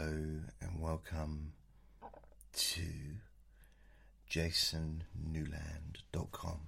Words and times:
Hello 0.00 0.40
and 0.62 0.80
welcome 0.80 1.52
to 2.54 2.86
jasonnewland.com. 4.30 6.60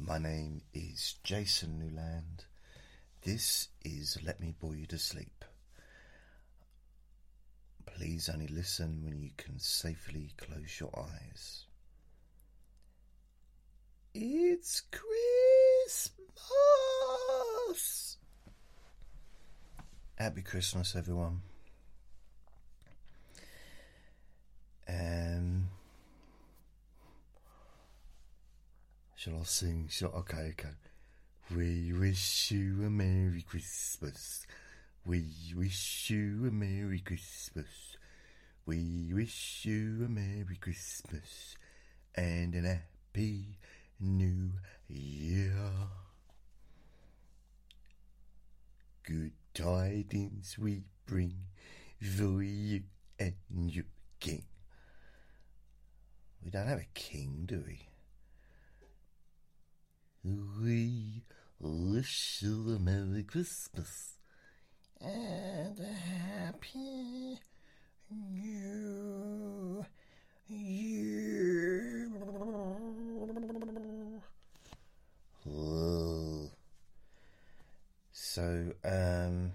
My 0.00 0.18
name 0.18 0.62
is 0.74 1.14
Jason 1.22 1.78
Newland. 1.78 2.46
This 3.22 3.68
is 3.84 4.18
Let 4.24 4.40
Me 4.40 4.52
Bore 4.58 4.74
You 4.74 4.86
to 4.86 4.98
Sleep. 4.98 5.44
Please 7.86 8.28
only 8.28 8.48
listen 8.48 9.04
when 9.04 9.20
you 9.20 9.30
can 9.36 9.60
safely 9.60 10.32
close 10.38 10.80
your 10.80 10.90
eyes. 10.98 11.66
It's 14.12 14.82
Christmas! 14.90 16.10
Happy 20.18 20.42
Christmas, 20.42 20.96
everyone. 20.96 21.42
Um, 24.88 25.68
shall 29.14 29.38
I 29.38 29.44
sing? 29.44 29.86
Shall, 29.88 30.08
okay, 30.08 30.54
okay. 30.58 30.74
We 31.54 31.92
wish 31.92 32.50
you 32.50 32.84
a 32.84 32.90
Merry 32.90 33.42
Christmas. 33.42 34.44
We 35.06 35.54
wish 35.54 36.10
you 36.10 36.48
a 36.48 36.50
Merry 36.50 36.98
Christmas. 36.98 37.96
We 38.66 39.12
wish 39.14 39.60
you 39.66 40.04
a 40.04 40.08
Merry 40.08 40.56
Christmas 40.60 41.54
and 42.16 42.56
an 42.56 42.64
Happy 42.64 43.56
New 44.00 44.50
Year. 44.88 45.54
Good 49.04 49.30
tidings 49.58 50.56
we 50.56 50.84
bring 51.04 51.34
for 52.00 52.42
you 52.42 52.82
and 53.18 53.34
your 53.50 53.86
king. 54.20 54.44
We 56.44 56.50
don't 56.50 56.68
have 56.68 56.78
a 56.78 56.86
king, 56.94 57.42
do 57.44 57.64
we? 57.66 57.88
We 60.22 61.24
wish 61.58 62.38
you 62.40 62.76
a 62.76 62.78
Merry 62.78 63.24
Christmas 63.24 64.18
and 65.00 65.80
a 65.80 65.92
Happy 65.92 67.40
New 68.10 68.30
Year. 68.30 69.86
Oh. 75.50 76.07
So, 78.38 78.72
um, 78.84 79.50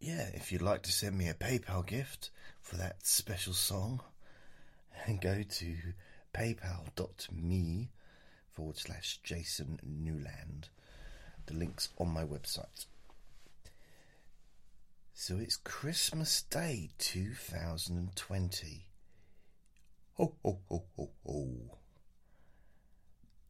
yeah, 0.00 0.30
if 0.32 0.50
you'd 0.50 0.62
like 0.62 0.84
to 0.84 0.90
send 0.90 1.18
me 1.18 1.28
a 1.28 1.34
PayPal 1.34 1.86
gift 1.86 2.30
for 2.62 2.76
that 2.76 3.04
special 3.04 3.52
song, 3.52 4.00
go 5.20 5.42
to 5.42 5.76
paypal.me 6.32 7.90
forward 8.52 8.78
slash 8.78 9.20
Jason 9.22 9.80
Newland. 9.84 10.70
The 11.44 11.56
link's 11.56 11.90
on 11.98 12.08
my 12.08 12.24
website. 12.24 12.86
So 15.12 15.36
it's 15.36 15.56
Christmas 15.56 16.40
Day 16.40 16.88
2020. 16.96 18.86
Ho, 20.14 20.34
ho, 20.42 20.58
ho, 20.70 20.84
ho, 20.96 21.10
ho. 21.26 21.78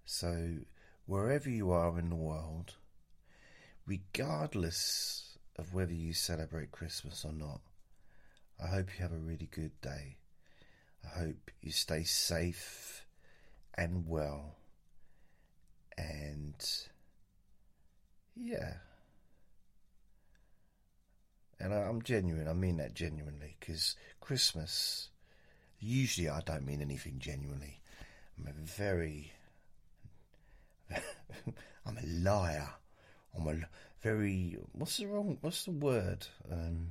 So, 0.09 0.59
wherever 1.07 1.51
you 1.51 1.73
are 1.73 1.99
in 1.99 2.11
the 2.11 2.17
world, 2.17 2.75
regardless 3.87 5.37
of 5.57 5.75
whether 5.75 5.93
you 5.93 6.13
celebrate 6.13 6.71
Christmas 6.71 7.25
or 7.25 7.33
not, 7.33 7.61
I 8.63 8.69
hope 8.69 8.91
you 8.95 9.03
have 9.03 9.13
a 9.13 9.19
really 9.19 9.49
good 9.51 9.79
day. 9.81 10.17
I 11.05 11.19
hope 11.19 11.51
you 11.61 11.73
stay 11.73 12.05
safe 12.05 13.05
and 13.75 14.07
well. 14.07 14.55
And 15.99 16.55
yeah. 18.37 18.75
And 21.59 21.75
I'm 21.75 22.01
genuine, 22.03 22.47
I 22.47 22.53
mean 22.53 22.77
that 22.77 22.95
genuinely, 22.95 23.57
because 23.59 23.97
Christmas, 24.21 25.09
usually 25.81 26.29
I 26.29 26.43
don't 26.43 26.65
mean 26.65 26.81
anything 26.81 27.19
genuinely. 27.19 27.81
I'm 28.39 28.47
a 28.47 28.53
very 28.53 29.33
liar. 32.27 32.69
I'm 33.37 33.47
a 33.47 33.55
very 34.03 34.57
what's 34.73 34.97
the 34.97 35.07
wrong 35.07 35.39
what's 35.41 35.65
the 35.65 35.71
word 35.71 36.27
um, 36.51 36.91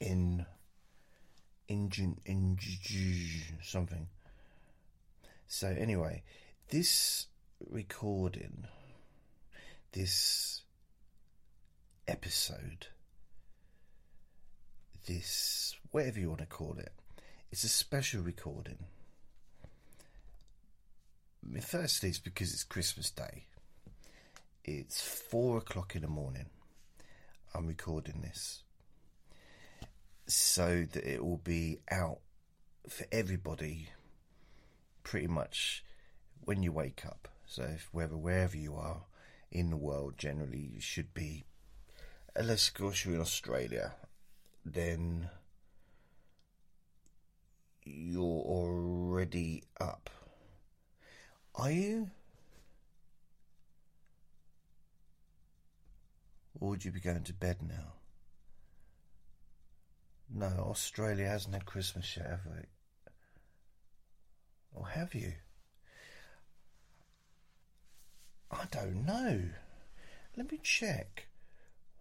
in 0.00 0.44
engine 1.68 2.18
in 2.26 2.58
something. 3.62 4.08
So 5.46 5.68
anyway, 5.68 6.22
this 6.68 7.26
recording, 7.70 8.66
this 9.92 10.62
episode, 12.06 12.88
this 15.06 15.74
whatever 15.90 16.20
you 16.20 16.28
want 16.28 16.40
to 16.40 16.46
call 16.46 16.76
it, 16.78 16.92
it's 17.50 17.64
a 17.64 17.68
special 17.68 18.22
recording 18.22 18.84
firstly, 21.62 22.10
it's 22.10 22.18
because 22.18 22.52
it's 22.52 22.64
Christmas 22.64 23.10
Day. 23.10 23.46
It's 24.64 25.00
four 25.00 25.58
o'clock 25.58 25.94
in 25.94 26.02
the 26.02 26.08
morning. 26.08 26.46
I'm 27.54 27.66
recording 27.66 28.20
this 28.22 28.62
so 30.26 30.86
that 30.92 31.04
it 31.04 31.24
will 31.24 31.38
be 31.38 31.78
out 31.90 32.18
for 32.88 33.06
everybody 33.12 33.88
pretty 35.02 35.28
much 35.28 35.84
when 36.40 36.62
you 36.62 36.72
wake 36.72 37.04
up. 37.06 37.28
So, 37.46 37.62
if 37.62 37.88
wherever, 37.92 38.16
wherever 38.16 38.56
you 38.56 38.74
are 38.74 39.02
in 39.52 39.70
the 39.70 39.76
world, 39.76 40.14
generally 40.18 40.70
you 40.74 40.80
should 40.80 41.14
be, 41.14 41.44
unless 42.34 42.68
of 42.68 42.74
course 42.74 43.04
you're 43.04 43.14
in 43.14 43.20
Australia, 43.20 43.92
then 44.64 45.30
you're 47.84 48.24
already 48.24 49.62
up 49.80 50.10
are 51.56 51.70
you? 51.70 52.10
Or 56.60 56.70
would 56.70 56.84
you 56.84 56.90
be 56.90 57.00
going 57.00 57.24
to 57.24 57.32
bed 57.32 57.58
now? 57.62 57.94
No, 60.32 60.66
Australia 60.70 61.26
hasn't 61.28 61.54
had 61.54 61.66
Christmas 61.66 62.16
yet, 62.16 62.26
have 62.26 62.44
they? 62.44 62.66
Or 64.74 64.88
have 64.88 65.14
you? 65.14 65.32
I 68.50 68.64
don't 68.70 69.04
know. 69.06 69.42
Let 70.36 70.50
me 70.50 70.58
check. 70.62 71.28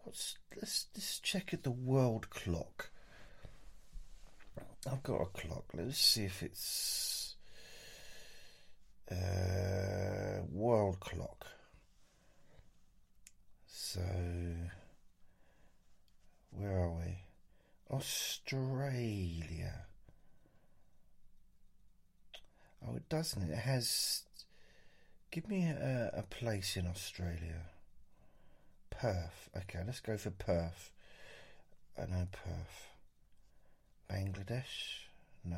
What's 0.04 0.36
let's 0.56 0.88
let's 0.96 1.20
check 1.20 1.54
at 1.54 1.64
the 1.64 1.72
world 1.72 2.30
clock. 2.30 2.90
I've 4.90 5.04
got 5.04 5.22
a 5.22 5.26
clock. 5.26 5.66
Let's 5.74 5.98
see 5.98 6.26
if 6.26 6.44
it's 6.44 7.25
uh, 9.12 10.42
world 10.52 11.00
clock. 11.00 11.46
So, 13.68 14.02
where 16.52 16.78
are 16.78 16.92
we? 16.92 17.20
Australia. 17.92 19.86
Oh, 22.86 22.96
it 22.96 23.08
doesn't. 23.10 23.50
It 23.50 23.58
has. 23.58 24.24
Give 25.32 25.48
me 25.48 25.66
a, 25.66 26.12
a 26.14 26.24
place 26.24 26.78
in 26.78 26.88
Australia. 26.88 27.70
Perth. 28.90 29.50
Okay, 29.56 29.80
let's 29.86 30.00
go 30.00 30.18
for 30.18 30.32
Perth. 30.32 30.92
I 31.98 32.06
know 32.06 32.28
Perth. 32.32 32.88
Bangladesh? 34.10 35.08
No. 35.44 35.58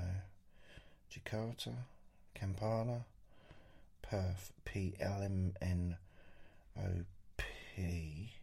Jakarta? 1.11 1.73
Kampala? 2.33 3.05
Perth, 4.01 4.51
P 4.65 4.95
L 4.99 5.21
M 5.21 5.53
N 5.61 5.97
O 6.77 7.05
P. 7.37 8.33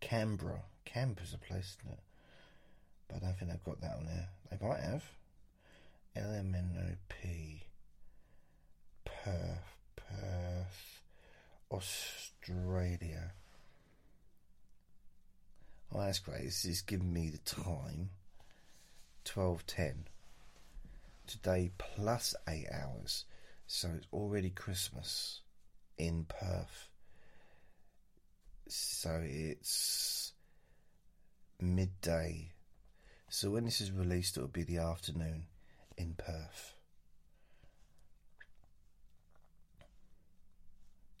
Canberra. 0.00 0.62
Canberra's 0.84 1.34
a 1.34 1.38
place, 1.38 1.76
isn't 1.80 1.92
it? 1.92 2.02
But 3.08 3.16
I 3.16 3.18
don't 3.20 3.38
think 3.38 3.50
they've 3.50 3.64
got 3.64 3.80
that 3.80 3.96
on 3.96 4.06
there. 4.06 4.28
They 4.50 4.66
might 4.66 4.80
have. 4.80 5.04
L 6.16 6.32
M 6.32 6.54
N 6.54 6.76
O 6.78 6.94
P. 7.08 7.62
Perth, 9.04 9.76
Perth, 9.96 11.02
Australia. 11.70 13.32
Oh, 15.94 16.00
that's 16.00 16.18
great. 16.18 16.44
This 16.44 16.64
is 16.64 16.80
giving 16.80 17.12
me 17.12 17.28
the 17.28 17.38
time. 17.38 18.10
12.10. 19.24 19.94
Today 21.26 21.70
plus 21.78 22.34
8 22.48 22.66
hours. 22.72 23.24
So 23.66 23.88
it's 23.96 24.06
already 24.12 24.50
Christmas. 24.50 25.40
in 25.98 26.24
Perth. 26.24 26.88
So 28.68 29.20
it's 29.22 30.32
midday. 31.60 32.52
So 33.28 33.50
when 33.50 33.64
this 33.64 33.80
is 33.80 33.92
released, 33.92 34.36
it'll 34.36 34.48
be 34.48 34.64
the 34.64 34.78
afternoon 34.78 35.46
in 35.96 36.14
Perth. 36.14 36.74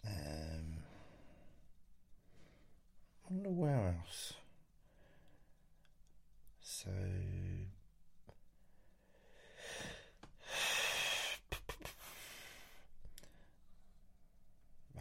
Um, 0.06 0.78
I 3.24 3.32
wonder 3.32 3.50
where 3.50 3.94
else. 4.00 4.34
So. 6.60 6.90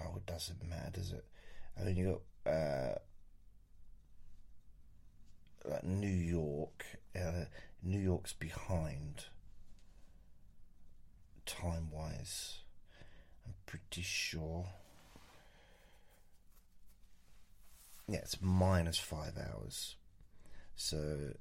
Oh, 0.02 0.16
it 0.18 0.26
doesn't 0.26 0.68
matter, 0.68 0.92
does 0.94 1.12
it? 1.12 1.26
I 1.80 1.84
mean, 1.84 1.96
you 1.96 2.22
got 2.46 2.52
uh, 2.52 2.96
like 5.70 5.84
New 5.84 6.08
York. 6.08 6.86
Uh, 7.16 7.46
New 7.84 8.00
York's 8.00 8.34
behind 8.34 9.26
time 11.46 11.90
wise. 11.92 12.60
I'm 13.46 13.54
pretty 13.66 14.02
sure. 14.02 14.66
Yeah, 18.08 18.20
it's 18.20 18.42
minus 18.42 18.98
five 18.98 19.34
hours. 19.38 19.96
So 20.76 21.34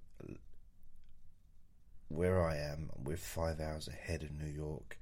where 2.09 2.45
I 2.45 2.57
am, 2.57 2.91
we're 3.03 3.17
five 3.17 3.61
hours 3.61 3.89
ahead 3.89 4.23
of 4.23 4.33
New 4.33 4.51
York. 4.51 4.99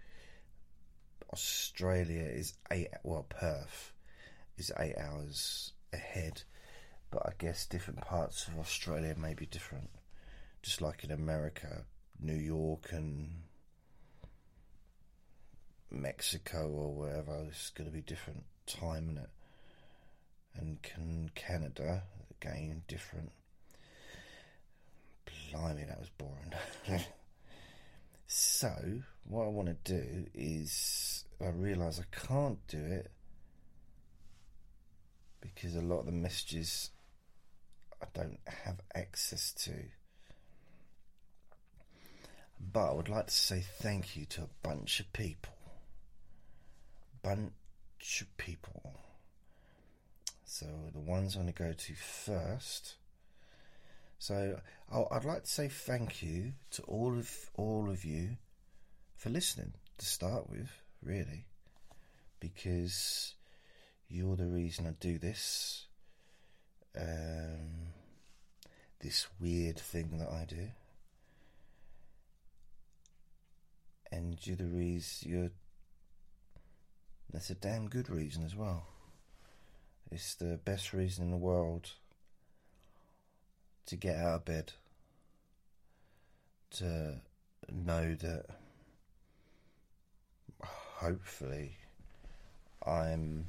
Australia 1.33 2.25
is 2.25 2.55
eight. 2.71 2.89
Well, 3.03 3.27
Perth 3.29 3.93
is 4.57 4.73
eight 4.79 4.97
hours 4.99 5.73
ahead, 5.93 6.43
but 7.11 7.23
I 7.27 7.33
guess 7.39 7.67
different 7.67 8.01
parts 8.01 8.49
of 8.49 8.59
Australia 8.59 9.15
may 9.17 9.35
be 9.35 9.47
different. 9.47 9.91
Just 10.63 10.81
like 10.83 11.05
in 11.05 11.11
America, 11.11 11.85
New 12.21 12.35
York 12.35 12.89
and 12.91 13.43
Mexico 15.91 16.69
or 16.69 16.95
wherever, 16.95 17.45
it's 17.49 17.71
going 17.71 17.89
to 17.89 17.95
be 17.95 18.03
different 18.03 18.45
time 18.67 19.09
in 19.09 19.19
it. 19.19 19.31
And 20.55 20.83
can 20.83 21.31
Canada 21.35 22.03
again 22.41 22.83
different. 22.89 23.33
Blimey, 25.51 25.85
that 25.85 25.99
was 25.99 26.11
boring. 26.11 26.53
so, 28.27 28.73
what 29.25 29.45
I 29.45 29.49
want 29.49 29.69
to 29.69 29.93
do 29.93 30.27
is, 30.35 31.18
I 31.41 31.49
realise 31.51 32.01
I 32.01 32.27
can't 32.27 32.59
do 32.67 32.79
it 32.85 33.11
because 35.41 35.77
a 35.77 35.81
lot 35.81 36.01
of 36.01 36.07
the 36.07 36.13
messages 36.13 36.91
I 38.03 38.07
don't 38.13 38.41
have 38.47 38.81
access 38.95 39.53
to. 39.65 39.73
But 42.61 42.91
I 42.91 42.93
would 42.93 43.09
like 43.09 43.29
to 43.29 43.35
say 43.35 43.61
thank 43.61 44.17
you 44.17 44.25
to 44.27 44.43
a 44.43 44.49
bunch 44.63 45.01
of 45.01 45.13
people. 45.13 45.55
Bunch 47.23 47.53
of 48.21 48.37
people. 48.37 48.95
So 50.45 50.67
the 50.93 51.01
ones 51.01 51.37
I'm 51.37 51.43
going 51.43 51.53
to 51.53 51.63
go 51.63 51.73
to 51.73 51.95
first. 51.95 52.95
So 54.19 54.61
I'd 54.91 55.25
like 55.25 55.45
to 55.45 55.51
say 55.51 55.69
thank 55.69 56.23
you 56.23 56.55
to 56.73 56.83
all 56.83 57.17
of 57.17 57.51
all 57.55 57.89
of 57.89 58.05
you 58.05 58.39
for 59.17 59.31
listening 59.31 59.75
to 59.99 60.07
start 60.07 60.51
with, 60.51 60.71
really, 61.03 61.47
because 62.41 63.35
you're 64.09 64.37
the 64.37 64.47
reason 64.47 64.87
I 64.87 64.95
do 65.01 65.19
this. 65.19 65.87
Um, 66.99 67.93
this 69.01 69.27
weird 69.41 69.79
thing 69.79 70.19
that 70.19 70.29
I 70.29 70.45
do. 70.45 70.69
And 74.11 74.39
you're 74.45 74.57
the 74.57 74.65
reason 74.65 75.31
you're 75.31 75.51
that's 77.33 77.51
a 77.51 77.55
damn 77.55 77.89
good 77.89 78.09
reason 78.09 78.45
as 78.45 78.57
well. 78.57 78.87
It's 80.11 80.35
the 80.35 80.59
best 80.65 80.95
reason 80.95 81.27
in 81.27 81.31
the 81.31 81.37
world 81.37 81.91
to 83.87 83.97
get 83.97 84.17
out 84.17 84.37
of 84.37 84.45
bed. 84.47 84.73
To 86.73 87.21
know 87.71 88.15
that 88.15 88.47
hopefully 90.99 91.77
I'm 92.85 93.47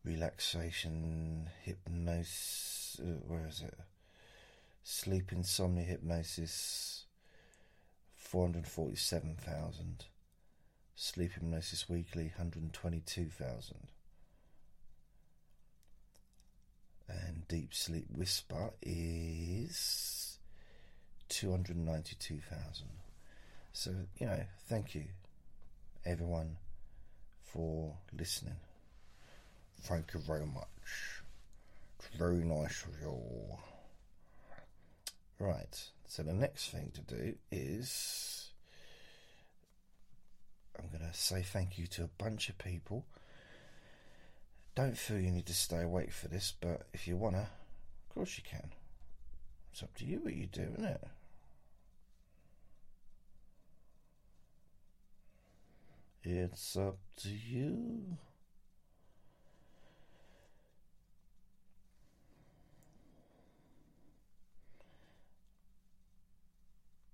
Relaxation, 0.03 1.47
hypnosis, 1.61 2.99
uh, 2.99 3.19
where 3.27 3.45
is 3.47 3.61
it? 3.61 3.77
Sleep 4.83 5.31
insomnia 5.31 5.83
hypnosis, 5.83 7.05
447,000. 8.15 10.05
Sleep 10.95 11.33
hypnosis 11.33 11.87
weekly, 11.87 12.31
122,000. 12.35 13.91
And 17.11 17.45
deep 17.49 17.73
sleep 17.73 18.05
whisper 18.15 18.71
is 18.81 20.37
292,000. 21.27 22.87
So, 23.73 23.91
you 24.17 24.27
know, 24.27 24.39
thank 24.69 24.95
you, 24.95 25.03
everyone, 26.05 26.55
for 27.43 27.93
listening. 28.17 28.55
Thank 29.81 30.13
you 30.13 30.21
very 30.21 30.45
much. 30.45 31.23
It's 31.99 32.07
very 32.17 32.43
nice 32.43 32.85
of 32.85 33.01
you. 33.01 33.19
Right, 35.37 35.89
so 36.07 36.23
the 36.23 36.33
next 36.33 36.69
thing 36.69 36.91
to 36.93 37.01
do 37.01 37.35
is 37.51 38.51
I'm 40.77 40.87
going 40.89 41.11
to 41.11 41.17
say 41.17 41.41
thank 41.41 41.77
you 41.77 41.87
to 41.87 42.03
a 42.03 42.23
bunch 42.23 42.49
of 42.49 42.57
people. 42.57 43.05
Don't 44.73 44.97
feel 44.97 45.19
you 45.19 45.31
need 45.31 45.45
to 45.47 45.53
stay 45.53 45.81
awake 45.81 46.11
for 46.11 46.27
this, 46.27 46.53
but 46.59 46.87
if 46.93 47.07
you 47.07 47.17
wanna, 47.17 47.49
of 48.09 48.15
course 48.15 48.37
you 48.37 48.43
can. 48.49 48.71
It's 49.71 49.83
up 49.83 49.93
to 49.97 50.05
you 50.05 50.19
what 50.19 50.33
you 50.33 50.47
do, 50.47 50.61
isn't 50.61 50.85
it? 50.85 51.07
It's 56.23 56.77
up 56.77 56.97
to 57.17 57.29
you. 57.29 58.17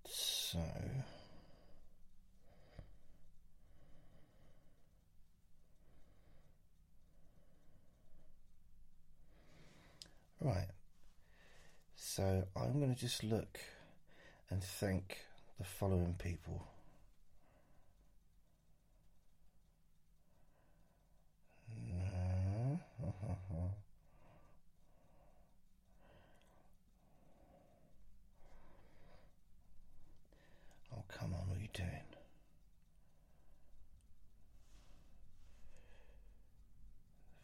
So. 0.06 0.60
Right. 10.40 10.68
So 11.96 12.44
I'm 12.56 12.80
going 12.80 12.94
to 12.94 13.00
just 13.00 13.24
look 13.24 13.60
and 14.50 14.64
thank 14.64 15.18
the 15.58 15.64
following 15.66 16.16
people. 16.18 16.68
Oh, 30.94 31.04
come 31.10 31.34
on, 31.34 31.48
what 31.48 31.58
are 31.58 31.62
you 31.62 31.68
doing? 31.74 31.90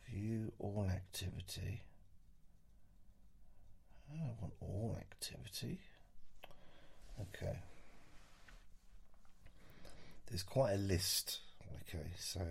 View 0.10 0.52
all 0.60 0.88
activity. 0.90 1.82
I 4.22 4.32
want 4.42 4.54
all 4.62 4.98
activity. 5.00 5.80
Okay. 7.20 7.60
There's 10.28 10.44
quite 10.44 10.74
a 10.74 10.78
list. 10.78 11.40
Okay, 11.82 12.12
so 12.18 12.42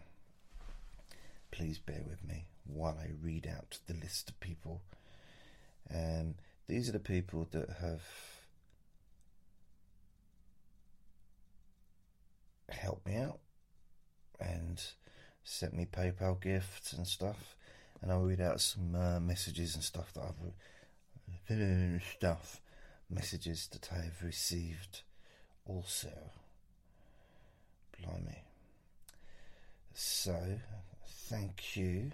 please 1.52 1.78
bear 1.80 2.04
with 2.08 2.24
me 2.24 2.48
while 2.66 2.98
I 3.00 3.12
read 3.22 3.48
out 3.48 3.80
the 3.88 3.94
list 3.94 4.30
of 4.30 4.40
people. 4.40 4.82
Um, 5.94 6.36
these 6.68 6.90
are 6.90 6.94
the 6.94 7.00
people 7.00 7.48
that 7.52 7.70
have 7.82 8.04
helped 12.70 13.06
me 13.06 13.16
out 13.18 13.40
and 14.40 14.82
sent 15.44 15.74
me 15.74 15.86
PayPal 15.86 16.42
gifts 16.42 16.94
and 16.94 17.08
stuff. 17.08 17.56
And 18.02 18.12
I'll 18.12 18.22
read 18.22 18.42
out 18.42 18.62
some 18.62 18.96
uh, 18.96 19.20
messages 19.20 19.76
and 19.76 19.84
stuff 19.84 20.14
that 20.14 20.22
I've 20.22 22.02
stuff 22.16 22.62
messages 23.10 23.68
that 23.72 23.90
I 23.92 24.04
have 24.06 24.24
received 24.24 25.02
also. 25.66 26.12
Blimey. 27.98 28.44
So, 29.94 30.36
thank 31.30 31.78
you 31.78 32.12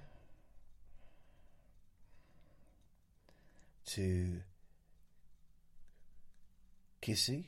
to 3.87 4.41
Kissy. 7.01 7.45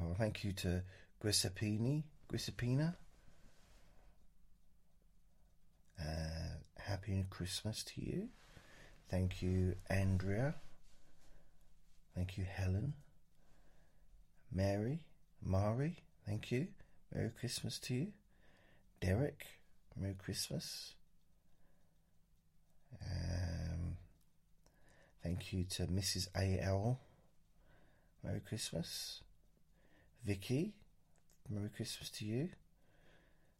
Oh, 0.00 0.14
thank 0.18 0.42
you 0.44 0.52
to 0.52 0.82
Grisapini, 1.22 2.02
Grisapina. 2.30 2.94
Uh, 6.00 6.56
happy 6.86 7.24
Christmas 7.30 7.82
to 7.84 8.00
you. 8.00 8.28
Thank 9.10 9.42
you, 9.42 9.74
Andrea. 9.90 10.54
Thank 12.14 12.38
you, 12.38 12.44
Helen. 12.44 12.94
Mary, 14.50 15.00
Mari, 15.42 15.96
thank 16.26 16.50
you. 16.50 16.68
Merry 17.14 17.30
Christmas 17.38 17.78
to 17.80 17.94
you. 17.94 18.06
Derek, 19.00 19.46
Merry 19.96 20.14
Christmas. 20.14 20.94
Um, 23.00 23.96
thank 25.22 25.52
you 25.52 25.64
to 25.64 25.86
Mrs. 25.86 26.28
A.L. 26.36 27.00
Merry 28.22 28.40
Christmas. 28.40 29.22
Vicky, 30.24 30.74
Merry 31.50 31.70
Christmas 31.74 32.10
to 32.10 32.24
you. 32.24 32.50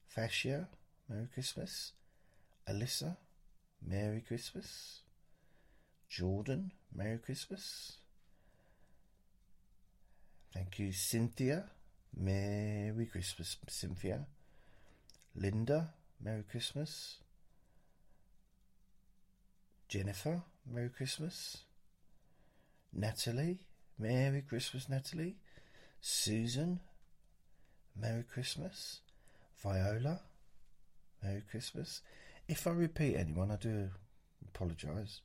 Fascia, 0.06 0.68
Merry 1.08 1.26
Christmas. 1.32 1.92
Alyssa, 2.68 3.16
Merry 3.86 4.20
Christmas. 4.20 5.00
Jordan, 6.08 6.72
Merry 6.94 7.18
Christmas. 7.18 7.96
Thank 10.52 10.78
you, 10.78 10.92
Cynthia. 10.92 11.64
Merry 12.14 13.06
Christmas, 13.06 13.56
Cynthia. 13.68 14.26
Linda, 15.34 15.94
Merry 16.22 16.42
Christmas. 16.42 17.16
Jennifer, 19.88 20.42
Merry 20.70 20.90
Christmas. 20.90 21.58
Natalie, 22.92 23.58
Merry 23.98 24.42
Christmas, 24.42 24.88
Natalie. 24.88 25.36
Susan, 26.00 26.80
Merry 27.98 28.24
Christmas. 28.24 29.00
Viola, 29.62 30.20
Merry 31.22 31.42
Christmas. 31.50 32.02
If 32.52 32.66
I 32.66 32.70
repeat 32.72 33.16
anyone, 33.16 33.50
I 33.50 33.56
do 33.56 33.88
apologise. 34.46 35.22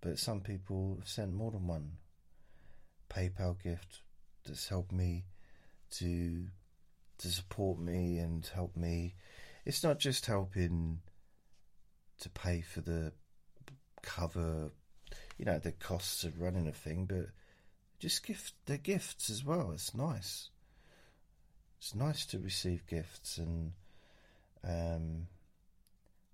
But 0.00 0.18
some 0.18 0.40
people 0.40 0.96
have 0.98 1.06
sent 1.06 1.34
more 1.34 1.50
than 1.50 1.66
one 1.66 1.98
PayPal 3.10 3.62
gift 3.62 4.00
that's 4.46 4.66
helped 4.66 4.90
me 4.90 5.26
to 5.98 6.46
to 7.18 7.28
support 7.28 7.78
me 7.78 8.16
and 8.16 8.46
help 8.54 8.74
me. 8.74 9.16
It's 9.66 9.84
not 9.84 9.98
just 9.98 10.24
helping 10.24 11.02
to 12.20 12.30
pay 12.30 12.62
for 12.62 12.80
the 12.80 13.12
cover, 14.00 14.70
you 15.36 15.44
know, 15.44 15.58
the 15.58 15.72
costs 15.72 16.24
of 16.24 16.40
running 16.40 16.66
a 16.66 16.72
thing, 16.72 17.04
but 17.04 17.26
just 17.98 18.24
gift 18.24 18.54
the 18.64 18.78
gifts 18.78 19.28
as 19.28 19.44
well. 19.44 19.72
It's 19.72 19.94
nice. 19.94 20.48
It's 21.76 21.94
nice 21.94 22.24
to 22.24 22.38
receive 22.38 22.86
gifts 22.86 23.36
and 23.36 23.72
um, 24.64 25.26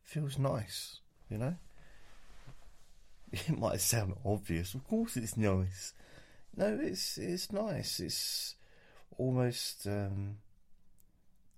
feels 0.06 0.38
nice, 0.38 1.00
you 1.28 1.36
know. 1.36 1.56
It 3.32 3.58
might 3.58 3.80
sound 3.80 4.14
obvious, 4.25 4.72
of 4.75 4.84
course 4.84 5.16
it's 5.16 5.36
nice. 5.36 5.92
No, 6.56 6.78
it's 6.80 7.18
it's 7.18 7.52
nice. 7.52 8.00
It's 8.00 8.54
almost 9.18 9.86
um, 9.86 10.36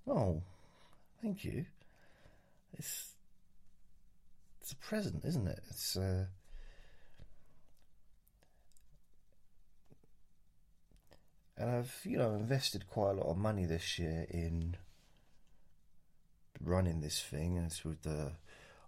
oh, 0.08 0.42
thank 1.22 1.44
you. 1.44 1.66
It's 2.72 3.12
it's 4.60 4.72
a 4.72 4.76
present, 4.76 5.24
isn't 5.24 5.46
it? 5.46 5.60
It's 5.70 5.96
uh, 5.96 6.24
and 11.58 11.70
I've 11.70 12.00
you 12.02 12.16
know 12.16 12.34
invested 12.34 12.88
quite 12.88 13.10
a 13.10 13.14
lot 13.20 13.26
of 13.30 13.36
money 13.36 13.66
this 13.66 13.98
year 13.98 14.26
in 14.30 14.76
running 16.62 17.00
this 17.00 17.20
thing. 17.20 17.56
It's 17.58 17.84
with 17.84 18.02
the 18.02 18.32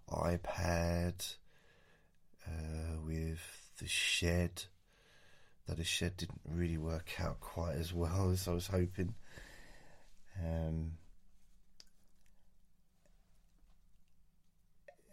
iPad, 0.09 1.35
uh, 2.47 2.99
with 3.05 3.39
the 3.79 3.87
shed. 3.87 4.63
That 5.67 5.77
the 5.77 5.83
shed 5.83 6.17
didn't 6.17 6.41
really 6.45 6.77
work 6.77 7.11
out 7.19 7.39
quite 7.39 7.75
as 7.75 7.93
well 7.93 8.29
as 8.33 8.47
I 8.47 8.51
was 8.51 8.67
hoping. 8.67 9.15
Um, 10.39 10.93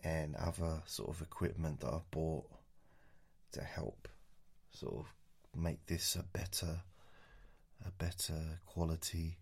and 0.04 0.36
other 0.36 0.82
sort 0.86 1.10
of 1.10 1.20
equipment 1.22 1.80
that 1.80 1.92
I've 1.92 2.10
bought 2.10 2.46
to 3.52 3.62
help 3.62 4.08
sort 4.70 4.94
of 4.94 5.06
make 5.60 5.84
this 5.86 6.16
a 6.16 6.22
better 6.22 6.80
a 7.86 7.90
better 7.92 8.60
quality 8.66 9.38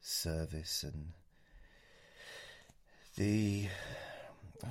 service 0.00 0.84
and 0.84 1.12
the 3.18 3.66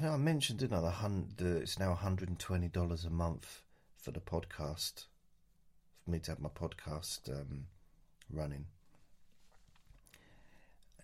I, 0.02 0.08
I 0.08 0.18
mentioned 0.18 0.60
didn't 0.60 0.78
I 0.78 0.82
the, 0.82 0.90
hun, 0.90 1.28
the 1.36 1.58
it's 1.58 1.78
now 1.78 1.98
$120 2.02 3.06
a 3.06 3.10
month 3.10 3.62
for 3.98 4.12
the 4.12 4.22
podcast 4.22 5.06
for 6.04 6.12
me 6.12 6.20
to 6.20 6.32
have 6.32 6.40
my 6.40 6.50
podcast 6.50 7.30
um, 7.30 7.66
running. 8.32 8.66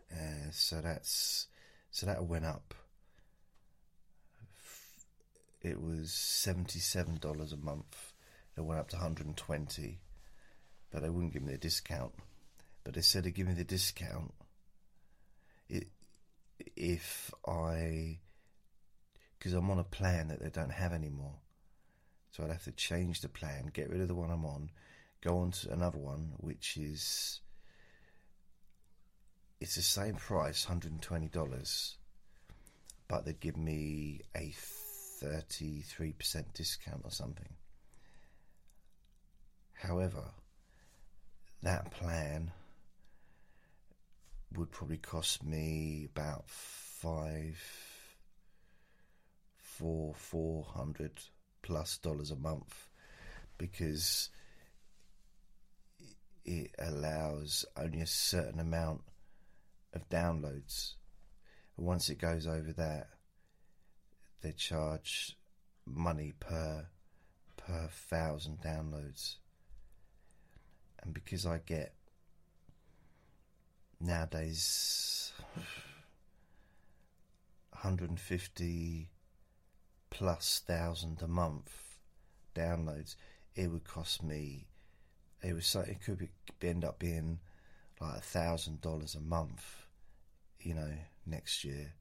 Uh, 0.10 0.52
so 0.52 0.80
that's 0.80 1.48
so 1.92 2.06
that 2.06 2.24
went 2.24 2.46
up. 2.46 2.74
It 5.62 5.82
was 5.82 6.10
$77 6.10 7.54
a 7.54 7.58
month. 7.58 8.14
It 8.58 8.62
went 8.62 8.80
up 8.80 8.90
to 8.90 8.98
120 8.98 10.00
but 10.92 11.02
they 11.02 11.10
wouldn't 11.10 11.34
give 11.34 11.42
me 11.42 11.54
the 11.54 11.58
discount. 11.58 12.14
But 12.84 12.94
they 12.94 13.02
said 13.02 13.24
they'd 13.24 13.34
give 13.34 13.48
me 13.48 13.54
the 13.54 13.64
discount. 13.64 14.32
It, 15.68 15.88
if 16.76 17.34
I, 17.48 18.20
because 19.38 19.54
I'm 19.54 19.70
on 19.70 19.80
a 19.80 19.84
plan 19.84 20.30
that 20.30 20.42
they 20.42 20.50
don't 20.50 20.72
have 20.72 20.94
anymore. 20.94 21.36
So 22.32 22.44
I'd 22.44 22.52
have 22.52 22.64
to 22.64 22.72
change 22.72 23.22
the 23.22 23.30
plan, 23.30 23.70
get 23.74 23.90
rid 23.90 24.02
of 24.02 24.08
the 24.08 24.16
one 24.16 24.32
I'm 24.32 24.46
on, 24.46 24.72
go 25.22 25.38
on 25.40 25.52
to 25.52 25.72
another 25.72 26.00
one, 26.00 26.34
which 26.38 26.78
is 26.78 27.42
it's 29.62 29.76
the 29.76 29.82
same 29.82 30.16
price, 30.16 30.66
hundred 30.66 30.92
and 30.92 31.02
twenty 31.02 31.30
dollars, 31.30 31.96
but 33.08 33.24
they'd 33.24 33.40
give 33.40 33.56
me 33.56 34.22
a 34.36 34.54
thirty 35.22 35.82
three 35.84 36.14
percent 36.14 36.54
discount 36.54 37.02
or 37.04 37.12
something. 37.12 37.54
However, 39.74 40.32
that 41.62 41.92
plan 41.92 42.52
would 44.56 44.72
probably 44.72 44.98
cost 44.98 45.44
me 45.44 46.08
about 46.12 46.44
five, 46.48 47.60
four, 49.58 50.14
four 50.16 50.64
hundred 50.64 51.12
plus 51.62 51.98
dollars 51.98 52.32
a 52.32 52.36
month 52.36 52.88
because 53.58 54.30
it 56.46 56.72
allows 56.80 57.66
only 57.78 58.02
a 58.02 58.08
certain 58.08 58.60
amount 58.60 59.02
of 59.94 60.08
downloads. 60.10 60.94
Once 61.78 62.10
it 62.10 62.20
goes 62.20 62.48
over 62.48 62.74
that, 62.74 63.08
they 64.42 64.52
charge 64.52 65.38
money 65.86 66.34
per 66.40 66.86
per 67.58 67.88
thousand 67.92 68.60
downloads. 68.62 69.36
And 71.02 71.14
because 71.14 71.46
I 71.46 71.60
get 71.66 71.94
nowadays 74.04 75.32
150 77.72 79.10
plus 80.10 80.62
thousand 80.68 81.22
a 81.22 81.28
month 81.28 81.98
downloads, 82.56 83.16
it 83.56 83.72
would 83.72 83.84
cost 83.84 84.24
me. 84.24 84.68
It 85.42 85.54
was 85.54 85.66
so 85.66 85.82
it 85.82 86.02
could 86.04 86.20
be, 86.20 86.30
end 86.62 86.86
up 86.86 87.00
being 87.00 87.40
like 88.00 88.18
a 88.18 88.22
thousand 88.22 88.82
dollars 88.82 89.16
a 89.16 89.22
month, 89.22 89.86
you 90.62 90.74
know, 90.74 90.92
next 91.26 91.64
year, 91.64 91.94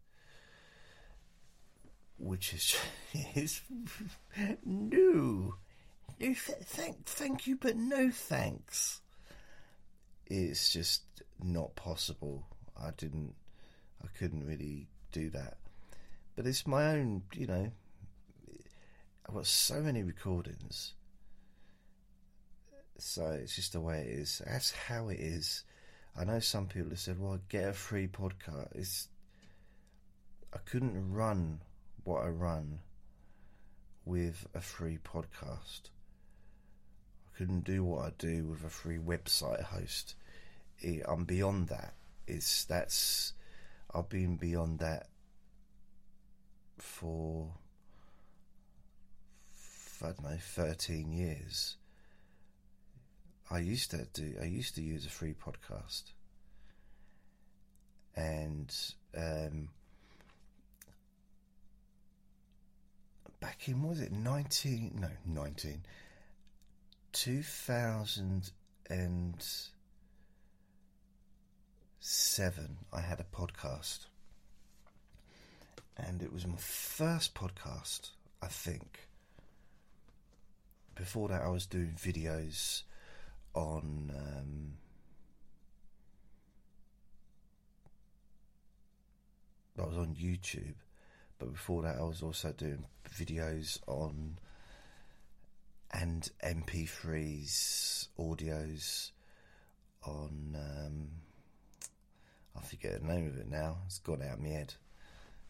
which 2.19 2.53
is 2.53 2.77
is 3.35 3.61
no, 4.65 5.55
no, 6.21 6.35
thank, 6.35 7.05
thank 7.07 7.47
you, 7.47 7.57
but 7.57 7.77
no 7.77 8.11
thanks. 8.11 9.01
It's 10.27 10.73
just 10.73 11.03
not 11.45 11.75
possible. 11.77 12.47
I 12.77 12.91
didn't, 12.97 13.35
I 14.03 14.09
couldn't 14.19 14.47
really 14.47 14.89
do 15.13 15.31
that. 15.31 15.59
But 16.37 16.47
it's 16.47 16.67
my 16.67 16.93
own, 16.93 17.23
you 17.35 17.47
know. 17.47 17.71
I've 19.29 19.35
got 19.35 19.47
so 19.47 19.81
many 19.81 20.03
recordings. 20.03 20.95
So 22.99 23.27
it's 23.31 23.57
just 23.57 23.73
the 23.73 23.81
way 23.81 24.01
it 24.01 24.19
is. 24.19 24.43
That's 24.47 24.73
how 24.73 25.09
it 25.09 25.21
is. 25.21 25.65
I 26.17 26.25
know 26.25 26.41
some 26.41 26.67
people 26.67 26.91
have 26.91 26.99
said, 26.99 27.19
well, 27.19 27.39
get 27.49 27.69
a 27.69 27.73
free 27.73 28.07
podcast. 28.07 28.69
It's, 28.75 29.09
I 30.53 30.59
couldn't 30.59 31.13
run 31.13 31.61
what 32.05 32.23
I 32.23 32.29
run 32.29 32.81
with 34.05 34.47
a 34.55 34.61
free 34.61 34.99
podcast. 35.03 35.91
I 37.27 37.39
couldn't 37.39 37.65
do 37.65 37.85
what 37.85 38.07
I 38.07 38.13
do 38.19 38.45
with 38.45 38.65
a 38.65 38.71
free 38.71 38.99
website 38.99 39.63
host. 39.63 40.15
I'm 41.07 41.25
beyond 41.25 41.69
that. 41.69 41.95
It's 42.27 42.65
that's 42.65 43.33
I've 43.95 44.09
been 44.09 44.37
beyond 44.37 44.81
that 44.81 45.09
for 46.79 47.53
I 50.03 50.07
don't 50.07 50.23
know 50.25 50.39
thirteen 50.41 51.13
years. 51.13 51.77
I 53.51 53.59
used 53.59 53.91
to 53.91 54.07
do. 54.13 54.35
I 54.41 54.47
used 54.47 54.75
to 54.77 54.83
use 54.83 55.07
a 55.07 55.11
free 55.11 55.35
podcast, 55.35 56.05
and 58.17 58.75
um, 59.17 59.69
back 63.41 63.69
in 63.69 63.83
was 63.83 64.01
it 64.01 64.11
nineteen? 64.11 64.99
No, 65.01 65.11
nineteen. 65.43 65.83
Two 67.13 67.43
thousand 67.43 68.51
and 68.89 69.45
seven, 72.03 72.79
I 72.93 73.01
had 73.01 73.21
a 73.21 73.37
podcast. 73.37 74.07
And 75.97 76.21
it 76.21 76.33
was 76.33 76.47
my 76.47 76.57
first 76.57 77.33
podcast, 77.33 78.11
I 78.43 78.49
think. 78.49 79.07
Before 80.97 81.29
that, 81.29 81.43
I 81.43 81.49
was 81.49 81.65
doing 81.67 81.95
videos 81.97 82.83
on. 83.55 84.13
Um, 84.15 84.73
I 89.81 89.87
was 89.87 89.97
on 89.97 90.17
YouTube, 90.17 90.75
but 91.39 91.53
before 91.53 91.83
that, 91.83 91.99
I 91.99 92.03
was 92.03 92.23
also 92.23 92.53
doing 92.53 92.85
videos 93.15 93.79
on 93.87 94.39
and 95.93 96.29
MP3s, 96.43 98.09
audios 98.19 99.13
on. 100.05 100.57
Um, 100.59 101.09
I 102.57 102.61
forget 102.61 103.01
the 103.01 103.07
name 103.07 103.27
of 103.27 103.39
it 103.39 103.49
now. 103.49 103.79
It's 103.87 103.99
gone 103.99 104.23
out 104.23 104.35
of 104.35 104.41
my 104.41 104.49
head. 104.49 104.75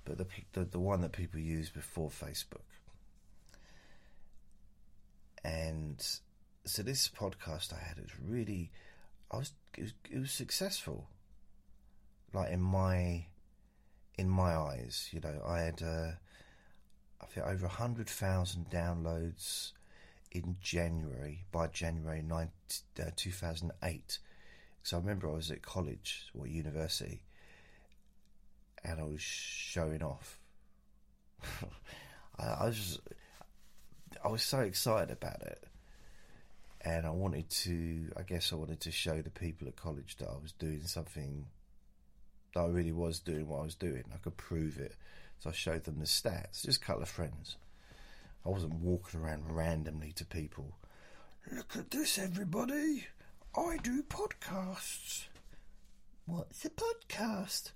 But 0.04 0.18
the, 0.18 0.26
the 0.52 0.64
the 0.64 0.80
one 0.80 1.00
that 1.02 1.12
people 1.12 1.40
use 1.40 1.70
before 1.70 2.10
Facebook. 2.10 2.66
And 5.44 6.04
so 6.64 6.82
this 6.82 7.08
podcast 7.08 7.72
I 7.72 7.78
had 7.78 7.98
is 7.98 8.10
really, 8.24 8.70
I 9.30 9.38
was 9.38 9.52
it, 9.76 9.82
was 9.82 9.94
it 10.10 10.18
was 10.18 10.32
successful. 10.32 11.08
Like 12.32 12.50
in 12.50 12.62
my, 12.62 13.26
in 14.16 14.28
my 14.28 14.54
eyes, 14.54 15.08
you 15.12 15.20
know, 15.20 15.42
I 15.46 15.60
had 15.60 15.82
uh, 15.82 16.12
I 17.20 17.26
think 17.26 17.46
over 17.46 17.68
hundred 17.68 18.08
thousand 18.08 18.70
downloads 18.70 19.72
in 20.30 20.56
January 20.60 21.44
by 21.52 21.66
January 21.66 22.22
9, 22.22 22.50
uh, 23.00 23.10
2008 23.14 24.18
so 24.82 24.96
I 24.96 25.00
remember 25.00 25.28
I 25.28 25.34
was 25.34 25.50
at 25.50 25.62
college 25.62 26.30
or 26.38 26.46
university 26.46 27.22
and 28.84 29.00
I 29.00 29.04
was 29.04 29.20
showing 29.20 30.02
off. 30.02 30.38
I, 32.38 32.44
I, 32.44 32.64
was 32.66 33.00
I 34.24 34.28
was 34.28 34.42
so 34.42 34.60
excited 34.60 35.10
about 35.10 35.40
it. 35.42 35.64
And 36.84 37.06
I 37.06 37.10
wanted 37.10 37.48
to, 37.48 38.10
I 38.16 38.22
guess 38.22 38.52
I 38.52 38.56
wanted 38.56 38.80
to 38.80 38.90
show 38.90 39.22
the 39.22 39.30
people 39.30 39.68
at 39.68 39.76
college 39.76 40.16
that 40.16 40.28
I 40.28 40.36
was 40.42 40.50
doing 40.50 40.82
something, 40.82 41.46
that 42.54 42.60
I 42.60 42.66
really 42.66 42.90
was 42.90 43.20
doing 43.20 43.46
what 43.46 43.60
I 43.60 43.64
was 43.64 43.76
doing. 43.76 44.02
I 44.12 44.16
could 44.16 44.36
prove 44.36 44.78
it. 44.78 44.96
So 45.38 45.50
I 45.50 45.52
showed 45.52 45.84
them 45.84 46.00
the 46.00 46.06
stats, 46.06 46.64
just 46.64 46.82
a 46.82 46.84
couple 46.84 47.02
of 47.02 47.08
friends. 47.08 47.56
I 48.44 48.48
wasn't 48.48 48.74
walking 48.74 49.20
around 49.20 49.54
randomly 49.54 50.10
to 50.12 50.24
people. 50.24 50.76
Look 51.52 51.76
at 51.76 51.90
this, 51.92 52.18
everybody. 52.18 53.06
I 53.54 53.76
do 53.82 54.02
podcasts. 54.02 55.26
What's 56.24 56.64
a 56.64 56.70
podcast? 56.70 57.72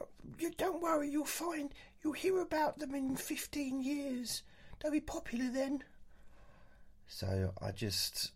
Uh, 0.00 0.06
you 0.38 0.50
don't 0.56 0.80
worry, 0.80 1.10
you'll 1.10 1.26
find 1.26 1.74
you'll 2.02 2.14
hear 2.14 2.40
about 2.40 2.78
them 2.78 2.94
in 2.94 3.16
fifteen 3.16 3.82
years. 3.82 4.42
They'll 4.80 4.92
be 4.92 5.00
popular 5.00 5.50
then. 5.52 5.82
So 7.06 7.52
I 7.60 7.70
just 7.72 8.32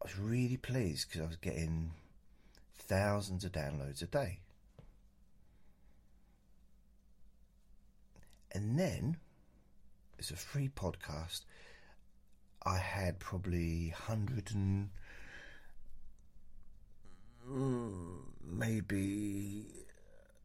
I 0.00 0.06
was 0.06 0.18
really 0.18 0.56
pleased 0.56 1.08
because 1.08 1.22
I 1.22 1.26
was 1.26 1.36
getting 1.36 1.92
thousands 2.78 3.44
of 3.44 3.52
downloads 3.52 4.02
a 4.02 4.06
day. 4.06 4.38
And 8.52 8.78
then 8.78 9.16
it's 10.18 10.30
a 10.30 10.36
free 10.36 10.70
podcast 10.74 11.42
I 12.64 12.78
had 12.78 13.18
probably 13.18 13.88
hundred 13.88 14.50
and 14.54 14.90
mm, 17.48 18.18
maybe 18.44 19.64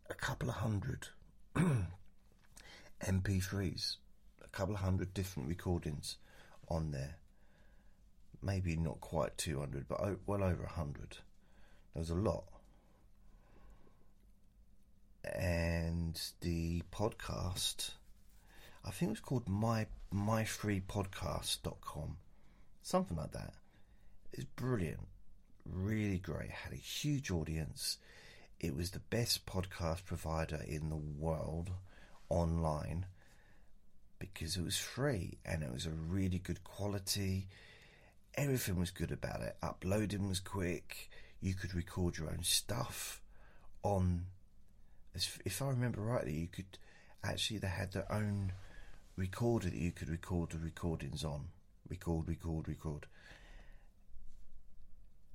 a 0.09 0.13
couple 0.15 0.49
of 0.49 0.55
hundred 0.55 1.09
MP3s, 3.01 3.97
a 4.43 4.47
couple 4.47 4.73
of 4.73 4.81
hundred 4.81 5.13
different 5.13 5.47
recordings 5.47 6.17
on 6.69 6.91
there. 6.91 7.17
Maybe 8.41 8.75
not 8.75 8.99
quite 9.01 9.37
200, 9.37 9.87
but 9.87 9.99
well 10.25 10.43
over 10.43 10.63
100. 10.63 11.17
There 11.93 12.01
was 12.01 12.09
a 12.09 12.15
lot. 12.15 12.45
And 15.23 16.19
the 16.41 16.81
podcast 16.91 17.91
I 18.87 18.91
think 18.91 19.09
it 19.09 19.11
was 19.11 19.19
called 19.19 19.49
my 19.49 19.87
myfreepodcast.com, 20.15 22.17
something 22.81 23.17
like 23.17 23.33
that. 23.33 23.53
It's 24.31 24.45
brilliant, 24.55 25.05
really 25.65 26.19
great. 26.19 26.49
Had 26.49 26.71
a 26.71 26.77
huge 26.77 27.29
audience. 27.29 27.97
It 28.61 28.73
was 28.73 28.91
the 28.91 28.99
best 28.99 29.45
podcast 29.45 30.05
provider 30.05 30.61
in 30.65 30.89
the 30.89 30.95
world 30.95 31.71
online 32.29 33.07
because 34.19 34.55
it 34.55 34.63
was 34.63 34.77
free 34.77 35.37
and 35.45 35.63
it 35.63 35.73
was 35.73 35.85
a 35.85 35.91
really 35.91 36.39
good 36.39 36.63
quality. 36.63 37.49
Everything 38.35 38.79
was 38.79 38.91
good 38.91 39.11
about 39.11 39.41
it. 39.41 39.57
Uploading 39.61 40.29
was 40.29 40.39
quick. 40.39 41.09
you 41.41 41.55
could 41.55 41.75
record 41.75 42.17
your 42.17 42.29
own 42.29 42.43
stuff 42.43 43.21
on. 43.83 44.27
If 45.13 45.61
I 45.61 45.67
remember 45.67 45.99
rightly, 45.99 46.33
you 46.33 46.47
could 46.47 46.77
actually 47.21 47.57
they 47.57 47.67
had 47.67 47.91
their 47.91 48.09
own 48.11 48.53
recorder 49.17 49.69
that 49.69 49.77
you 49.77 49.91
could 49.91 50.09
record 50.09 50.51
the 50.51 50.59
recordings 50.59 51.25
on. 51.25 51.47
Record, 51.89 52.27
record, 52.27 52.69
record. 52.69 53.07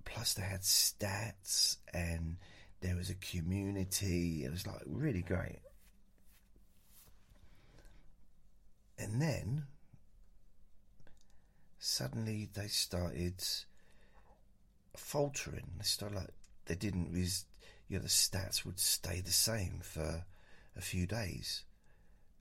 Plus, 0.04 0.34
they 0.34 0.42
had 0.42 0.60
stats 0.60 1.76
and 1.92 2.36
there 2.80 2.96
was 2.96 3.10
a 3.10 3.14
community. 3.14 4.44
It 4.44 4.50
was 4.50 4.66
like 4.66 4.82
really 4.86 5.22
great. 5.22 5.60
And 8.98 9.20
then 9.20 9.64
suddenly 11.78 12.48
they 12.54 12.68
started 12.68 13.42
faltering. 14.96 15.72
They 15.78 15.84
started 15.84 16.16
like 16.16 16.34
they 16.66 16.76
didn't. 16.76 17.12
Res- 17.12 17.46
you 17.88 17.98
know, 17.98 18.02
the 18.02 18.08
stats 18.08 18.64
would 18.64 18.78
stay 18.78 19.20
the 19.20 19.32
same 19.32 19.80
for 19.82 20.24
a 20.76 20.80
few 20.80 21.06
days, 21.06 21.64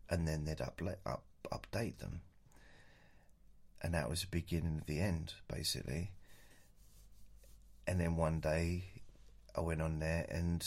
and 0.09 0.27
then 0.27 0.45
they'd 0.45 0.61
up, 0.61 0.79
let 0.81 0.99
up 1.05 1.23
update 1.51 1.97
them. 1.99 2.21
And 3.81 3.93
that 3.93 4.09
was 4.09 4.21
the 4.21 4.27
beginning 4.27 4.77
of 4.79 4.85
the 4.85 4.99
end, 4.99 5.33
basically. 5.47 6.11
And 7.87 7.99
then 7.99 8.15
one 8.15 8.39
day, 8.39 8.83
I 9.55 9.61
went 9.61 9.81
on 9.81 9.99
there 9.99 10.25
and 10.29 10.65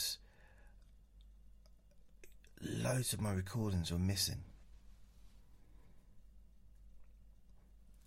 loads 2.61 3.13
of 3.13 3.21
my 3.21 3.31
recordings 3.31 3.91
were 3.91 3.97
missing. 3.97 4.43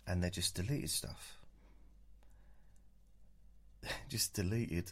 And 0.07 0.23
they 0.23 0.29
just 0.29 0.55
deleted 0.55 0.89
stuff. 0.89 1.37
just 4.09 4.33
deleted 4.33 4.91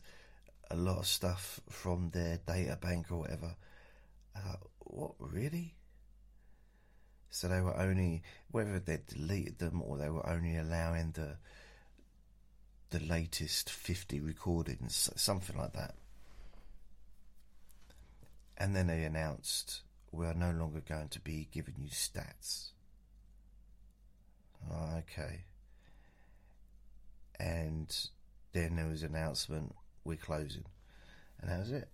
a 0.69 0.76
lot 0.76 1.00
of 1.00 1.08
stuff 1.08 1.60
from 1.69 2.10
their 2.12 2.39
data 2.45 2.78
bank 2.80 3.12
or 3.12 3.19
whatever. 3.19 3.56
Thought, 4.36 4.69
what, 4.80 5.12
really? 5.19 5.73
So 7.29 7.47
they 7.47 7.61
were 7.61 7.77
only, 7.77 8.23
whether 8.51 8.79
they 8.79 8.99
deleted 9.07 9.59
them 9.59 9.81
or 9.81 9.97
they 9.97 10.09
were 10.09 10.27
only 10.27 10.57
allowing 10.57 11.11
the 11.11 11.37
the 12.89 12.99
latest 12.99 13.69
50 13.69 14.19
recordings, 14.21 15.09
something 15.15 15.57
like 15.57 15.73
that. 15.73 15.95
And 18.57 18.75
then 18.75 18.87
they 18.87 19.03
announced, 19.03 19.81
we 20.11 20.25
are 20.25 20.33
no 20.33 20.51
longer 20.51 20.81
going 20.87 21.09
to 21.09 21.19
be 21.19 21.47
giving 21.51 21.75
you 21.77 21.89
stats. 21.89 22.69
Oh, 24.71 24.99
okay. 24.99 25.41
And 27.39 27.93
then 28.53 28.77
there 28.77 28.87
was 28.87 29.03
an 29.03 29.15
announcement, 29.15 29.75
we're 30.03 30.17
closing. 30.17 30.65
And 31.41 31.51
that 31.51 31.59
was 31.59 31.71
it. 31.71 31.89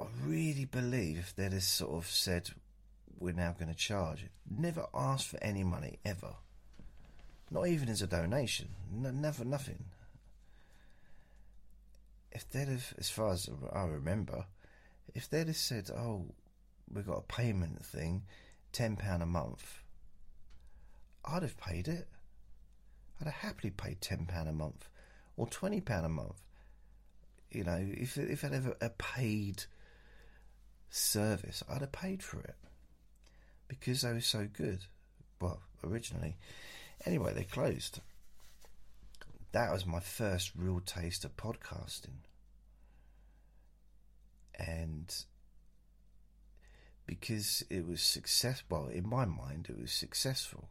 I 0.00 0.06
really 0.24 0.64
believe 0.64 1.18
if 1.18 1.36
they'd 1.36 1.52
have 1.52 1.62
sort 1.62 1.92
of 1.92 2.06
said, 2.08 2.50
we're 3.18 3.34
now 3.34 3.54
going 3.58 3.70
to 3.70 3.78
charge, 3.78 4.26
never 4.48 4.86
asked 4.94 5.28
for 5.28 5.42
any 5.42 5.62
money, 5.62 5.98
ever. 6.04 6.34
Not 7.50 7.66
even 7.66 7.88
as 7.88 8.00
a 8.00 8.06
donation. 8.06 8.68
No, 8.90 9.10
never, 9.10 9.44
nothing. 9.44 9.84
If 12.32 12.48
they'd 12.48 12.68
have, 12.68 12.94
as 12.96 13.10
far 13.10 13.32
as 13.32 13.50
I 13.72 13.84
remember, 13.84 14.46
if 15.14 15.28
they'd 15.28 15.48
have 15.48 15.56
said, 15.56 15.90
oh, 15.90 16.26
we've 16.92 17.06
got 17.06 17.18
a 17.18 17.32
payment 17.32 17.84
thing, 17.84 18.22
£10 18.72 19.20
a 19.20 19.26
month, 19.26 19.82
I'd 21.24 21.42
have 21.42 21.58
paid 21.58 21.88
it. 21.88 22.08
I'd 23.20 23.26
have 23.26 23.34
happily 23.34 23.70
paid 23.70 24.00
£10 24.00 24.48
a 24.48 24.52
month 24.52 24.88
or 25.36 25.46
£20 25.46 26.04
a 26.04 26.08
month. 26.08 26.40
You 27.50 27.64
know, 27.64 27.78
if, 27.80 28.16
if 28.16 28.44
I'd 28.44 28.54
ever 28.54 28.76
a 28.80 28.90
paid 28.90 29.64
service, 30.90 31.62
I'd 31.68 31.80
have 31.80 31.92
paid 31.92 32.22
for 32.22 32.40
it 32.40 32.56
because 33.68 34.02
they 34.02 34.12
were 34.12 34.20
so 34.20 34.48
good. 34.52 34.80
Well, 35.40 35.60
originally. 35.84 36.36
Anyway, 37.06 37.32
they 37.32 37.44
closed. 37.44 38.00
That 39.52 39.72
was 39.72 39.86
my 39.86 40.00
first 40.00 40.52
real 40.54 40.80
taste 40.80 41.24
of 41.24 41.36
podcasting. 41.36 42.24
And 44.58 45.14
because 47.06 47.64
it 47.70 47.86
was 47.86 48.02
success, 48.02 48.62
well, 48.68 48.86
in 48.86 49.08
my 49.08 49.24
mind, 49.24 49.68
it 49.70 49.80
was 49.80 49.92
successful. 49.92 50.68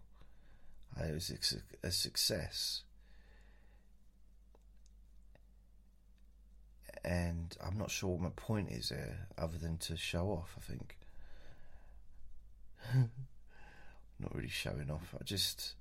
It 0.97 1.13
was 1.13 1.33
a 1.83 1.91
success. 1.91 2.83
And 7.03 7.55
I'm 7.63 7.77
not 7.77 7.91
sure 7.91 8.11
what 8.11 8.21
my 8.21 8.29
point 8.35 8.71
is 8.71 8.89
there, 8.89 9.27
other 9.37 9.57
than 9.57 9.77
to 9.79 9.97
show 9.97 10.27
off, 10.27 10.55
I 10.57 10.61
think. 10.61 10.97
not 14.19 14.35
really 14.35 14.49
showing 14.49 14.91
off. 14.91 15.15
I 15.19 15.23
just 15.23 15.73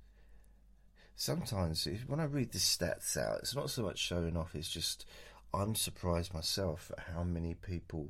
sometimes 1.15 1.87
when 2.07 2.19
I 2.19 2.25
read 2.25 2.51
the 2.51 2.59
stats 2.59 3.17
out, 3.17 3.39
it's 3.39 3.55
not 3.55 3.69
so 3.69 3.83
much 3.83 3.99
showing 3.99 4.37
off. 4.37 4.55
It's 4.55 4.69
just 4.69 5.05
I'm 5.53 5.75
surprised 5.75 6.33
myself 6.33 6.91
at 6.97 7.13
how 7.13 7.23
many 7.23 7.55
people 7.55 8.09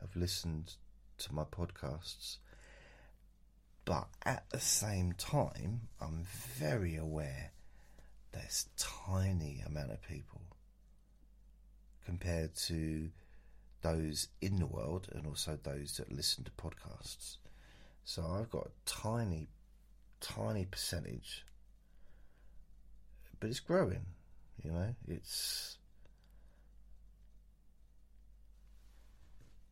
have 0.00 0.16
listened 0.16 0.74
to 1.18 1.34
my 1.34 1.44
podcasts. 1.44 2.38
But 3.84 4.08
at 4.24 4.48
the 4.50 4.60
same 4.60 5.12
time, 5.14 5.88
I'm 6.00 6.24
very 6.58 6.96
aware 6.96 7.52
there's 8.32 8.66
tiny 8.76 9.62
amount 9.66 9.90
of 9.90 10.02
people 10.02 10.39
compared 12.04 12.54
to 12.54 13.10
those 13.82 14.28
in 14.40 14.56
the 14.56 14.66
world 14.66 15.08
and 15.12 15.26
also 15.26 15.58
those 15.62 15.96
that 15.96 16.12
listen 16.12 16.44
to 16.44 16.50
podcasts. 16.52 17.36
So 18.04 18.22
I've 18.22 18.50
got 18.50 18.66
a 18.66 18.90
tiny, 18.90 19.48
tiny 20.20 20.66
percentage, 20.66 21.44
but 23.38 23.50
it's 23.50 23.60
growing. 23.60 24.06
You 24.62 24.72
know, 24.72 24.94
it's 25.08 25.78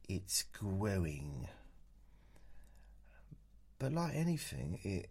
it's 0.08 0.44
growing. 0.44 1.48
But 3.78 3.92
like 3.92 4.14
anything, 4.14 4.80
it 4.82 5.10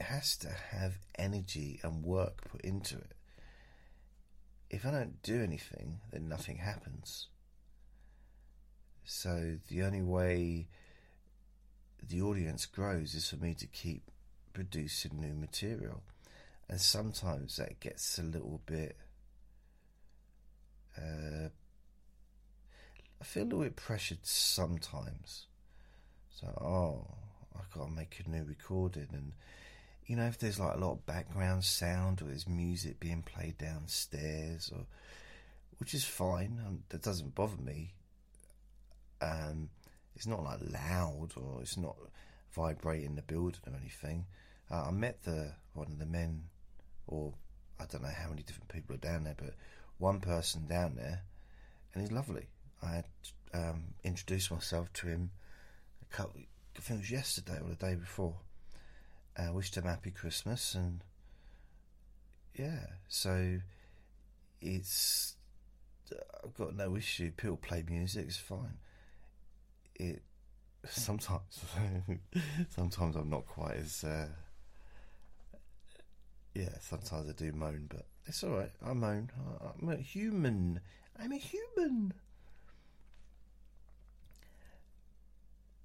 has 0.00 0.36
to 0.38 0.50
have 0.50 0.98
energy 1.16 1.80
and 1.82 2.02
work 2.04 2.42
put 2.50 2.60
into 2.62 2.96
it. 2.96 3.15
If 4.68 4.84
I 4.84 4.90
don't 4.90 5.22
do 5.22 5.42
anything, 5.42 6.00
then 6.10 6.28
nothing 6.28 6.58
happens. 6.58 7.28
So 9.04 9.58
the 9.68 9.82
only 9.82 10.02
way 10.02 10.66
the 12.02 12.22
audience 12.22 12.66
grows 12.66 13.14
is 13.14 13.28
for 13.28 13.36
me 13.36 13.54
to 13.54 13.66
keep 13.66 14.10
producing 14.52 15.20
new 15.20 15.34
material. 15.34 16.02
And 16.68 16.80
sometimes 16.80 17.56
that 17.56 17.78
gets 17.78 18.18
a 18.18 18.22
little 18.22 18.60
bit. 18.66 18.96
Uh, 20.98 21.48
I 23.20 23.24
feel 23.24 23.44
a 23.44 23.44
little 23.44 23.60
bit 23.60 23.76
pressured 23.76 24.24
sometimes. 24.26 25.46
So, 26.30 26.46
oh, 26.60 27.06
I've 27.56 27.70
got 27.70 27.86
to 27.86 27.92
make 27.92 28.22
a 28.24 28.28
new 28.28 28.44
recording. 28.44 29.08
And, 29.12 29.32
you 30.06 30.16
know, 30.16 30.26
if 30.26 30.38
there's 30.38 30.60
like 30.60 30.76
a 30.76 30.80
lot 30.80 30.92
of 30.92 31.06
background 31.06 31.64
sound 31.64 32.22
or 32.22 32.26
there's 32.26 32.48
music 32.48 33.00
being 33.00 33.22
played 33.22 33.58
downstairs, 33.58 34.70
or 34.72 34.86
which 35.78 35.94
is 35.94 36.04
fine, 36.04 36.60
um, 36.66 36.82
that 36.90 37.02
doesn't 37.02 37.34
bother 37.34 37.60
me. 37.60 37.92
Um, 39.20 39.68
it's 40.14 40.26
not 40.26 40.44
like 40.44 40.60
loud 40.62 41.28
or 41.36 41.60
it's 41.60 41.76
not 41.76 41.96
vibrating 42.54 43.16
the 43.16 43.22
building 43.22 43.60
or 43.66 43.76
anything. 43.80 44.26
Uh, 44.70 44.84
I 44.88 44.90
met 44.90 45.22
the 45.24 45.52
one 45.74 45.88
of 45.88 45.98
the 45.98 46.06
men, 46.06 46.44
or 47.06 47.34
I 47.78 47.84
don't 47.86 48.02
know 48.02 48.08
how 48.08 48.28
many 48.28 48.42
different 48.42 48.68
people 48.68 48.94
are 48.94 48.98
down 48.98 49.24
there, 49.24 49.36
but 49.36 49.54
one 49.98 50.20
person 50.20 50.66
down 50.66 50.94
there, 50.96 51.22
and 51.92 52.02
he's 52.02 52.12
lovely. 52.12 52.46
I 52.82 52.96
had 52.96 53.04
um, 53.54 53.84
introduced 54.04 54.50
myself 54.50 54.92
to 54.94 55.08
him 55.08 55.30
a 56.02 56.14
couple, 56.14 56.40
I 56.76 56.80
think 56.80 56.98
it 56.98 57.02
was 57.02 57.10
yesterday 57.10 57.58
or 57.62 57.70
the 57.70 57.74
day 57.74 57.94
before. 57.94 58.34
I 59.38 59.46
uh, 59.46 59.52
wished 59.52 59.76
him 59.76 59.84
happy 59.84 60.10
Christmas, 60.10 60.74
and 60.74 61.02
yeah, 62.54 62.86
so 63.08 63.58
it's 64.60 65.36
I've 66.42 66.54
got 66.54 66.74
no 66.74 66.96
issue. 66.96 67.30
People 67.32 67.56
play 67.56 67.84
music; 67.86 68.26
it's 68.26 68.36
fine 68.36 68.78
it 69.98 70.22
sometimes 70.88 71.64
sometimes 72.68 73.16
I'm 73.16 73.30
not 73.30 73.46
quite 73.46 73.76
as 73.76 74.04
uh, 74.04 74.28
yeah. 76.54 76.70
Sometimes 76.80 77.28
I 77.28 77.32
do 77.32 77.52
moan, 77.52 77.86
but 77.88 78.06
it's 78.26 78.42
all 78.42 78.50
right. 78.56 78.70
I 78.84 78.92
moan. 78.94 79.30
I'm 79.82 79.88
a 79.90 79.96
human. 79.96 80.80
I'm 81.18 81.32
a 81.32 81.36
human. 81.36 82.14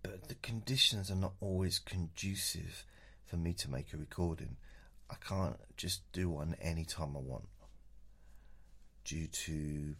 But 0.01 0.29
the 0.29 0.35
conditions 0.35 1.11
are 1.11 1.15
not 1.15 1.33
always 1.41 1.77
conducive 1.79 2.85
for 3.31 3.37
me 3.37 3.53
to 3.53 3.71
make 3.71 3.93
a 3.93 3.97
recording. 3.97 4.57
I 5.09 5.15
can't 5.25 5.55
just 5.77 6.01
do 6.11 6.29
one 6.29 6.53
anytime 6.61 7.15
I 7.15 7.21
want. 7.21 7.47
due 9.05 9.27
to 9.27 9.95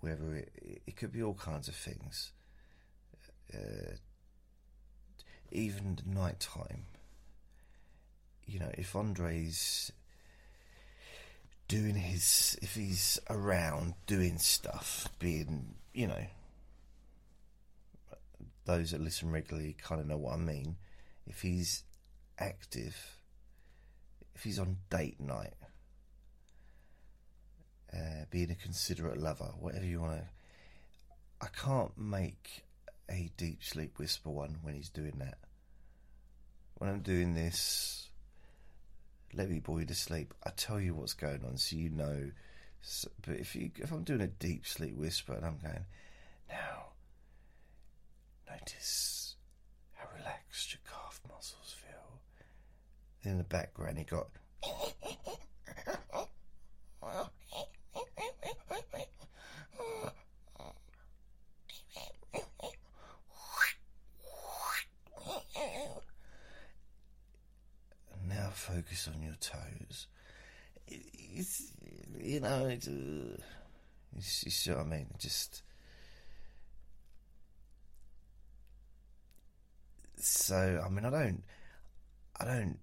whether 0.00 0.36
it, 0.36 0.82
it 0.86 0.96
could 0.96 1.12
be 1.12 1.22
all 1.22 1.34
kinds 1.34 1.66
of 1.66 1.74
things. 1.74 2.30
Uh, 3.52 3.96
even 5.50 5.98
night 6.06 6.38
time. 6.40 6.84
You 8.44 8.60
know, 8.60 8.70
if 8.74 8.94
Andre's 8.94 9.90
doing 11.66 11.96
his, 11.96 12.56
if 12.62 12.74
he's 12.74 13.18
around 13.28 13.94
doing 14.06 14.38
stuff, 14.38 15.08
being, 15.18 15.74
you 15.92 16.06
know, 16.06 16.26
those 18.66 18.92
that 18.92 19.00
listen 19.00 19.32
regularly 19.32 19.76
kind 19.82 20.00
of 20.00 20.06
know 20.06 20.16
what 20.16 20.34
I 20.34 20.38
mean. 20.38 20.76
If 21.26 21.42
he's 21.42 21.82
active, 22.38 22.96
if 24.34 24.42
he's 24.42 24.58
on 24.58 24.76
date 24.90 25.20
night, 25.20 25.54
uh, 27.92 28.24
being 28.30 28.50
a 28.50 28.54
considerate 28.54 29.18
lover, 29.18 29.52
whatever 29.58 29.84
you 29.84 30.00
want 30.00 30.18
to. 30.18 30.24
I 31.40 31.48
can't 31.48 31.96
make 31.96 32.64
a 33.10 33.30
deep 33.36 33.62
sleep 33.62 33.98
whisper 33.98 34.30
one 34.30 34.56
when 34.62 34.74
he's 34.74 34.88
doing 34.88 35.18
that. 35.18 35.38
When 36.78 36.90
I'm 36.90 37.00
doing 37.00 37.34
this, 37.34 38.10
let 39.32 39.50
me 39.50 39.60
bore 39.60 39.80
you 39.80 39.86
to 39.86 39.94
sleep. 39.94 40.34
I 40.44 40.50
tell 40.50 40.80
you 40.80 40.94
what's 40.94 41.14
going 41.14 41.44
on, 41.44 41.56
so 41.56 41.76
you 41.76 41.90
know. 41.90 42.30
So, 42.82 43.08
but 43.26 43.36
if 43.36 43.54
you, 43.54 43.70
if 43.76 43.92
I'm 43.92 44.04
doing 44.04 44.20
a 44.20 44.26
deep 44.26 44.66
sleep 44.66 44.96
whisper 44.96 45.34
and 45.34 45.44
I'm 45.44 45.58
going, 45.58 45.84
now, 46.48 46.86
notice 48.50 49.36
how 49.94 50.08
relaxed 50.16 50.72
your 50.74 50.80
calf 50.84 50.85
muscles 50.85 50.85
feel. 50.85 50.85
In 53.26 53.38
the 53.38 53.44
background, 53.44 53.98
he 53.98 54.04
got. 54.04 54.28
now 68.28 68.50
focus 68.52 69.08
on 69.12 69.20
your 69.20 69.34
toes. 69.40 70.06
It's, 70.86 71.72
you 72.20 72.38
know, 72.38 72.66
it's, 72.66 72.86
uh, 72.86 72.90
you 74.14 74.22
see 74.22 74.70
what 74.70 74.80
I 74.80 74.84
mean? 74.84 75.06
Just 75.18 75.64
so 80.16 80.80
I 80.84 80.88
mean, 80.90 81.04
I 81.04 81.10
don't, 81.10 81.42
I 82.38 82.44
don't 82.44 82.78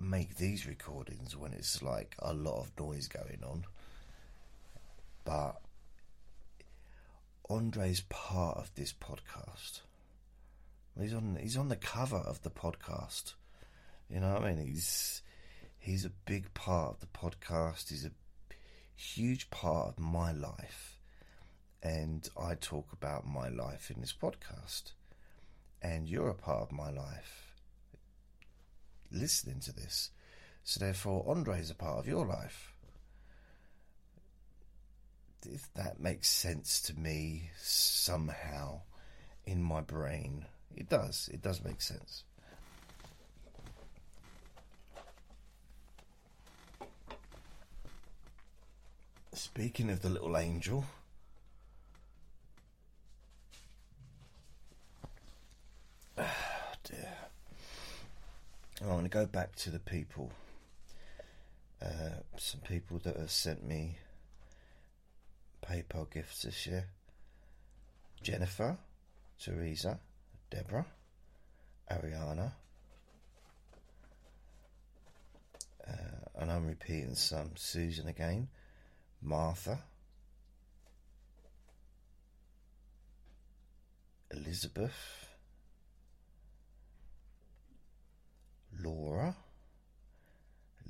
make 0.00 0.36
these 0.36 0.66
recordings 0.66 1.36
when 1.36 1.52
it's 1.52 1.82
like 1.82 2.14
a 2.18 2.34
lot 2.34 2.60
of 2.60 2.72
noise 2.78 3.08
going 3.08 3.42
on, 3.44 3.64
but 5.24 5.60
Andre's 7.48 8.00
part 8.08 8.56
of 8.56 8.74
this 8.74 8.92
podcast. 8.92 9.80
He's 10.98 11.12
on. 11.12 11.36
He's 11.40 11.56
on 11.56 11.68
the 11.68 11.76
cover 11.76 12.16
of 12.16 12.42
the 12.42 12.50
podcast. 12.50 13.34
You 14.08 14.20
know 14.20 14.34
what 14.34 14.44
I 14.44 14.54
mean? 14.54 14.66
He's 14.66 15.22
he's 15.78 16.04
a 16.04 16.10
big 16.24 16.54
part 16.54 16.94
of 16.94 17.00
the 17.00 17.06
podcast. 17.06 17.90
He's 17.90 18.06
a 18.06 18.12
huge 18.96 19.50
part 19.50 19.88
of 19.88 19.98
my 19.98 20.32
life, 20.32 20.98
and 21.82 22.28
I 22.40 22.54
talk 22.54 22.92
about 22.92 23.26
my 23.26 23.48
life 23.48 23.90
in 23.94 24.00
this 24.00 24.14
podcast. 24.14 24.92
And 25.82 26.08
you're 26.08 26.30
a 26.30 26.34
part 26.34 26.62
of 26.62 26.72
my 26.72 26.90
life, 26.90 27.43
listening 29.14 29.60
to 29.60 29.72
this. 29.72 30.10
So 30.64 30.80
therefore, 30.80 31.24
Andre 31.28 31.60
is 31.60 31.70
a 31.70 31.74
part 31.74 31.98
of 31.98 32.06
your 32.06 32.26
life. 32.26 32.72
If 35.46 35.72
that 35.74 36.00
makes 36.00 36.28
sense 36.28 36.80
to 36.82 36.98
me 36.98 37.50
somehow 37.58 38.80
in 39.44 39.62
my 39.62 39.82
brain, 39.82 40.46
it 40.74 40.88
does. 40.88 41.28
It 41.32 41.42
does 41.42 41.62
make 41.62 41.82
sense. 41.82 42.24
Speaking 49.34 49.90
of 49.90 50.00
the 50.00 50.08
little 50.08 50.36
angel, 50.36 50.84
oh 56.16 56.24
dear. 56.84 57.12
I 58.84 58.88
want 58.88 59.04
to 59.04 59.08
go 59.08 59.24
back 59.24 59.56
to 59.56 59.70
the 59.70 59.78
people. 59.78 60.30
Uh, 61.80 62.20
some 62.36 62.60
people 62.60 62.98
that 63.04 63.16
have 63.16 63.30
sent 63.30 63.66
me 63.66 63.96
PayPal 65.66 66.10
gifts 66.12 66.42
this 66.42 66.66
year 66.66 66.84
Jennifer, 68.22 68.76
Teresa, 69.42 69.98
Deborah, 70.50 70.84
Ariana, 71.90 72.52
uh, 75.88 76.40
and 76.40 76.50
I'm 76.50 76.66
repeating 76.66 77.14
some 77.14 77.52
Susan 77.54 78.08
again. 78.08 78.48
Martha, 79.22 79.78
Elizabeth, 84.30 85.28
Laura, 88.82 89.34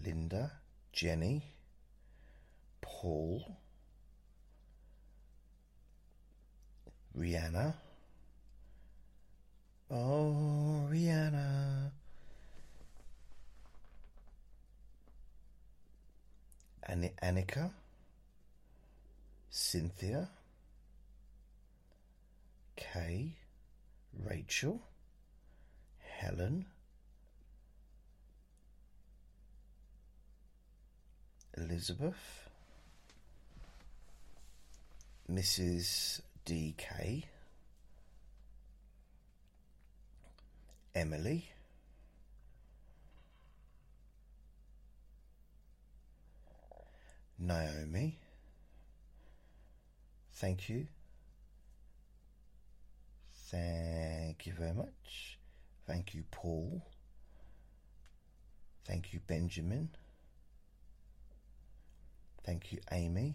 Linda, 0.05 0.51
Jenny, 0.93 1.43
Paul, 2.81 3.45
Rihanna. 7.19 7.75
Oh, 9.91 10.89
Rihanna. 10.91 11.91
Annika. 17.23 17.71
Cynthia, 19.57 20.29
Kay, 22.75 23.37
Rachel, 24.29 24.81
Helen, 26.01 26.67
Elizabeth, 31.57 32.49
Mrs. 35.31 36.21
DK, 36.47 37.25
Emily, 40.95 41.49
Naomi, 47.39 48.19
Thank 50.35 50.69
you. 50.69 50.87
Thank 53.51 54.47
you 54.47 54.53
very 54.53 54.75
much. 54.75 55.39
Thank 55.87 56.13
you, 56.13 56.25
Paul. 56.31 56.85
Thank 58.85 59.13
you, 59.13 59.21
Benjamin. 59.27 59.91
Thank 62.45 62.73
you, 62.73 62.79
Amy. 62.93 63.35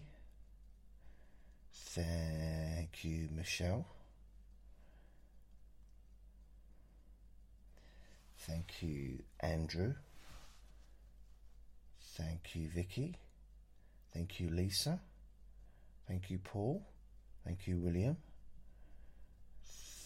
Thank 1.72 3.04
you, 3.04 3.28
Michelle. 3.34 3.86
Thank 8.38 8.82
you, 8.82 9.18
Andrew. 9.40 9.94
Thank 12.16 12.54
you, 12.54 12.68
Vicky. 12.68 13.16
Thank 14.14 14.40
you, 14.40 14.50
Lisa. 14.50 15.00
Thank 16.06 16.30
you, 16.30 16.38
Paul. 16.38 16.82
Thank 17.44 17.66
you, 17.66 17.78
William. 17.78 18.16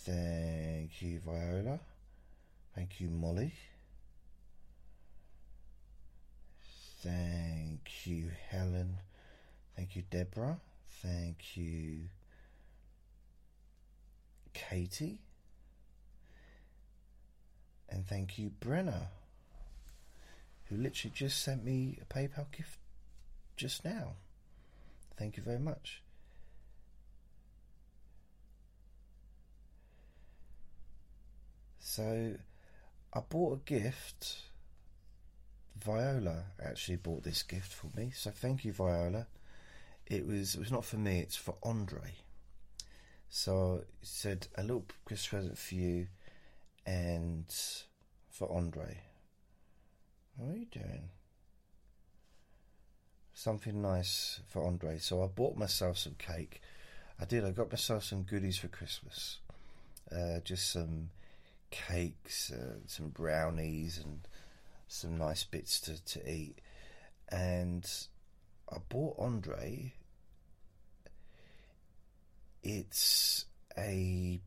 Thank 0.04 1.00
you, 1.00 1.20
Viola. 1.24 1.78
Thank 2.74 3.00
you, 3.00 3.08
Molly. 3.08 3.52
Thank 7.04 8.06
you, 8.06 8.30
Helen. 8.48 8.96
Thank 9.76 9.94
you, 9.94 10.04
Deborah. 10.10 10.58
Thank 11.02 11.54
you, 11.54 12.08
Katie. 14.54 15.20
And 17.90 18.06
thank 18.06 18.38
you, 18.38 18.52
Brenna, 18.58 19.08
who 20.64 20.76
literally 20.76 21.12
just 21.14 21.42
sent 21.42 21.62
me 21.62 21.98
a 22.00 22.06
PayPal 22.06 22.50
gift 22.50 22.78
just 23.54 23.84
now. 23.84 24.14
Thank 25.18 25.36
you 25.36 25.42
very 25.42 25.58
much. 25.58 26.02
So 31.80 32.36
I 33.12 33.20
bought 33.20 33.60
a 33.60 33.70
gift. 33.70 34.38
Viola 35.82 36.44
actually 36.62 36.96
bought 36.96 37.24
this 37.24 37.42
gift 37.42 37.72
for 37.72 37.88
me, 37.96 38.10
so 38.14 38.30
thank 38.30 38.64
you, 38.64 38.72
Viola. 38.72 39.26
it 40.06 40.26
was 40.26 40.54
it 40.54 40.60
was 40.60 40.72
not 40.72 40.84
for 40.84 40.96
me. 40.96 41.20
It's 41.20 41.36
for 41.36 41.56
Andre. 41.62 42.14
So 43.28 43.80
it 43.82 43.88
said 44.02 44.46
a 44.56 44.62
little 44.62 44.84
Christmas 45.04 45.28
present 45.28 45.58
for 45.58 45.74
you, 45.74 46.06
and 46.86 47.46
for 48.30 48.50
Andre. 48.52 49.00
What 50.36 50.54
are 50.54 50.58
you 50.58 50.66
doing? 50.66 51.08
Something 53.32 53.82
nice 53.82 54.40
for 54.48 54.64
Andre. 54.64 54.98
So 54.98 55.22
I 55.22 55.26
bought 55.26 55.56
myself 55.56 55.98
some 55.98 56.14
cake. 56.18 56.60
I 57.20 57.24
did. 57.24 57.44
I 57.44 57.50
got 57.50 57.70
myself 57.70 58.04
some 58.04 58.22
goodies 58.22 58.58
for 58.58 58.68
Christmas. 58.68 59.38
Uh, 60.10 60.40
just 60.44 60.70
some 60.70 61.10
cakes, 61.70 62.52
uh, 62.52 62.78
some 62.86 63.08
brownies, 63.08 64.00
and 64.02 64.20
some 64.88 65.18
nice 65.18 65.44
bits 65.44 65.80
to, 65.80 66.04
to 66.04 66.30
eat. 66.30 66.58
And 67.28 67.88
I 68.70 68.76
bought 68.88 69.16
Andre. 69.18 69.92
It's 72.62 73.46
a. 73.76 74.40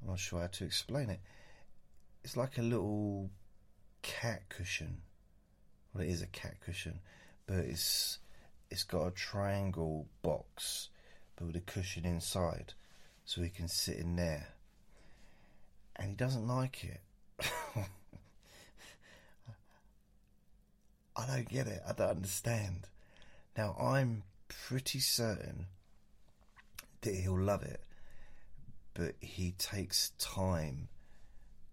I'm 0.00 0.08
not 0.08 0.18
sure 0.18 0.40
how 0.40 0.48
to 0.48 0.64
explain 0.64 1.10
it. 1.10 1.20
It's 2.24 2.36
like 2.36 2.58
a 2.58 2.62
little 2.62 3.30
cat 4.02 4.48
cushion. 4.48 5.02
Well, 5.92 6.04
it 6.04 6.10
is 6.10 6.22
a 6.22 6.26
cat 6.26 6.56
cushion, 6.64 7.00
but 7.46 7.58
it's 7.58 8.18
it's 8.70 8.84
got 8.84 9.06
a 9.06 9.10
triangle 9.10 10.06
box, 10.22 10.88
but 11.36 11.46
with 11.46 11.56
a 11.56 11.60
cushion 11.60 12.04
inside, 12.04 12.74
so 13.24 13.42
he 13.42 13.50
can 13.50 13.68
sit 13.68 13.98
in 13.98 14.16
there. 14.16 14.48
And 15.96 16.08
he 16.08 16.14
doesn't 16.14 16.48
like 16.48 16.84
it. 16.84 17.00
I 21.16 21.26
don't 21.26 21.48
get 21.48 21.66
it. 21.66 21.82
I 21.86 21.92
don't 21.92 22.10
understand. 22.10 22.88
Now 23.56 23.76
I'm 23.80 24.22
pretty 24.48 25.00
certain 25.00 25.66
that 27.02 27.14
he'll 27.14 27.38
love 27.38 27.62
it, 27.62 27.82
but 28.94 29.14
he 29.20 29.52
takes 29.58 30.10
time 30.18 30.88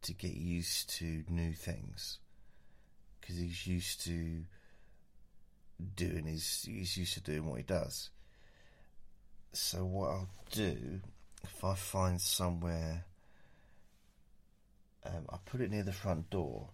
to 0.01 0.13
get 0.13 0.33
used 0.33 0.89
to 0.97 1.23
new 1.29 1.53
things 1.53 2.19
because 3.19 3.37
he's 3.37 3.67
used 3.67 4.03
to 4.05 4.43
doing 5.95 6.25
his 6.25 6.63
he's 6.65 6.97
used 6.97 7.13
to 7.13 7.21
doing 7.21 7.45
what 7.45 7.57
he 7.57 7.63
does. 7.63 8.09
So 9.53 9.85
what 9.85 10.09
I'll 10.09 10.29
do 10.51 11.01
if 11.43 11.63
I 11.63 11.75
find 11.75 12.19
somewhere, 12.19 13.05
um, 15.05 15.25
I 15.29 15.37
put 15.45 15.61
it 15.61 15.71
near 15.71 15.83
the 15.83 15.93
front 15.93 16.29
door. 16.29 16.69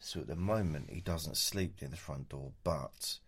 So 0.00 0.20
at 0.20 0.26
the 0.26 0.36
moment 0.36 0.90
he 0.90 1.00
doesn't 1.00 1.36
sleep 1.36 1.74
near 1.80 1.90
the 1.90 1.96
front 1.96 2.30
door, 2.30 2.52
but 2.64 3.18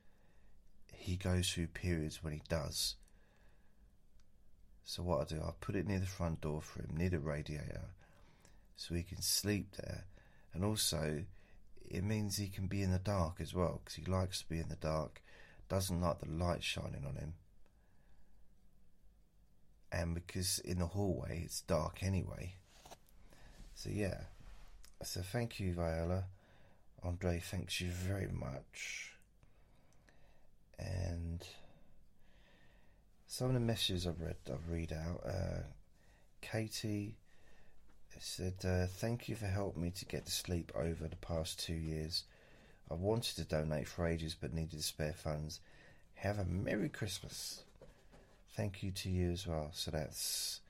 he 0.93 1.17
goes 1.17 1.51
through 1.51 1.69
periods 1.69 2.25
when 2.25 2.33
he 2.33 2.43
does. 2.49 2.97
So 4.85 5.03
what 5.03 5.21
I 5.21 5.25
do, 5.35 5.43
I 5.43 5.53
put 5.61 5.77
it 5.77 5.87
near 5.87 6.01
the 6.01 6.07
front 6.07 6.41
door 6.41 6.61
for 6.63 6.81
him, 6.81 6.97
near 6.97 7.11
the 7.11 7.21
radiator, 7.21 7.91
so 8.75 8.95
he 8.95 9.03
can 9.03 9.21
sleep 9.21 9.77
there, 9.77 10.07
and 10.53 10.65
also 10.65 11.25
it 11.89 12.03
means 12.03 12.37
he 12.37 12.49
can 12.49 12.67
be 12.67 12.83
in 12.83 12.91
the 12.91 12.99
dark 12.99 13.35
as 13.39 13.55
well 13.55 13.81
because 13.85 13.95
he 13.95 14.11
likes 14.11 14.41
to 14.41 14.49
be 14.49 14.59
in 14.59 14.71
the 14.71 14.77
dark, 14.77 15.23
doesn't 15.69 16.01
like 16.01 16.21
the 16.21 16.29
light 16.29 16.65
shining 16.65 17.05
on 17.07 17.17
him, 17.17 17.35
and 19.93 20.15
because 20.15 20.59
in 20.61 20.79
the 20.79 20.87
hallway 20.87 21.43
it's 21.45 21.61
dark 21.61 22.03
anyway. 22.03 22.55
So 23.75 23.91
yeah, 23.91 24.23
so 25.03 25.21
thank 25.21 25.61
you, 25.61 25.75
Viola. 25.75 26.25
Andre 27.05 27.41
thanks 27.41 27.81
you 27.81 27.91
very 27.91 28.29
much. 28.29 29.13
And 30.79 31.45
some 33.27 33.49
of 33.49 33.55
the 33.55 33.61
messages 33.61 34.07
I've 34.07 34.21
read, 34.21 34.37
I've 34.49 34.71
read 34.71 34.93
out. 34.93 35.23
Uh, 35.27 35.63
Katie 36.41 37.17
said, 38.19 38.55
uh, 38.65 38.87
Thank 38.87 39.29
you 39.29 39.35
for 39.35 39.47
helping 39.47 39.83
me 39.83 39.91
to 39.91 40.05
get 40.05 40.27
to 40.27 40.33
sleep 40.33 40.71
over 40.75 41.09
the 41.09 41.17
past 41.17 41.59
two 41.59 41.75
years. 41.75 42.25
I 42.91 42.95
wanted 42.95 43.37
to 43.37 43.45
donate 43.45 43.89
for 43.89 44.07
ages 44.07 44.37
but 44.39 44.53
needed 44.53 44.83
spare 44.83 45.15
funds. 45.15 45.61
Have 46.17 46.39
a 46.39 46.45
Merry 46.45 46.89
Christmas. 46.89 47.65
Thank 48.55 48.83
you 48.83 48.91
to 48.93 49.11
you 49.11 49.31
as 49.31 49.47
well. 49.47 49.71
So 49.73 49.91
that's 49.91 50.61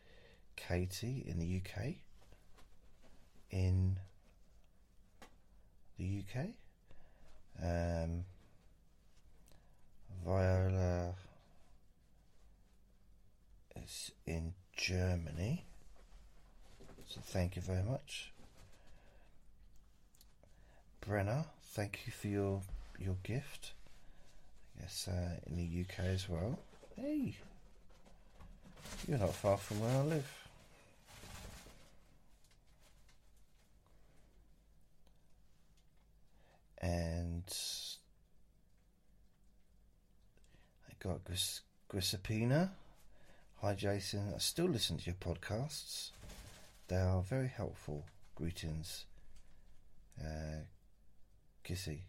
Katie 0.57 1.25
in 1.27 1.39
the 1.39 1.61
UK. 1.61 1.95
In 3.51 3.99
the 5.99 6.23
UK. 6.23 6.47
Um, 7.63 8.25
Viola 10.25 11.15
is 13.77 14.11
in 14.27 14.55
Germany. 14.77 15.65
So 17.09 17.21
thank 17.23 17.57
you 17.57 17.63
very 17.63 17.83
much. 17.83 18.33
Brenna, 21.07 21.45
thank 21.75 22.01
you 22.07 22.13
for 22.13 22.29
your 22.29 22.63
your 22.99 23.17
gift. 23.23 23.73
I 24.77 24.83
guess 24.83 25.09
uh, 25.09 25.37
in 25.47 25.57
the 25.57 25.81
UK 25.83 26.07
as 26.07 26.29
well. 26.29 26.59
Hey, 26.97 27.35
you're 29.09 29.19
not 29.19 29.35
far 29.35 29.57
from 29.57 29.81
where 29.81 29.99
I 29.99 30.03
live. 30.03 30.42
And 36.83 37.45
I 40.89 40.93
got 40.99 41.25
Gris- 41.25 41.61
Grisapina. 41.89 42.71
Hi, 43.61 43.75
Jason. 43.75 44.33
I 44.35 44.39
still 44.39 44.67
listen 44.67 44.99
to 44.99 45.07
your 45.07 45.15
podcasts. 45.15 46.11
They 46.89 46.97
are 46.97 47.23
very 47.23 47.47
helpful. 47.47 48.05
Greetings, 48.35 49.05
uh, 50.21 50.65
Kissy, 51.65 52.01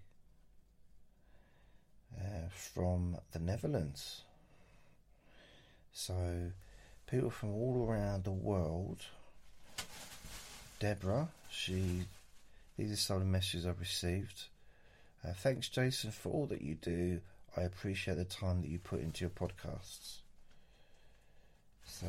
uh, 2.18 2.50
from 2.50 3.18
the 3.32 3.40
Netherlands. 3.40 4.24
So, 5.92 6.52
people 7.06 7.30
from 7.30 7.54
all 7.54 7.86
around 7.88 8.24
the 8.24 8.32
world. 8.32 9.06
Deborah, 10.80 11.30
she. 11.52 12.06
These 12.78 12.92
are 12.92 12.96
some 12.96 13.18
of 13.18 13.22
the 13.22 13.30
messages 13.30 13.68
I've 13.68 13.80
received. 13.80 14.46
Uh, 15.26 15.32
thanks, 15.34 15.70
Jason, 15.70 16.12
for 16.12 16.30
all 16.30 16.46
that 16.48 16.62
you 16.62 16.76
do. 16.76 17.22
I 17.56 17.62
appreciate 17.62 18.18
the 18.18 18.26
time 18.26 18.62
that 18.62 18.70
you 18.70 18.80
put 18.80 19.02
into 19.02 19.22
your 19.22 19.30
podcasts. 19.30 20.18
So, 21.86 22.08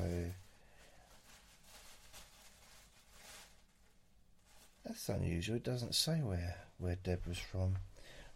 that's 4.84 5.08
unusual. 5.08 5.56
It 5.56 5.64
doesn't 5.64 5.94
say 5.94 6.20
where 6.22 6.56
where 6.78 6.96
Deborah's 6.96 7.38
from. 7.38 7.76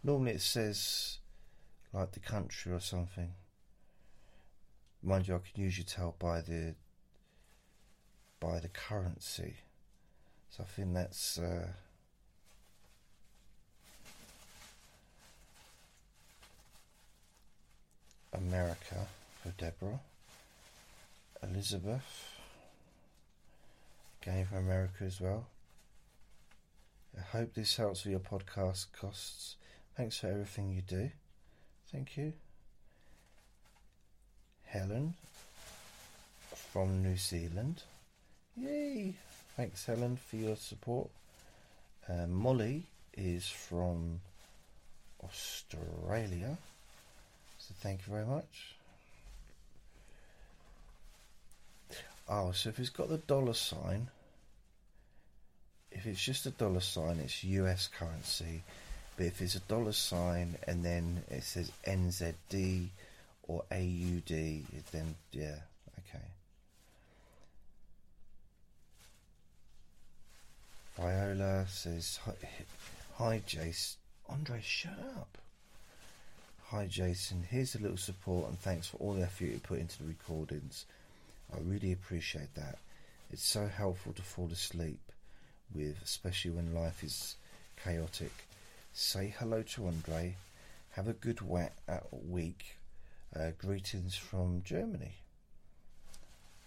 Normally, 0.03 0.31
it 0.31 0.41
says 0.41 1.17
like 1.91 2.11
the 2.11 2.19
country 2.19 2.71
or 2.71 2.79
something. 2.79 3.33
Mind 5.01 5.27
you, 5.27 5.35
I 5.35 5.39
can 5.39 5.63
usually 5.63 5.85
tell 5.85 6.15
by 6.19 6.41
the 6.41 6.75
by 8.39 8.59
the 8.59 8.69
currency. 8.69 9.55
So 10.51 10.63
I 10.63 10.67
think 10.67 10.93
that's. 10.93 11.37
Uh, 11.37 11.67
America 18.33 19.07
for 19.41 19.49
Deborah. 19.57 19.99
Elizabeth. 21.43 22.35
Again 24.21 24.45
from 24.45 24.57
America 24.59 25.03
as 25.05 25.21
well. 25.21 25.45
I 27.17 27.21
hope 27.21 27.53
this 27.53 27.75
helps 27.75 28.03
with 28.03 28.11
your 28.11 28.19
podcast 28.19 28.87
costs. 28.99 29.55
Thanks 29.95 30.19
for 30.19 30.27
everything 30.27 30.71
you 30.71 30.81
do. 30.81 31.09
Thank 31.91 32.17
you. 32.17 32.33
Helen 34.65 35.15
from 36.71 37.01
New 37.01 37.17
Zealand. 37.17 37.81
Yay! 38.55 39.15
Thanks, 39.57 39.85
Helen, 39.85 40.17
for 40.17 40.35
your 40.35 40.55
support. 40.55 41.09
Uh, 42.07 42.27
Molly 42.27 42.83
is 43.13 43.47
from 43.47 44.21
Australia. 45.23 46.57
So 47.69 47.75
thank 47.81 47.99
you 48.07 48.13
very 48.13 48.25
much. 48.25 48.73
Oh, 52.27 52.51
so 52.51 52.69
if 52.69 52.79
it's 52.79 52.89
got 52.89 53.09
the 53.09 53.17
dollar 53.19 53.53
sign, 53.53 54.07
if 55.91 56.07
it's 56.07 56.23
just 56.23 56.47
a 56.47 56.49
dollar 56.49 56.79
sign, 56.79 57.19
it's 57.23 57.43
US 57.43 57.87
currency. 57.87 58.63
But 59.17 59.27
if 59.27 59.39
it's 59.41 59.53
a 59.53 59.59
dollar 59.59 59.91
sign 59.91 60.55
and 60.67 60.83
then 60.83 61.21
it 61.29 61.43
says 61.43 61.71
NZD 61.85 62.87
or 63.47 63.63
AUD, 63.71 64.63
then 64.91 65.15
yeah, 65.31 65.57
okay. 65.99 66.25
Viola 70.97 71.67
says, 71.67 72.19
Hi, 73.17 73.41
Jace. 73.47 73.97
Andre, 74.27 74.59
shut 74.63 74.97
up. 75.17 75.37
Hi 76.71 76.85
Jason, 76.85 77.47
here's 77.49 77.73
a 77.73 77.79
little 77.79 77.97
support 77.97 78.47
and 78.47 78.59
thanks 78.59 78.85
for 78.85 78.97
all 78.97 79.13
the 79.13 79.23
effort 79.23 79.45
you 79.45 79.59
put 79.63 79.79
into 79.79 79.97
the 79.97 80.07
recordings. 80.07 80.85
I 81.51 81.57
really 81.63 81.91
appreciate 81.91 82.53
that. 82.53 82.77
It's 83.31 83.43
so 83.43 83.65
helpful 83.65 84.13
to 84.13 84.21
fall 84.21 84.51
asleep 84.51 84.99
with, 85.73 85.99
especially 86.03 86.51
when 86.51 86.75
life 86.75 87.03
is 87.03 87.37
chaotic. 87.83 88.31
Say 88.93 89.33
hello 89.39 89.63
to 89.63 89.87
Andre. 89.87 90.35
Have 90.91 91.07
a 91.07 91.13
good 91.13 91.39
uh, 91.41 91.97
week. 92.11 92.77
Uh, 93.35 93.49
greetings 93.57 94.15
from 94.15 94.61
Germany. 94.63 95.15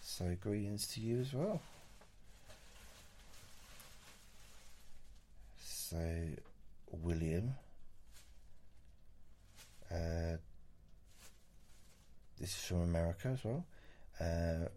So, 0.00 0.36
greetings 0.42 0.88
to 0.94 1.00
you 1.00 1.20
as 1.20 1.32
well. 1.32 1.60
So, 5.64 5.96
William. 6.90 7.54
Uh, 9.92 10.36
this 12.40 12.50
is 12.50 12.64
from 12.64 12.82
America 12.82 13.28
as 13.28 13.44
well. 13.44 13.64
Uh, 14.20 14.68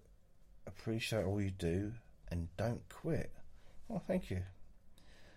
appreciate 0.67 1.23
all 1.23 1.41
you 1.41 1.51
do 1.51 1.93
and 2.29 2.47
don't 2.57 2.81
quit. 2.89 3.31
Oh, 3.89 4.01
thank 4.07 4.29
you. 4.29 4.41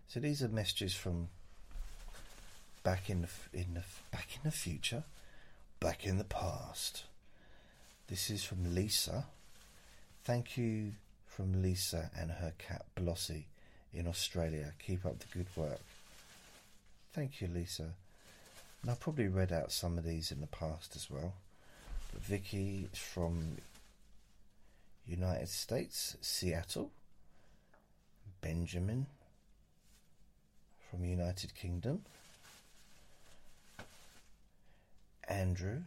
So 0.08 0.20
these 0.20 0.42
are 0.42 0.48
messages 0.48 0.94
from 0.94 1.28
back 2.82 3.10
in 3.10 3.22
the 3.22 3.28
in 3.52 3.74
the 3.74 3.82
back 4.10 4.28
in 4.36 4.40
the 4.44 4.50
future, 4.50 5.04
back 5.80 6.06
in 6.06 6.18
the 6.18 6.24
past. 6.24 7.04
This 8.08 8.30
is 8.30 8.42
from 8.42 8.74
Lisa. 8.74 9.26
Thank 10.24 10.56
you 10.56 10.92
from 11.26 11.62
Lisa 11.62 12.10
and 12.18 12.30
her 12.30 12.54
cat 12.58 12.86
Blossy 12.96 13.44
in 13.92 14.06
Australia. 14.06 14.72
Keep 14.78 15.04
up 15.04 15.18
the 15.18 15.26
good 15.26 15.46
work. 15.56 15.80
Thank 17.12 17.40
you, 17.40 17.48
Lisa. 17.48 17.90
And 18.82 18.90
I 18.90 18.94
probably 18.94 19.28
read 19.28 19.52
out 19.52 19.72
some 19.72 19.98
of 19.98 20.04
these 20.04 20.30
in 20.30 20.40
the 20.40 20.46
past 20.46 20.94
as 20.96 21.10
well. 21.10 21.34
But 22.12 22.22
Vicky 22.22 22.88
from 22.92 23.58
United 25.06 25.48
States, 25.48 26.16
Seattle. 26.20 26.90
Benjamin 28.40 29.06
from 30.90 31.04
United 31.04 31.54
Kingdom. 31.54 32.02
Andrew. 35.26 35.82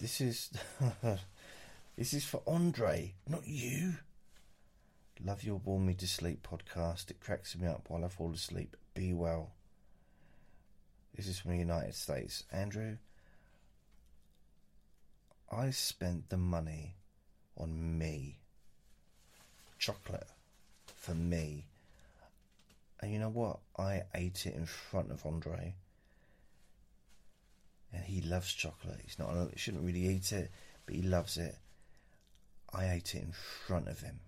This 0.00 0.20
is 0.20 0.50
this 1.96 2.12
is 2.12 2.24
for 2.24 2.42
Andre, 2.46 3.14
not 3.28 3.46
you. 3.46 3.94
Love 5.24 5.44
your 5.44 5.58
Bore 5.58 5.80
Me 5.80 5.94
to 5.94 6.06
Sleep 6.08 6.46
podcast. 6.48 7.10
It 7.10 7.20
cracks 7.20 7.56
me 7.56 7.66
up 7.68 7.84
while 7.88 8.04
I 8.04 8.08
fall 8.08 8.32
asleep. 8.32 8.76
Be 8.94 9.12
well. 9.12 9.50
This 11.16 11.26
is 11.26 11.38
from 11.38 11.52
the 11.52 11.58
United 11.58 11.94
States. 11.94 12.44
Andrew, 12.52 12.96
I 15.50 15.70
spent 15.70 16.30
the 16.30 16.38
money 16.38 16.94
on 17.56 17.98
me. 17.98 18.38
Chocolate 19.78 20.28
for 20.86 21.14
me. 21.14 21.66
And 23.00 23.12
you 23.12 23.18
know 23.18 23.28
what? 23.28 23.58
I 23.76 24.02
ate 24.14 24.46
it 24.46 24.54
in 24.54 24.64
front 24.64 25.10
of 25.10 25.26
Andre. 25.26 25.74
And 27.92 28.04
he 28.04 28.22
loves 28.22 28.52
chocolate. 28.52 29.00
He's 29.04 29.18
not, 29.18 29.50
he 29.52 29.58
shouldn't 29.58 29.84
really 29.84 30.06
eat 30.06 30.32
it, 30.32 30.50
but 30.86 30.94
he 30.94 31.02
loves 31.02 31.36
it. 31.36 31.56
I 32.72 32.90
ate 32.90 33.14
it 33.14 33.22
in 33.22 33.32
front 33.66 33.88
of 33.88 34.00
him. 34.00 34.20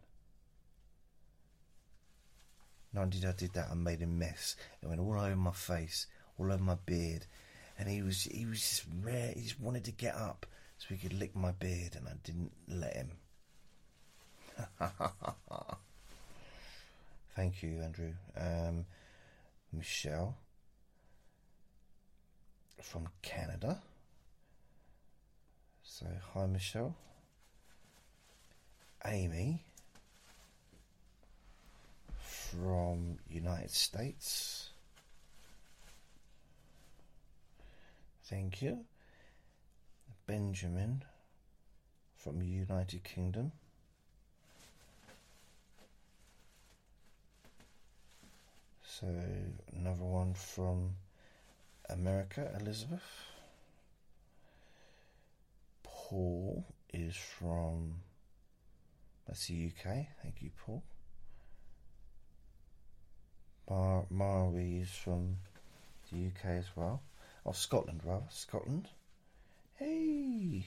Not 2.92 3.02
only 3.02 3.26
I 3.26 3.32
did 3.32 3.54
that, 3.54 3.68
I 3.70 3.74
made 3.74 4.02
a 4.02 4.06
mess. 4.06 4.54
It 4.82 4.86
went 4.86 5.00
all 5.00 5.18
over 5.18 5.34
my 5.34 5.50
face, 5.52 6.06
all 6.38 6.52
over 6.52 6.62
my 6.62 6.76
beard. 6.86 7.26
And 7.78 7.88
he 7.88 8.02
was, 8.02 8.24
he 8.24 8.46
was 8.46 8.60
just 8.60 8.84
rare. 9.02 9.32
He 9.34 9.42
just 9.42 9.60
wanted 9.60 9.84
to 9.84 9.92
get 9.92 10.14
up 10.14 10.46
so 10.78 10.94
he 10.94 10.96
could 10.96 11.18
lick 11.18 11.34
my 11.34 11.52
beard, 11.52 11.96
and 11.96 12.06
I 12.06 12.12
didn't 12.22 12.52
let 12.68 12.94
him. 12.94 13.10
Thank 17.36 17.62
you, 17.62 17.80
Andrew. 17.82 18.12
Um, 18.36 18.86
Michelle 19.72 20.36
from 22.80 23.08
Canada. 23.22 23.80
So, 25.82 26.06
hi, 26.32 26.46
Michelle. 26.46 26.94
Amy 29.06 29.64
from 32.18 33.18
United 33.28 33.70
States. 33.70 34.70
Thank 38.24 38.62
you. 38.62 38.84
Benjamin 40.26 41.04
from 42.16 42.42
United 42.42 43.04
Kingdom. 43.04 43.52
So 48.82 49.06
another 49.76 50.04
one 50.04 50.32
from 50.32 50.94
America, 51.90 52.50
Elizabeth. 52.58 53.02
Paul 55.82 56.64
is 56.92 57.16
from 57.16 57.96
that's 59.26 59.46
the 59.46 59.66
UK. 59.66 60.06
Thank 60.22 60.40
you, 60.40 60.50
Paul. 60.64 60.82
Mar 63.68 64.04
Marwi 64.12 64.82
is 64.82 64.90
from 64.90 65.36
the 66.12 66.26
UK 66.26 66.44
as 66.58 66.66
well. 66.76 67.00
Oh, 67.46 67.52
Scotland, 67.52 68.00
rather. 68.04 68.24
Scotland. 68.30 68.88
Hey. 69.74 70.66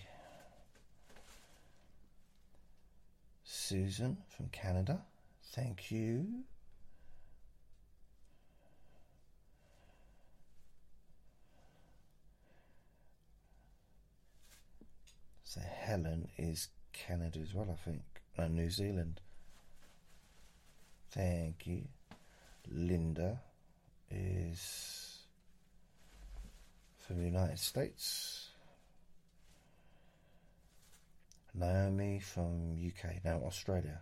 Susan 3.44 4.18
from 4.30 4.48
Canada. 4.50 5.02
Thank 5.54 5.92
you. 5.92 6.44
So 15.44 15.62
Helen 15.62 16.28
is 16.38 16.68
Canada 16.94 17.40
as 17.40 17.54
well, 17.54 17.68
I 17.72 17.90
think. 17.90 18.02
No, 18.38 18.48
New 18.48 18.70
Zealand. 18.70 19.20
Thank 21.12 21.66
you. 21.66 21.84
Linda 22.70 23.40
is 24.12 25.07
from 27.08 27.18
the 27.20 27.24
United 27.24 27.58
States. 27.58 28.50
Naomi 31.54 32.20
from 32.20 32.74
UK, 32.74 33.24
now 33.24 33.42
Australia. 33.46 34.02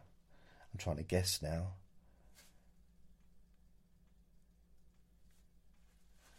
I'm 0.73 0.79
trying 0.79 0.97
to 0.97 1.03
guess 1.03 1.39
now. 1.41 1.67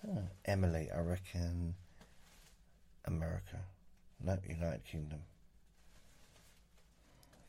Oh, 0.06 0.24
Emily, 0.44 0.88
I 0.94 1.00
reckon 1.00 1.74
America. 3.04 3.60
No, 4.22 4.36
United 4.46 4.84
Kingdom. 4.84 5.20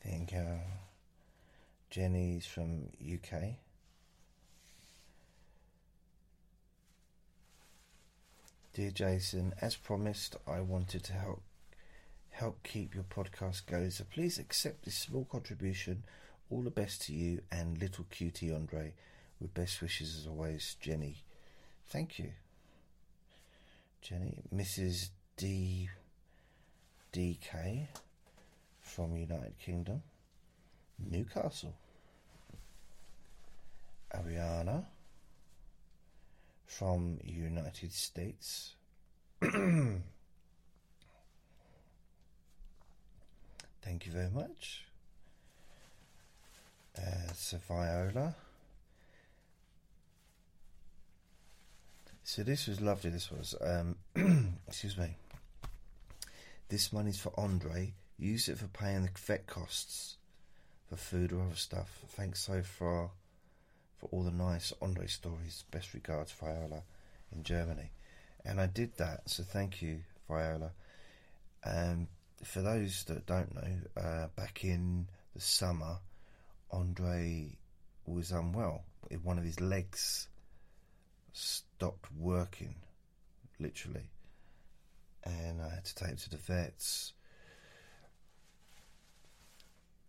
Think 0.00 0.32
uh, 0.32 0.62
Jenny's 1.90 2.46
from 2.46 2.88
UK. 3.02 3.56
Dear 8.78 8.92
Jason, 8.92 9.54
as 9.60 9.74
promised, 9.74 10.36
I 10.46 10.60
wanted 10.60 11.02
to 11.02 11.12
help 11.12 11.42
help 12.30 12.62
keep 12.62 12.94
your 12.94 13.02
podcast 13.02 13.66
going, 13.66 13.90
so 13.90 14.04
please 14.04 14.38
accept 14.38 14.84
this 14.84 14.94
small 14.94 15.24
contribution. 15.24 16.04
All 16.48 16.62
the 16.62 16.70
best 16.70 17.02
to 17.06 17.12
you 17.12 17.40
and 17.50 17.76
little 17.76 18.06
cutie 18.08 18.54
Andre. 18.54 18.92
With 19.40 19.52
best 19.52 19.82
wishes 19.82 20.16
as 20.16 20.28
always, 20.28 20.76
Jenny. 20.80 21.24
Thank 21.88 22.20
you. 22.20 22.30
Jenny, 24.00 24.44
Mrs. 24.54 25.08
D. 25.36 25.88
DK 27.12 27.88
from 28.80 29.16
United 29.16 29.58
Kingdom, 29.58 30.04
Newcastle. 31.04 31.74
Ariana 34.14 34.84
from 36.68 37.18
United 37.24 37.92
States. 37.92 38.74
Thank 39.40 40.02
you 44.04 44.12
very 44.12 44.30
much. 44.30 44.84
Uh, 46.96 47.32
so 47.34 47.56
Viola. 47.66 48.36
So 52.22 52.42
this 52.42 52.66
was 52.66 52.80
lovely. 52.82 53.10
This 53.10 53.30
was. 53.30 53.54
Um, 53.60 53.96
excuse 54.68 54.98
me. 54.98 55.16
This 56.68 56.92
money's 56.92 57.18
for 57.18 57.32
Andre. 57.38 57.94
Use 58.18 58.48
it 58.48 58.58
for 58.58 58.66
paying 58.66 59.04
the 59.04 59.10
vet 59.16 59.46
costs 59.46 60.16
for 60.90 60.96
food 60.96 61.32
or 61.32 61.40
other 61.42 61.54
stuff. 61.54 62.00
Thanks 62.08 62.40
so 62.40 62.62
far 62.62 63.10
for 63.98 64.08
all 64.12 64.22
the 64.22 64.30
nice 64.30 64.72
Andre 64.80 65.06
stories. 65.06 65.64
Best 65.70 65.94
regards, 65.94 66.32
Viola 66.32 66.82
in 67.34 67.42
Germany. 67.42 67.90
and 68.44 68.60
I 68.60 68.66
did 68.66 68.96
that. 68.96 69.28
So 69.28 69.42
thank 69.42 69.82
you, 69.82 70.00
Viola. 70.28 70.70
Um, 71.64 72.08
for 72.42 72.62
those 72.62 73.04
that 73.04 73.26
don't 73.26 73.54
know, 73.54 74.02
uh, 74.02 74.28
back 74.36 74.64
in 74.64 75.08
the 75.34 75.40
summer, 75.40 75.98
Andre 76.70 77.56
was 78.06 78.30
unwell. 78.30 78.84
One 79.22 79.38
of 79.38 79.44
his 79.44 79.60
legs 79.60 80.28
stopped 81.32 82.06
working, 82.18 82.76
literally, 83.58 84.08
and 85.24 85.60
I 85.60 85.68
had 85.74 85.84
to 85.84 85.94
take 85.94 86.08
him 86.10 86.16
to 86.16 86.30
the 86.30 86.36
vets. 86.36 87.12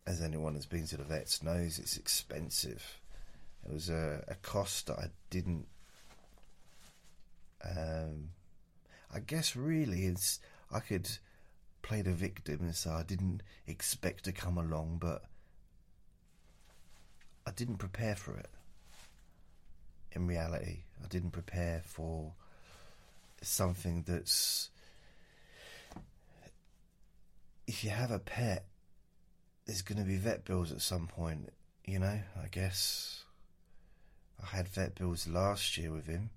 As 0.06 0.22
anyone 0.22 0.56
who's 0.56 0.66
been 0.66 0.88
to 0.88 0.98
the 0.98 1.04
vets 1.04 1.44
knows, 1.44 1.78
it's 1.78 1.98
expensive. 1.98 2.99
It 3.66 3.74
was 3.74 3.90
a, 3.90 4.24
a 4.28 4.36
cost 4.36 4.88
that 4.88 4.98
I 4.98 5.08
didn't. 5.30 5.68
Um, 7.64 8.30
I 9.14 9.20
guess 9.20 9.56
really 9.56 10.06
it's 10.06 10.40
I 10.72 10.80
could 10.80 11.10
play 11.82 12.02
the 12.02 12.12
victim 12.12 12.60
and 12.62 12.76
say 12.76 12.90
I 12.90 13.04
didn't 13.04 13.42
expect 13.68 14.26
to 14.26 14.32
come 14.32 14.58
along, 14.58 15.00
but 15.02 15.24
I 17.46 17.52
didn't 17.52 17.78
prepare 17.78 18.16
for 18.16 18.38
it. 18.38 18.50
In 20.12 20.28
reality, 20.28 20.84
I 21.04 21.08
didn't 21.08 21.32
prepare 21.32 21.82
for 21.86 22.34
something 23.42 24.04
that's. 24.08 24.70
If 27.68 27.84
you 27.84 27.92
have 27.92 28.12
a 28.12 28.20
pet, 28.20 28.66
there's 29.66 29.84
going 29.84 30.00
to 30.00 30.04
be 30.06 30.18
vet 30.18 30.46
bills 30.46 30.72
at 30.72 30.82
some 30.82 31.06
point, 31.06 31.54
you 31.86 32.00
know, 32.00 32.20
I 32.42 32.48
guess. 32.50 33.24
I 34.42 34.56
had 34.56 34.68
vet 34.68 34.96
bills 34.96 35.28
last 35.28 35.78
year 35.78 35.92
with 35.92 36.08
him, 36.08 36.30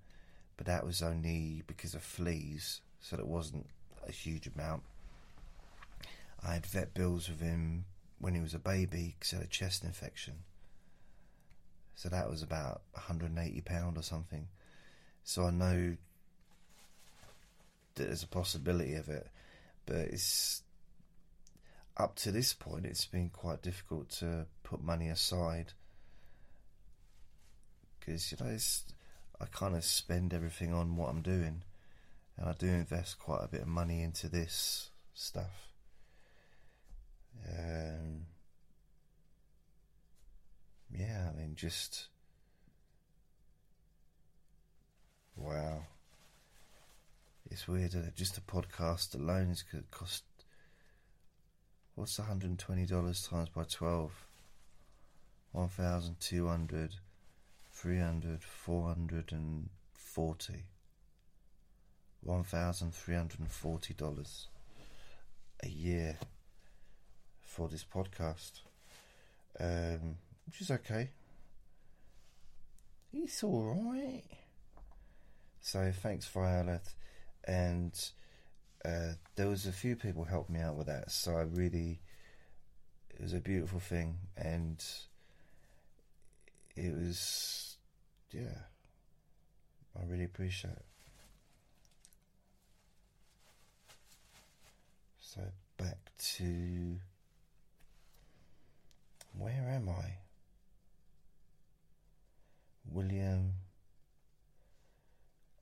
but 0.56 0.66
that 0.66 0.84
was 0.84 1.02
only 1.02 1.62
because 1.66 1.94
of 1.94 2.02
fleas, 2.02 2.80
so 3.00 3.16
it 3.16 3.26
wasn't 3.26 3.66
a 4.06 4.12
huge 4.12 4.48
amount. 4.54 4.82
I 6.44 6.54
had 6.54 6.66
vet 6.66 6.94
bills 6.94 7.28
with 7.28 7.40
him 7.40 7.84
when 8.18 8.34
he 8.34 8.40
was 8.40 8.54
a 8.54 8.58
baby 8.58 9.14
because 9.18 9.30
he 9.30 9.36
had 9.36 9.46
a 9.46 9.48
chest 9.48 9.84
infection. 9.84 10.34
So 11.94 12.08
that 12.08 12.28
was 12.28 12.42
about 12.42 12.82
£180 12.96 13.96
or 13.96 14.02
something. 14.02 14.48
So 15.24 15.44
I 15.44 15.50
know 15.50 15.96
that 17.94 18.04
there's 18.04 18.22
a 18.24 18.28
possibility 18.28 18.94
of 18.94 19.08
it, 19.08 19.28
but 19.86 19.96
it's 19.96 20.62
up 21.96 22.16
to 22.16 22.32
this 22.32 22.54
point, 22.54 22.86
it's 22.86 23.06
been 23.06 23.28
quite 23.28 23.62
difficult 23.62 24.10
to 24.10 24.46
put 24.64 24.82
money 24.82 25.08
aside 25.08 25.74
because 28.04 28.32
you 28.32 28.38
know 28.40 28.56
I 29.40 29.44
kind 29.46 29.76
of 29.76 29.84
spend 29.84 30.34
everything 30.34 30.72
on 30.72 30.96
what 30.96 31.10
I'm 31.10 31.22
doing, 31.22 31.62
and 32.36 32.48
I 32.48 32.52
do 32.52 32.66
invest 32.66 33.18
quite 33.18 33.44
a 33.44 33.48
bit 33.48 33.62
of 33.62 33.68
money 33.68 34.02
into 34.02 34.28
this 34.28 34.90
stuff. 35.14 35.68
Um, 37.48 38.26
yeah, 40.96 41.30
I 41.32 41.38
mean, 41.38 41.54
just 41.54 42.06
wow. 45.36 45.82
It's 47.50 47.68
weird 47.68 47.92
that 47.92 48.14
just 48.14 48.38
a 48.38 48.40
podcast 48.40 49.14
alone 49.14 49.50
is 49.50 49.64
to 49.72 49.84
cost. 49.90 50.24
What's 51.94 52.18
$120 52.18 53.28
times 53.28 53.48
by 53.50 53.64
12? 57.82 57.94
1,200, 57.94 58.42
300, 58.42 59.68
440. 59.94 60.64
$1,340 62.26 64.46
a 65.64 65.68
year 65.68 66.18
for 67.40 67.68
this 67.68 67.84
podcast, 67.84 68.60
um, 69.60 70.16
which 70.46 70.60
is 70.60 70.70
okay. 70.70 71.10
It's 73.12 73.42
all 73.42 73.92
right. 73.92 74.22
So 75.60 75.92
thanks, 76.02 76.26
Violet, 76.28 76.94
and 77.44 77.92
uh, 78.84 79.14
there 79.36 79.48
was 79.48 79.66
a 79.66 79.72
few 79.72 79.96
people 79.96 80.24
helped 80.24 80.50
me 80.50 80.60
out 80.60 80.76
with 80.76 80.86
that. 80.86 81.10
So 81.10 81.36
I 81.36 81.42
really, 81.42 82.00
it 83.10 83.20
was 83.20 83.32
a 83.32 83.40
beautiful 83.40 83.80
thing, 83.80 84.16
and 84.36 84.82
it 86.74 86.96
was, 86.96 87.71
yeah, 88.32 88.58
I 89.98 90.04
really 90.06 90.24
appreciate 90.24 90.72
it. 90.72 90.84
So 95.20 95.40
back 95.78 95.98
to 96.36 96.96
where 99.38 99.68
am 99.68 99.88
I? 99.88 100.16
William. 102.90 103.52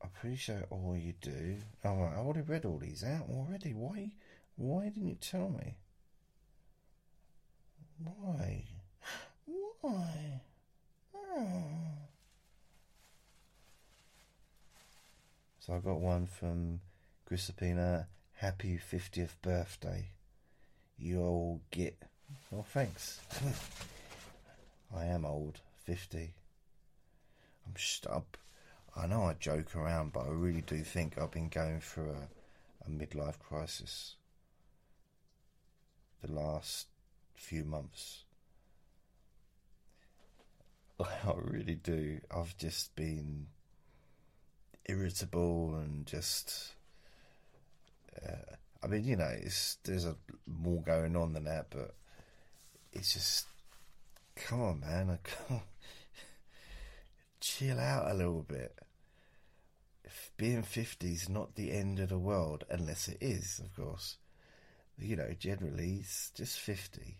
I 0.02 0.06
appreciate 0.06 0.64
all 0.70 0.96
you 0.96 1.14
do. 1.20 1.56
Oh, 1.84 2.02
I 2.02 2.16
already 2.16 2.40
read 2.40 2.64
all 2.64 2.78
these 2.78 3.04
out 3.04 3.26
already. 3.30 3.74
Why? 3.74 4.10
Why 4.56 4.84
didn't 4.84 5.08
you 5.08 5.16
tell 5.20 5.50
me? 5.50 5.76
Why? 8.02 8.64
Why? 9.80 10.40
Oh. 11.14 11.99
So 15.60 15.74
I 15.74 15.78
got 15.78 16.00
one 16.00 16.26
from 16.26 16.80
Grisapina. 17.30 18.06
Happy 18.36 18.78
50th 18.78 19.34
birthday. 19.42 20.08
You 20.98 21.20
all 21.20 21.60
get 21.70 22.02
well, 22.50 22.62
thanks. 22.62 23.20
I 24.96 25.04
am 25.04 25.26
old, 25.26 25.60
50. 25.84 26.32
I'm 27.66 27.74
stub. 27.76 28.24
I 28.96 29.06
know 29.06 29.24
I 29.24 29.34
joke 29.34 29.76
around, 29.76 30.14
but 30.14 30.26
I 30.26 30.30
really 30.30 30.62
do 30.62 30.78
think 30.82 31.18
I've 31.18 31.30
been 31.30 31.50
going 31.50 31.80
through 31.80 32.10
a, 32.10 32.86
a 32.86 32.90
midlife 32.90 33.38
crisis 33.38 34.16
the 36.22 36.32
last 36.32 36.86
few 37.34 37.64
months. 37.64 38.24
I 41.00 41.32
really 41.36 41.76
do. 41.76 42.20
I've 42.34 42.56
just 42.56 42.94
been 42.96 43.46
irritable 44.90 45.76
and 45.76 46.06
just. 46.06 46.72
Uh, 48.26 48.56
I 48.82 48.86
mean, 48.86 49.04
you 49.04 49.16
know, 49.16 49.34
there's 49.84 50.04
a 50.04 50.16
more 50.46 50.82
going 50.82 51.14
on 51.14 51.32
than 51.32 51.44
that, 51.44 51.66
but 51.70 51.94
it's 52.92 53.12
just, 53.12 53.46
come 54.36 54.62
on, 54.62 54.80
man, 54.80 55.18
chill 57.40 57.78
out 57.78 58.10
a 58.10 58.14
little 58.14 58.42
bit. 58.42 58.78
If 60.04 60.30
being 60.36 60.62
50 60.62 61.12
is 61.12 61.28
not 61.28 61.54
the 61.54 61.72
end 61.72 62.00
of 62.00 62.08
the 62.08 62.18
world, 62.18 62.64
unless 62.70 63.08
it 63.08 63.18
is, 63.20 63.60
of 63.62 63.74
course. 63.76 64.16
You 64.98 65.16
know, 65.16 65.32
generally, 65.38 65.98
it's 66.00 66.30
just 66.30 66.58
50. 66.58 67.16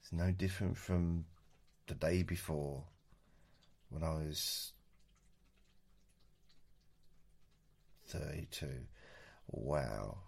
It's 0.00 0.12
no 0.12 0.30
different 0.30 0.76
from 0.76 1.24
the 1.86 1.94
day 1.94 2.22
before 2.22 2.84
when 3.88 4.02
I 4.02 4.14
was 4.14 4.73
32. 8.06 8.68
Wow 9.48 10.18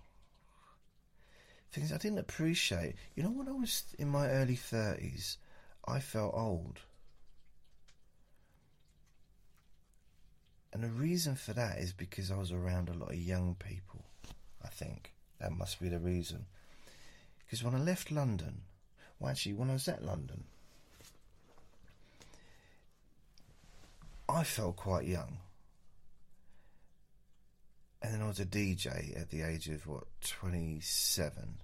things 1.77 1.93
I 1.93 1.99
didn't 1.99 2.19
appreciate. 2.19 2.95
You 3.15 3.23
know, 3.23 3.31
when 3.31 3.49
I 3.49 3.53
was 3.53 3.95
in 3.99 4.09
my 4.09 4.29
early 4.31 4.57
30s, 4.57 5.37
I 5.87 6.01
felt 6.01 6.35
old. 6.35 6.81
And 10.73 10.83
the 10.83 10.89
reason 10.89 11.35
for 11.37 11.53
that 11.53 11.79
is 11.79 11.93
because 11.93 12.31
I 12.31 12.37
was 12.37 12.51
around 12.51 12.89
a 12.89 12.95
lot 12.95 13.11
of 13.11 13.17
young 13.17 13.57
people, 13.59 14.05
I 14.65 14.69
think. 14.69 15.13
That 15.39 15.53
must 15.53 15.79
be 15.79 15.91
the 15.91 15.99
reason. 15.99 16.47
Because 17.45 17.63
when 17.63 17.75
I 17.75 17.79
left 17.79 18.11
London, 18.11 18.63
well, 19.19 19.31
actually, 19.31 19.55
when 19.55 19.71
I 19.71 19.75
was 19.75 19.87
at 19.87 20.03
London, 20.03 20.45
I 24.29 24.45
felt 24.45 24.77
quite 24.77 25.07
young. 25.07 25.39
And 28.07 28.15
then 28.15 28.23
I 28.23 28.29
was 28.29 28.39
a 28.39 28.47
DJ 28.47 29.21
at 29.21 29.31
the 29.31 29.43
age 29.43 29.67
of, 29.67 29.85
what, 29.89 30.05
27 30.21 31.59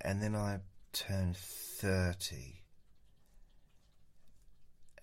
and 0.00 0.20
then 0.20 0.34
I 0.34 0.58
turned 0.92 1.36
30. 1.36 2.62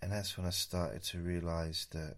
And 0.02 0.12
that's 0.12 0.38
when 0.38 0.46
I 0.46 0.52
started 0.52 1.04
to 1.04 1.20
realize 1.20 1.88
that 1.92 2.18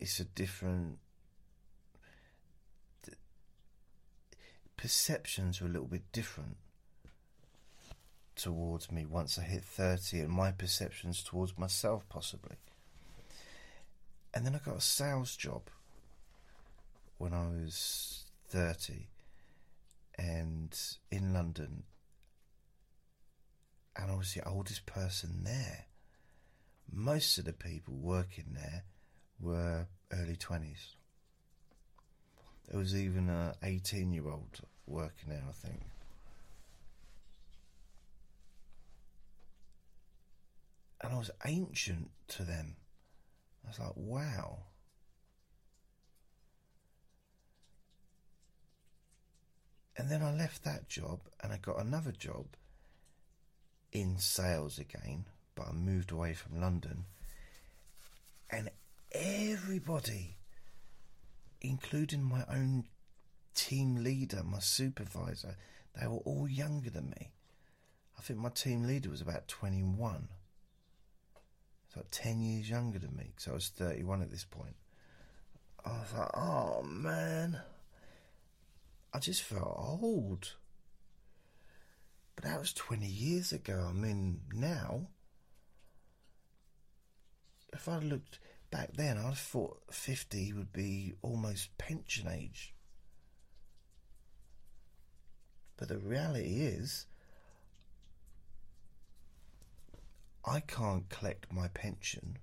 it's 0.00 0.18
a 0.20 0.24
different. 0.24 0.98
Perceptions 4.76 5.62
are 5.62 5.66
a 5.66 5.68
little 5.68 5.86
bit 5.86 6.10
different 6.12 6.56
towards 8.36 8.90
me 8.90 9.06
once 9.06 9.38
I 9.38 9.42
hit 9.42 9.64
30, 9.64 10.20
and 10.20 10.30
my 10.30 10.50
perceptions 10.50 11.22
towards 11.22 11.56
myself, 11.56 12.06
possibly. 12.08 12.56
And 14.34 14.44
then 14.44 14.56
I 14.56 14.58
got 14.58 14.78
a 14.78 14.80
sales 14.80 15.36
job 15.36 15.62
when 17.18 17.32
I 17.32 17.46
was 17.46 18.24
30 18.48 19.06
and 20.18 20.76
in 21.12 21.32
London. 21.32 21.84
And 23.96 24.10
I 24.10 24.16
was 24.16 24.34
the 24.34 24.46
oldest 24.46 24.86
person 24.86 25.44
there. 25.44 25.86
Most 26.92 27.38
of 27.38 27.44
the 27.44 27.52
people 27.52 27.94
working 27.94 28.54
there 28.54 28.82
were 29.40 29.86
early 30.12 30.36
20s. 30.36 30.96
There 32.68 32.80
was 32.80 32.96
even 32.96 33.28
an 33.28 33.54
18 33.62 34.12
year 34.12 34.28
old 34.28 34.60
working 34.86 35.28
there, 35.28 35.44
I 35.48 35.52
think. 35.52 35.80
And 41.00 41.12
I 41.12 41.18
was 41.18 41.30
ancient 41.46 42.10
to 42.28 42.42
them. 42.42 42.76
I 43.64 43.68
was 43.68 43.78
like, 43.78 43.92
wow. 43.96 44.58
And 49.96 50.10
then 50.10 50.22
I 50.22 50.32
left 50.32 50.64
that 50.64 50.88
job 50.88 51.20
and 51.40 51.52
I 51.52 51.58
got 51.58 51.80
another 51.80 52.12
job 52.12 52.46
in 53.92 54.18
sales 54.18 54.78
again, 54.78 55.24
but 55.54 55.68
I 55.68 55.72
moved 55.72 56.10
away 56.10 56.34
from 56.34 56.60
London. 56.60 57.04
And 58.50 58.70
everybody, 59.12 60.36
including 61.60 62.22
my 62.22 62.44
own 62.50 62.84
team 63.54 64.02
leader, 64.02 64.42
my 64.44 64.58
supervisor, 64.58 65.56
they 65.98 66.06
were 66.08 66.18
all 66.18 66.48
younger 66.48 66.90
than 66.90 67.10
me. 67.10 67.30
I 68.18 68.22
think 68.22 68.40
my 68.40 68.48
team 68.48 68.84
leader 68.84 69.10
was 69.10 69.20
about 69.20 69.48
21. 69.48 70.28
So 71.94 72.02
10 72.10 72.40
years 72.40 72.68
younger 72.68 72.98
than 72.98 73.14
me, 73.16 73.26
because 73.28 73.46
I 73.46 73.52
was 73.52 73.68
31 73.68 74.22
at 74.22 74.30
this 74.30 74.44
point. 74.44 74.74
I 75.84 75.90
was 75.90 76.12
like, 76.18 76.30
oh 76.36 76.82
man. 76.82 77.60
I 79.12 79.20
just 79.20 79.42
felt 79.42 80.00
old. 80.02 80.54
But 82.34 82.46
that 82.46 82.58
was 82.58 82.72
20 82.72 83.06
years 83.06 83.52
ago. 83.52 83.86
I 83.88 83.92
mean, 83.92 84.40
now, 84.52 85.06
if 87.72 87.88
I 87.88 87.98
looked 87.98 88.40
back 88.72 88.94
then, 88.94 89.16
I'd 89.16 89.26
have 89.26 89.38
thought 89.38 89.80
50 89.92 90.52
would 90.54 90.72
be 90.72 91.14
almost 91.22 91.78
pension 91.78 92.26
age. 92.26 92.74
But 95.76 95.88
the 95.88 95.98
reality 95.98 96.56
is, 96.60 97.06
I 100.46 100.60
can't 100.60 101.08
collect 101.08 101.50
my 101.50 101.68
pension, 101.68 102.38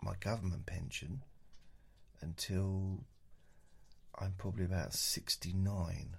my 0.00 0.14
government 0.20 0.66
pension, 0.66 1.22
until 2.20 3.04
I'm 4.18 4.34
probably 4.38 4.64
about 4.64 4.92
69. 4.94 6.16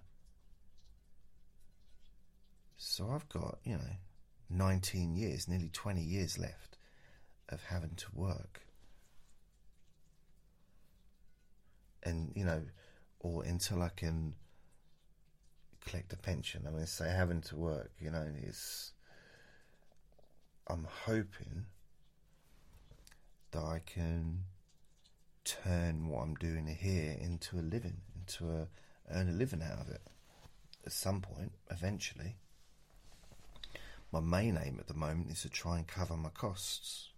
So 2.78 3.10
I've 3.12 3.30
got, 3.30 3.60
you 3.64 3.74
know, 3.74 3.96
19 4.50 5.16
years, 5.16 5.48
nearly 5.48 5.70
20 5.70 6.02
years 6.02 6.38
left 6.38 6.78
of 7.48 7.64
having 7.64 7.96
to 7.96 8.06
work. 8.14 8.62
And, 12.04 12.34
you 12.36 12.44
know, 12.44 12.64
or 13.20 13.44
until 13.44 13.84
I 13.84 13.90
can 13.90 14.34
collect 15.86 16.12
a 16.12 16.18
pension. 16.18 16.66
I 16.68 16.72
mean, 16.72 16.86
say 16.88 17.10
having 17.10 17.42
to 17.42 17.56
work, 17.56 17.92
you 18.00 18.12
know, 18.12 18.26
is. 18.44 18.92
I'm 20.72 20.88
hoping 21.06 21.66
that 23.52 23.62
I 23.62 23.82
can 23.86 24.46
turn 25.44 26.08
what 26.08 26.22
I'm 26.22 26.36
doing 26.36 26.66
here 26.68 27.18
into 27.20 27.60
a 27.60 27.62
living, 27.62 27.98
into 28.16 28.50
a 28.50 28.68
earn 29.14 29.28
a 29.28 29.34
living 29.34 29.62
out 29.62 29.82
of 29.82 29.90
it 29.90 30.02
at 30.86 30.94
some 30.94 31.20
point, 31.20 31.52
eventually. 31.70 32.38
My 34.14 34.22
main 34.22 34.58
aim 34.64 34.78
at 34.80 34.88
the 34.88 34.94
moment 34.94 35.32
is 35.32 35.42
to 35.42 35.50
try 35.50 35.78
and 35.78 35.88
cover 35.88 36.16
my 36.16 36.30
costs. 36.30 37.10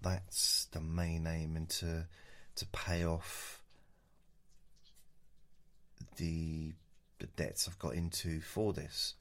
That's 0.00 0.66
the 0.72 0.80
main 0.80 1.26
aim, 1.26 1.56
and 1.56 1.68
to 1.70 2.06
to 2.56 2.66
pay 2.66 3.04
off 3.04 3.60
the 6.16 6.72
the 7.18 7.26
debts 7.26 7.68
I've 7.68 7.78
got 7.78 7.94
into 7.94 8.40
for 8.40 8.72
this. 8.72 9.14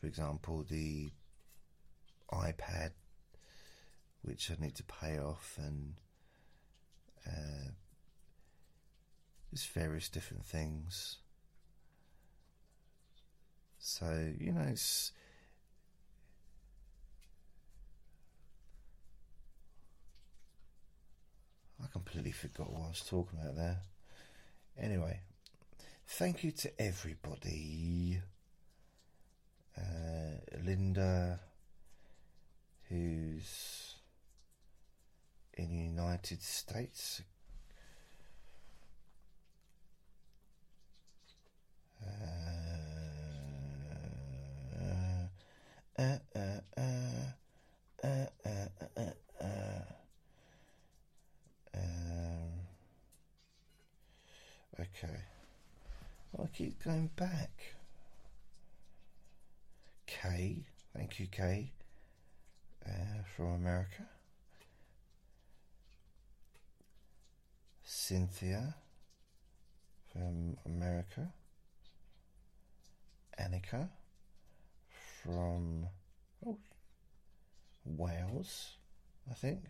For 0.00 0.06
example, 0.06 0.64
the 0.68 1.10
iPad 2.32 2.90
which 4.22 4.50
I 4.50 4.62
need 4.62 4.74
to 4.76 4.84
pay 4.84 5.18
off, 5.18 5.58
and 5.58 5.94
uh, 7.26 7.70
various 9.66 10.08
different 10.08 10.44
things. 10.44 11.16
So 13.78 14.32
you 14.38 14.52
know, 14.52 14.66
it's. 14.68 15.12
I 21.82 21.86
completely 21.92 22.32
forgot 22.32 22.70
what 22.72 22.82
I 22.82 22.88
was 22.88 23.04
talking 23.08 23.38
about 23.40 23.56
there. 23.56 23.78
Anyway, 24.76 25.20
thank 26.06 26.42
you 26.42 26.50
to 26.52 26.80
everybody. 26.80 28.20
Uh, 29.78 30.58
Linda, 30.64 31.38
who's 32.88 33.94
in 35.54 35.68
the 35.70 35.84
United 35.84 36.42
States. 36.42 37.22
Uh, 42.02 42.08
uh, 45.98 46.18
uh, 46.80 47.40
um, 51.74 52.50
okay. 54.80 55.20
I 56.40 56.46
keep 56.52 56.82
going 56.84 57.10
back. 57.16 57.77
Kay, 60.08 60.64
thank 60.96 61.20
you, 61.20 61.26
Kay, 61.26 61.70
uh, 62.86 63.22
from 63.36 63.52
America. 63.52 64.02
Cynthia 67.84 68.74
from 70.10 70.56
America, 70.64 71.28
Annika 73.38 73.88
from 75.22 75.86
oh, 76.46 76.58
Wales, 77.84 78.76
I 79.30 79.34
think. 79.34 79.60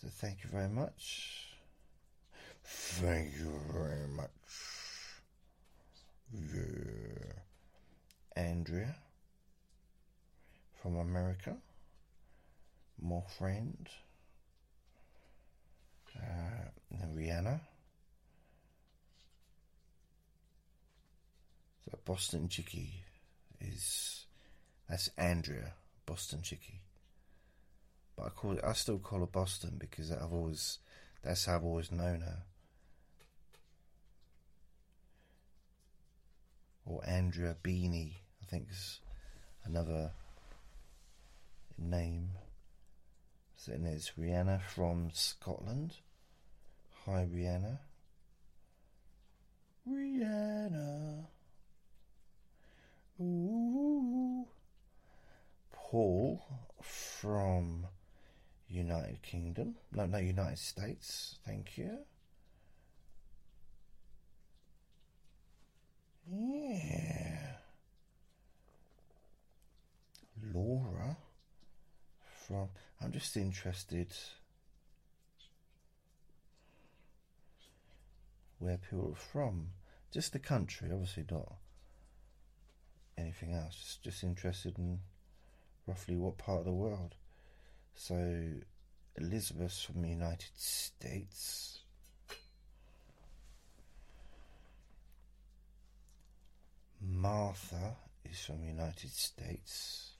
So 0.00 0.08
thank 0.08 0.44
you 0.44 0.50
very 0.50 0.68
much. 0.68 1.48
Thank 2.64 3.32
you 3.38 3.52
very 3.72 4.06
much. 4.16 4.79
Yeah. 6.32 7.32
Andrea 8.36 8.94
from 10.80 10.96
America 10.96 11.56
more 13.00 13.24
friends. 13.38 13.90
Uh, 16.16 16.70
Rihanna. 17.14 17.60
So 21.84 21.98
Boston 22.04 22.48
Chicky 22.48 23.04
is 23.60 24.26
that's 24.88 25.10
Andrea 25.16 25.72
Boston 26.04 26.42
Chicky. 26.42 26.80
But 28.16 28.26
I 28.26 28.28
call 28.30 28.52
it, 28.52 28.64
I 28.64 28.72
still 28.74 28.98
call 28.98 29.20
her 29.20 29.26
Boston 29.26 29.76
because 29.78 30.10
I've 30.10 30.32
always 30.32 30.78
that's 31.22 31.46
how 31.46 31.56
I've 31.56 31.64
always 31.64 31.90
known 31.90 32.20
her. 32.20 32.42
Or 36.84 37.02
Andrea 37.06 37.56
Beanie, 37.62 38.14
I 38.42 38.46
think 38.46 38.68
is 38.70 39.00
another 39.64 40.10
name. 41.78 42.30
So 43.56 43.72
then 43.72 43.84
there's 43.84 44.12
Rihanna 44.18 44.62
from 44.62 45.10
Scotland. 45.12 45.94
Hi, 47.04 47.26
Rihanna. 47.30 47.78
Rihanna. 49.88 51.26
Ooh. 53.20 54.46
Paul 55.72 56.42
from 56.80 57.86
United 58.68 59.22
Kingdom. 59.22 59.74
No, 59.92 60.06
no, 60.06 60.18
United 60.18 60.58
States. 60.58 61.38
Thank 61.44 61.76
you. 61.76 61.98
Yeah. 66.32 67.38
Laura 70.54 71.16
from 72.46 72.68
I'm 73.00 73.12
just 73.12 73.36
interested 73.36 74.14
where 78.58 78.78
people 78.78 79.10
are 79.12 79.16
from. 79.32 79.70
Just 80.12 80.32
the 80.32 80.38
country, 80.38 80.90
obviously 80.92 81.24
not 81.30 81.54
anything 83.18 83.54
else. 83.54 83.74
Just, 83.76 84.02
just 84.02 84.24
interested 84.24 84.78
in 84.78 85.00
roughly 85.86 86.16
what 86.16 86.38
part 86.38 86.60
of 86.60 86.64
the 86.64 86.72
world. 86.72 87.14
So, 87.94 88.44
Elizabeth 89.16 89.78
from 89.78 90.02
the 90.02 90.08
United 90.08 90.50
States. 90.56 91.79
Martha 97.00 97.96
is 98.24 98.40
from 98.40 98.62
United 98.64 99.10
States. 99.10 100.12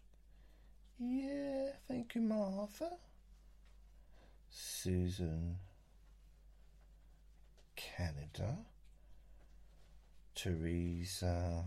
Yeah, 0.98 1.70
thank 1.88 2.14
you, 2.14 2.22
Martha. 2.22 2.90
Susan, 4.50 5.56
Canada. 7.76 8.56
Teresa 10.34 11.64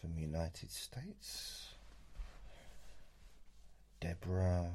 from 0.00 0.18
United 0.18 0.70
States. 0.70 1.74
Deborah 4.00 4.70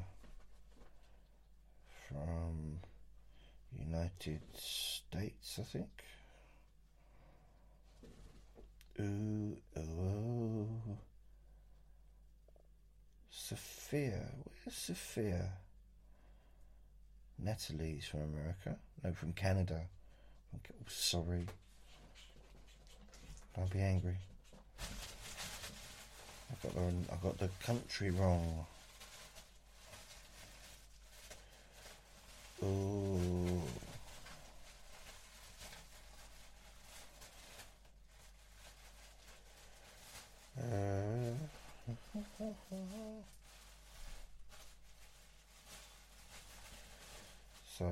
from 2.08 2.80
United 3.78 4.42
States, 4.56 5.58
I 5.60 5.64
think. 5.64 6.04
Ooh, 9.00 9.58
oh. 9.78 10.68
Sophia, 13.30 14.26
where's 14.44 14.76
Sophia? 14.76 15.54
Natalie's 17.40 18.08
from 18.08 18.22
America. 18.24 18.78
No, 19.04 19.14
from 19.14 19.34
Canada. 19.34 19.82
Oh, 20.56 20.60
sorry. 20.88 21.46
Don't 23.56 23.70
be 23.70 23.80
angry. 23.80 24.18
I 26.50 26.56
got 26.64 26.74
the 26.76 27.14
I 27.14 27.16
got 27.22 27.38
the 27.38 27.50
country 27.64 28.10
wrong. 28.12 28.66
Oh. 32.64 33.62
So 47.78 47.86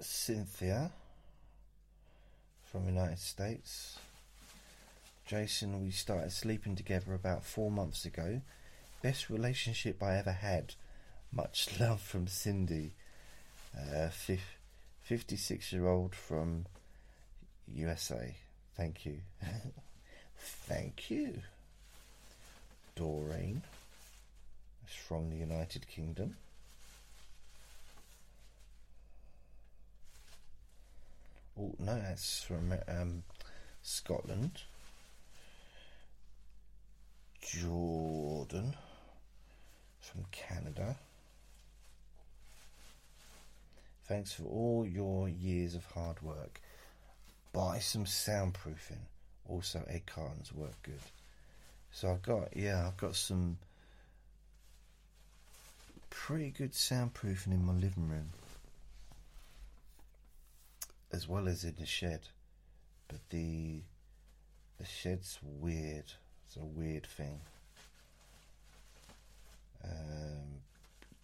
Cynthia 0.00 0.90
from 2.64 2.86
United 2.86 3.18
States. 3.18 3.98
Jason, 5.26 5.82
we 5.82 5.90
started 5.90 6.32
sleeping 6.32 6.74
together 6.76 7.14
about 7.14 7.44
four 7.44 7.70
months 7.70 8.04
ago. 8.04 8.40
Best 9.02 9.30
relationship 9.30 10.02
I 10.02 10.16
ever 10.16 10.32
had. 10.32 10.74
Much 11.32 11.68
love 11.80 12.00
from 12.00 12.26
Cindy, 12.26 12.92
uh, 13.76 14.08
56 15.02 15.72
year 15.72 15.88
old 15.88 16.14
from 16.14 16.66
USA. 17.68 18.34
Thank 18.76 19.06
you. 19.06 19.18
Thank 20.38 21.10
you. 21.10 21.42
Doreen 22.96 23.62
is 24.86 24.94
from 24.94 25.30
the 25.30 25.36
United 25.36 25.86
Kingdom. 25.88 26.36
Oh, 31.58 31.74
no, 31.78 32.00
that's 32.00 32.42
from 32.42 32.74
um, 32.88 33.22
Scotland. 33.82 34.62
Jordan 37.40 38.74
from 40.00 40.24
Canada. 40.30 40.96
Thanks 44.06 44.32
for 44.32 44.44
all 44.44 44.86
your 44.86 45.28
years 45.28 45.74
of 45.74 45.84
hard 45.86 46.22
work. 46.22 46.60
Buy 47.52 47.78
some 47.78 48.04
soundproofing. 48.04 49.04
Also, 49.48 49.84
egg 49.88 50.06
cartons 50.06 50.52
work 50.52 50.80
good. 50.82 50.94
So 51.90 52.10
I've 52.10 52.22
got, 52.22 52.56
yeah, 52.56 52.86
I've 52.86 52.96
got 52.96 53.16
some 53.16 53.58
pretty 56.08 56.50
good 56.50 56.72
soundproofing 56.72 57.52
in 57.52 57.64
my 57.64 57.72
living 57.72 58.08
room 58.08 58.30
as 61.12 61.28
well 61.28 61.48
as 61.48 61.64
in 61.64 61.74
the 61.78 61.86
shed. 61.86 62.20
But 63.08 63.18
the 63.30 63.80
the 64.78 64.86
shed's 64.86 65.38
weird. 65.42 66.04
It's 66.46 66.56
a 66.56 66.64
weird 66.64 67.06
thing. 67.06 67.40
Um, 69.84 70.62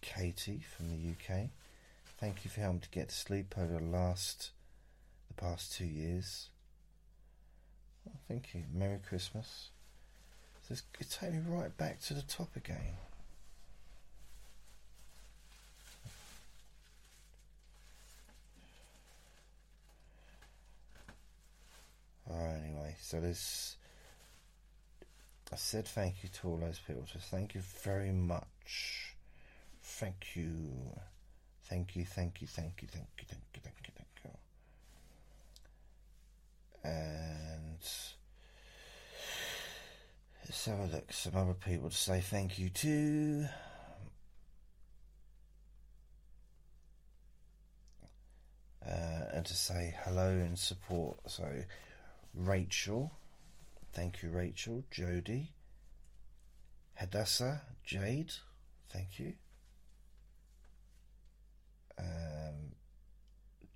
Katie 0.01 0.61
from 0.75 0.89
the 0.89 1.11
UK, 1.11 1.49
thank 2.19 2.43
you 2.43 2.51
for 2.51 2.61
helping 2.61 2.81
to 2.81 2.89
get 2.89 3.09
to 3.09 3.15
sleep 3.15 3.55
over 3.57 3.79
the 3.79 3.85
last 3.85 4.51
past 5.39 5.73
two 5.73 5.85
years. 5.85 6.49
Oh, 8.07 8.13
thank 8.27 8.53
you. 8.53 8.63
Merry 8.73 8.99
Christmas. 9.07 9.69
It's, 10.69 10.83
it's 10.99 11.21
me 11.23 11.39
right 11.47 11.75
back 11.75 11.99
to 12.01 12.13
the 12.13 12.21
top 12.21 12.55
again. 12.55 12.95
anyway, 22.31 22.95
so 23.01 23.19
there's. 23.19 23.75
I 25.51 25.55
said 25.55 25.87
thank 25.87 26.21
you 26.21 26.29
to 26.29 26.47
all 26.47 26.57
those 26.57 26.79
people, 26.85 27.03
so 27.11 27.19
thank 27.19 27.55
you 27.55 27.61
very 27.83 28.11
much. 28.11 29.15
Thank 29.81 30.35
you, 30.35 30.69
thank 31.63 31.95
you, 31.95 32.05
thank 32.05 32.41
you, 32.41 32.47
thank 32.47 32.81
you, 32.83 32.87
thank 32.87 33.07
you, 33.17 33.25
thank 33.27 33.41
you, 33.55 33.61
thank 33.63 33.75
you. 33.87 33.98
And 36.83 37.79
let's 40.45 40.65
have 40.65 40.79
a 40.79 40.85
look. 40.85 41.11
Some 41.11 41.35
other 41.35 41.53
people 41.53 41.89
to 41.89 41.95
say 41.95 42.21
thank 42.21 42.57
you 42.59 42.69
to. 42.69 43.45
Uh, 48.85 49.25
and 49.33 49.45
to 49.45 49.53
say 49.53 49.95
hello 50.03 50.29
and 50.29 50.57
support. 50.57 51.19
So, 51.27 51.45
Rachel, 52.33 53.11
thank 53.93 54.23
you, 54.23 54.29
Rachel. 54.29 54.83
Jody, 54.89 55.51
Hadassah, 56.95 57.61
Jade, 57.83 58.33
thank 58.89 59.19
you. 59.19 59.33
Um, 61.99 62.73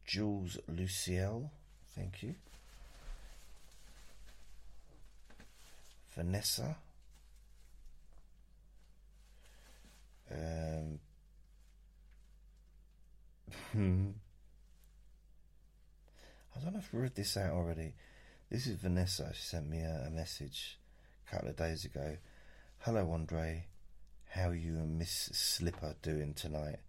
Jules 0.06 0.58
Luciel, 0.70 1.50
thank 1.96 2.24
you. 2.24 2.36
Vanessa. 6.16 6.78
Um, 10.32 11.00
I 16.56 16.60
don't 16.64 16.74
know 16.74 16.80
if 16.80 16.90
I 16.94 16.98
read 16.98 17.16
this 17.16 17.38
out 17.38 17.52
already. 17.52 17.94
This 18.50 18.68
is 18.68 18.76
Vanessa. 18.76 19.32
She 19.34 19.42
sent 19.42 19.70
me 19.70 19.80
a, 19.80 20.06
a 20.08 20.12
message 20.12 20.78
a 21.28 21.32
couple 21.32 21.50
of 21.50 21.56
days 21.56 21.86
ago. 21.86 22.18
Hello, 22.80 23.12
Andre. 23.12 23.66
How 24.30 24.50
are 24.50 24.56
you 24.56 24.74
and 24.74 24.98
Miss 24.98 25.30
Slipper 25.32 25.96
doing 26.02 26.34
tonight? 26.34 26.80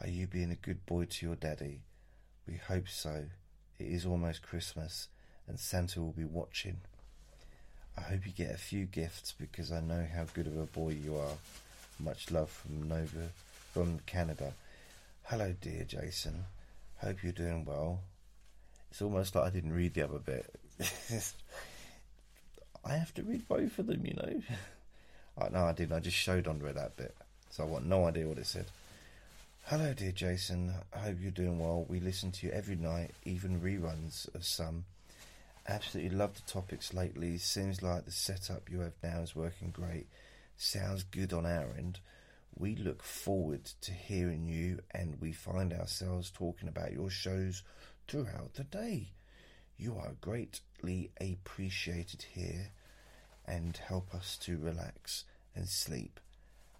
Are 0.00 0.08
you 0.08 0.26
being 0.26 0.50
a 0.50 0.56
good 0.56 0.86
boy 0.86 1.04
to 1.04 1.26
your 1.26 1.36
daddy? 1.36 1.82
We 2.46 2.54
hope 2.54 2.88
so. 2.88 3.26
It 3.78 3.86
is 3.86 4.06
almost 4.06 4.42
Christmas 4.42 5.08
and 5.46 5.58
Santa 5.58 6.00
will 6.00 6.12
be 6.12 6.24
watching. 6.24 6.80
I 8.00 8.14
hope 8.14 8.26
you 8.26 8.32
get 8.32 8.54
a 8.54 8.58
few 8.58 8.86
gifts 8.86 9.34
because 9.38 9.70
I 9.70 9.80
know 9.80 10.06
how 10.14 10.24
good 10.34 10.46
of 10.46 10.58
a 10.58 10.64
boy 10.64 10.90
you 11.04 11.16
are. 11.16 11.36
Much 11.98 12.30
love 12.30 12.50
from 12.50 12.88
Nova 12.88 13.28
from 13.72 14.00
Canada. 14.06 14.54
Hello, 15.24 15.54
dear 15.60 15.84
Jason. 15.84 16.44
Hope 16.98 17.22
you're 17.22 17.32
doing 17.32 17.64
well. 17.64 18.00
It's 18.90 19.02
almost 19.02 19.34
like 19.34 19.44
I 19.44 19.50
didn't 19.50 19.74
read 19.74 19.94
the 19.94 20.02
other 20.02 20.18
bit. 20.18 20.52
I 22.84 22.94
have 22.94 23.12
to 23.14 23.22
read 23.22 23.46
both 23.46 23.78
of 23.78 23.86
them, 23.86 24.04
you 24.04 24.14
know. 24.14 24.42
I, 25.44 25.48
no, 25.50 25.66
I 25.66 25.72
didn't. 25.72 25.92
I 25.92 26.00
just 26.00 26.16
showed 26.16 26.48
Andre 26.48 26.72
that 26.72 26.96
bit, 26.96 27.14
so 27.50 27.62
I 27.62 27.66
want 27.66 27.86
no 27.86 28.06
idea 28.06 28.26
what 28.26 28.38
it 28.38 28.46
said. 28.46 28.66
Hello, 29.66 29.92
dear 29.92 30.12
Jason. 30.12 30.72
I 30.94 30.98
hope 31.00 31.18
you're 31.20 31.30
doing 31.30 31.58
well. 31.60 31.84
We 31.88 32.00
listen 32.00 32.32
to 32.32 32.46
you 32.46 32.52
every 32.52 32.76
night, 32.76 33.12
even 33.24 33.60
reruns 33.60 34.34
of 34.34 34.44
some, 34.44 34.84
Absolutely 35.68 36.16
love 36.16 36.34
the 36.34 36.50
topics 36.50 36.94
lately. 36.94 37.38
Seems 37.38 37.82
like 37.82 38.04
the 38.04 38.10
setup 38.10 38.70
you 38.70 38.80
have 38.80 38.94
now 39.02 39.20
is 39.20 39.36
working 39.36 39.70
great. 39.70 40.08
Sounds 40.56 41.04
good 41.04 41.32
on 41.32 41.46
our 41.46 41.72
end. 41.76 42.00
We 42.56 42.76
look 42.76 43.02
forward 43.02 43.64
to 43.82 43.92
hearing 43.92 44.46
you, 44.46 44.80
and 44.90 45.20
we 45.20 45.32
find 45.32 45.72
ourselves 45.72 46.30
talking 46.30 46.68
about 46.68 46.92
your 46.92 47.10
shows 47.10 47.62
throughout 48.08 48.54
the 48.54 48.64
day. 48.64 49.12
You 49.78 49.96
are 49.96 50.16
greatly 50.20 51.10
appreciated 51.20 52.24
here 52.32 52.72
and 53.46 53.76
help 53.76 54.14
us 54.14 54.36
to 54.42 54.58
relax 54.58 55.24
and 55.54 55.68
sleep. 55.68 56.20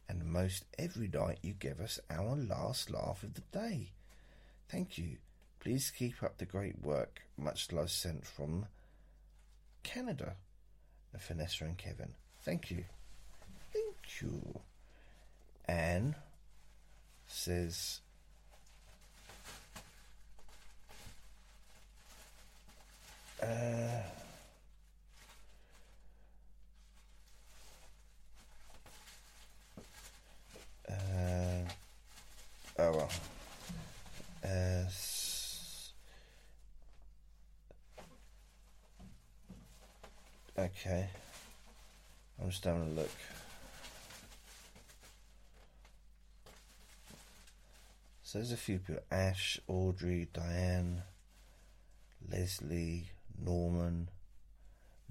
And 0.09 0.25
most 0.25 0.65
every 0.79 1.09
night 1.09 1.39
you 1.43 1.53
give 1.53 1.81
us 1.81 2.01
our 2.11 2.37
last 2.37 2.91
laugh 2.91 3.23
of 3.23 3.35
the 3.35 3.43
day. 3.53 3.93
Thank 4.69 4.99
you. 4.99 5.17
Please 5.61 5.91
keep 5.91 6.23
up 6.23 6.39
the 6.39 6.47
great 6.47 6.83
work. 6.83 7.21
Much 7.37 7.71
love 7.71 7.91
sent 7.91 8.27
from 8.27 8.67
Canada. 9.83 10.37
Vanessa 11.19 11.65
and 11.65 11.77
Kevin. 11.77 12.15
Thank 12.43 12.71
you. 12.71 12.85
Thank 13.73 14.23
you. 14.23 14.61
Anne 15.69 16.15
says 17.27 18.01
uh, 23.43 23.47
uh, 30.89 30.93
oh 32.79 32.93
well. 32.93 33.11
Uh, 34.43 34.89
okay. 40.61 41.09
I'm 42.41 42.51
just 42.51 42.65
having 42.65 42.83
a 42.83 43.01
look. 43.01 43.11
So 48.23 48.39
there's 48.39 48.53
a 48.53 48.57
few 48.57 48.79
people 48.79 49.03
Ash, 49.11 49.59
Audrey, 49.67 50.29
Diane, 50.33 51.03
Leslie, 52.31 53.05
Norman, 53.45 54.09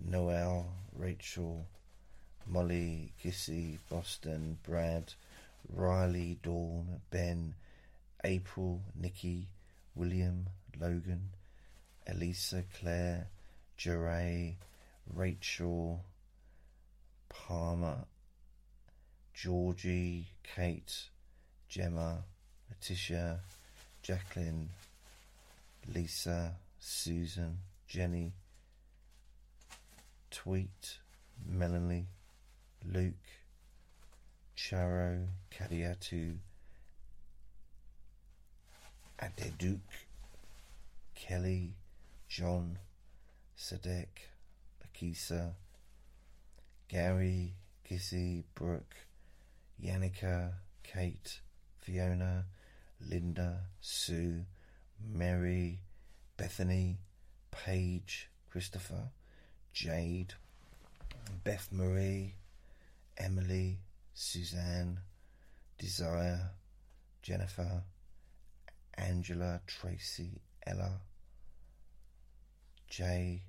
Noel, 0.03 0.67
Rachel, 0.95 1.65
Molly, 2.47 3.11
Kissy, 3.23 3.77
Boston, 3.89 4.57
Brad, 4.63 5.13
Riley, 5.67 6.39
Dawn, 6.41 7.01
Ben, 7.11 7.55
April, 8.23 8.81
Nikki, 8.99 9.47
William, 9.95 10.47
Logan, 10.79 11.29
Elisa, 12.07 12.63
Claire, 12.79 13.27
Jeray, 13.77 14.55
Rachel, 15.13 16.03
Palmer, 17.29 18.05
Georgie, 19.33 20.25
Kate, 20.55 21.09
Gemma, 21.67 22.19
Letitia, 22.69 23.39
Jacqueline, 24.03 24.69
Lisa, 25.93 26.53
Susan, 26.79 27.57
Jenny, 27.87 28.33
Tweet, 30.31 30.97
Melanie, 31.47 32.07
Luke, 32.85 33.13
Charo, 34.57 35.25
Kadiatu, 35.51 36.35
Adeduk, 39.21 39.79
Kelly, 41.15 41.73
John, 42.27 42.77
Sadek, 43.57 44.28
Akisa, 44.99 45.53
Gary, 46.89 47.53
Kissy, 47.89 48.43
Brooke, 48.53 48.95
Yannicka, 49.81 50.51
Kate, 50.83 51.39
Fiona, 51.79 52.45
Linda, 53.09 53.61
Sue, 53.79 54.43
Mary, 55.13 55.79
Bethany, 56.35 56.97
Paige, 57.51 58.29
Christopher, 58.51 59.09
Jade, 59.71 60.33
Beth 61.43 61.69
Marie, 61.71 62.35
Emily, 63.17 63.79
Suzanne, 64.13 64.99
Desire, 65.77 66.51
Jennifer, 67.21 67.83
Angela, 68.97 69.61
Tracy, 69.65 70.41
Ella, 70.67 70.99
Jay 72.89 73.43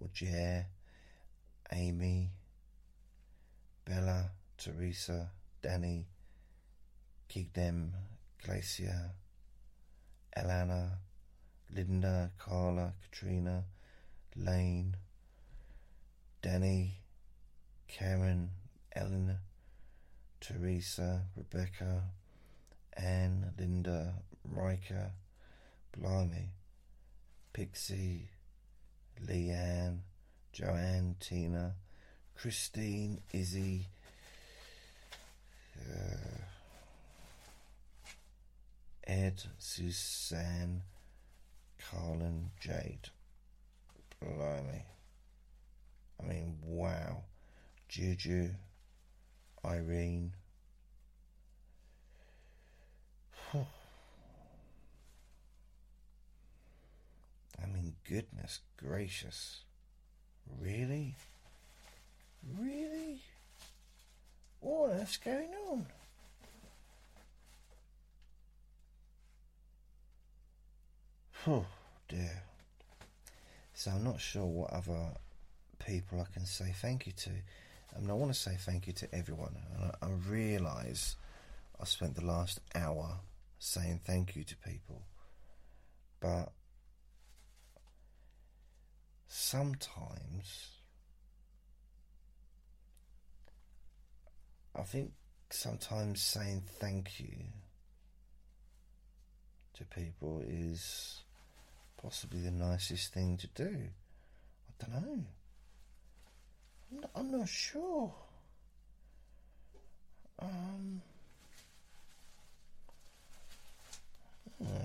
or 0.00 0.08
Jer, 0.12 0.66
Amy, 1.72 2.30
Bella, 3.84 4.30
Teresa, 4.58 5.30
Danny, 5.62 6.06
Kigdem, 7.28 7.90
Glacier, 8.44 9.12
Elana, 10.36 10.98
Linda, 11.74 12.30
Carla, 12.38 12.92
Katrina, 13.02 13.64
Lane, 14.36 14.96
Danny, 16.42 17.00
Karen, 17.88 18.50
Ellen, 18.94 19.38
Teresa, 20.40 21.22
Rebecca, 21.36 22.02
Anne, 22.96 23.52
Linda, 23.58 24.14
Rika, 24.44 25.12
Blimey, 25.92 26.50
Pixie, 27.52 28.28
Leanne, 29.26 30.00
Joanne, 30.52 31.16
Tina, 31.18 31.74
Christine, 32.36 33.20
Izzy, 33.32 33.86
uh, 35.80 36.42
Ed, 39.06 39.42
Suzanne, 39.58 40.82
Carlin, 41.78 42.50
Jade. 42.60 43.08
Blimey. 44.22 44.84
I 46.20 46.26
mean, 46.26 46.58
wow. 46.62 47.22
Juju, 47.88 48.50
Irene. 49.64 50.34
I 53.54 53.58
mean, 57.66 57.94
goodness 58.08 58.60
gracious. 58.76 59.64
Really? 60.60 61.14
Really? 62.58 63.20
what 64.60 64.90
What 64.90 64.90
is 64.92 65.16
going 65.16 65.48
on? 65.70 65.86
Oh 71.46 71.66
dear. 72.08 72.42
So 73.74 73.90
I'm 73.90 74.04
not 74.04 74.20
sure 74.20 74.44
what 74.44 74.72
other 74.72 75.08
people 75.84 76.20
I 76.20 76.32
can 76.32 76.46
say 76.46 76.72
thank 76.80 77.06
you 77.06 77.12
to. 77.12 77.30
I 77.94 78.00
mean, 78.00 78.10
I 78.10 78.14
want 78.14 78.32
to 78.32 78.38
say 78.38 78.56
thank 78.58 78.86
you 78.86 78.92
to 78.92 79.14
everyone. 79.14 79.56
And 79.74 79.90
I, 80.00 80.06
I 80.06 80.10
realise 80.28 81.16
I 81.80 81.84
spent 81.84 82.14
the 82.14 82.24
last 82.24 82.60
hour 82.74 83.18
saying 83.58 84.00
thank 84.04 84.36
you 84.36 84.44
to 84.44 84.56
people. 84.56 85.02
But 86.20 86.52
sometimes 89.34 90.68
I 94.76 94.82
think 94.82 95.12
sometimes 95.48 96.20
saying 96.20 96.64
thank 96.78 97.18
you 97.18 97.32
to 99.74 99.84
people 99.86 100.42
is 100.46 101.22
possibly 102.00 102.40
the 102.40 102.50
nicest 102.50 103.14
thing 103.14 103.38
to 103.38 103.46
do. 103.54 103.74
I 104.68 104.84
don't 104.84 105.02
know. 105.02 105.24
I'm 106.90 107.00
not, 107.00 107.10
I'm 107.14 107.30
not 107.30 107.48
sure. 107.48 108.12
Um. 110.40 111.00
Hmm. 114.58 114.84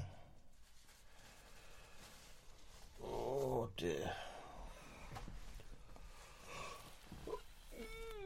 Oh 3.04 3.68
dear. 3.76 4.12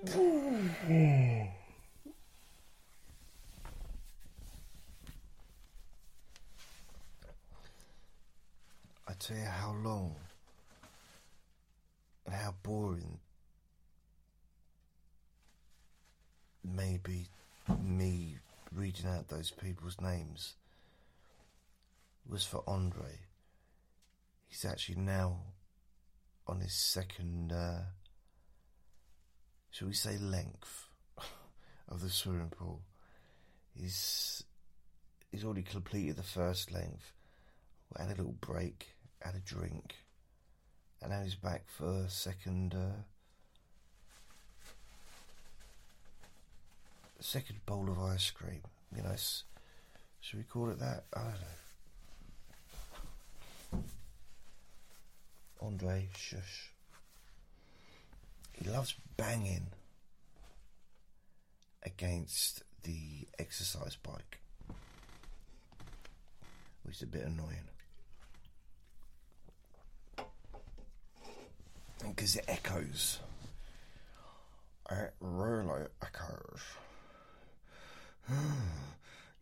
I 0.04 1.49
tell 9.20 9.38
you 9.38 9.43
how 9.45 9.76
long 9.84 10.16
and 12.26 12.34
how 12.34 12.56
boring 12.64 13.20
maybe 16.64 17.28
me 17.80 18.38
reading 18.74 19.06
out 19.06 19.28
those 19.28 19.52
people's 19.52 20.02
names 20.02 20.56
was 22.28 22.43
for 22.43 22.64
Andre. 22.66 23.20
He's 24.47 24.66
actually 24.66 24.95
now 24.95 25.41
on 26.47 26.60
his 26.60 26.74
second, 26.74 27.52
uh, 27.52 27.82
shall 29.72 29.88
we 29.88 29.93
say, 29.93 30.17
length 30.17 30.88
of 31.89 32.01
the 32.01 32.09
swimming 32.09 32.49
pool. 32.49 32.82
He's 33.76 34.43
he's 35.32 35.43
already 35.43 35.63
completed 35.63 36.17
the 36.17 36.24
first 36.24 36.72
length. 36.72 37.13
Had 37.97 38.07
a 38.07 38.09
little 38.09 38.36
break, 38.39 38.95
had 39.22 39.36
a 39.36 39.39
drink, 39.39 39.95
and 41.01 41.11
now 41.11 41.24
he's 41.24 41.36
back 41.36 41.63
for 41.67 42.03
a 42.05 42.09
second. 42.09 42.74
Uh, 42.74 43.01
second 47.19 47.65
bowl 47.65 47.89
of 47.89 47.99
ice 47.99 48.32
cream. 48.32 48.61
You 48.95 49.03
know, 49.03 49.15
should 50.22 50.39
we 50.39 50.43
call 50.43 50.69
it 50.69 50.80
that? 50.80 51.03
I 51.13 51.19
don't 51.19 51.32
know. 53.74 53.84
Andre, 55.61 56.09
shush. 56.17 56.70
He 58.62 58.70
loves 58.70 58.93
banging 59.18 59.68
against 61.82 62.62
the 62.84 63.28
exercise 63.39 63.95
bike, 63.95 64.39
which 66.84 66.97
is 66.97 67.01
a 67.01 67.07
bit 67.07 67.24
annoying. 67.24 67.68
Because 72.07 72.36
it 72.36 72.45
echoes. 72.47 73.20
It 74.91 75.14
really 75.20 75.86
echoes. 76.03 76.62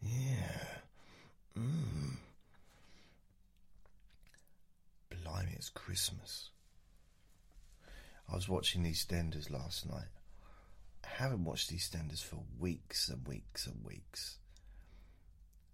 yeah. 0.01 0.61
Mm. 1.57 2.15
Blimey, 5.09 5.51
it's 5.55 5.70
Christmas. 5.70 6.51
I 8.32 8.36
was 8.36 8.47
watching 8.47 8.84
these 8.84 9.03
EastEnders 9.05 9.49
last 9.49 9.89
night. 9.89 10.09
I 11.03 11.07
haven't 11.23 11.45
watched 11.45 11.73
EastEnders 11.73 12.23
for 12.23 12.43
weeks 12.59 13.09
and 13.09 13.27
weeks 13.27 13.65
and 13.65 13.84
weeks. 13.84 14.38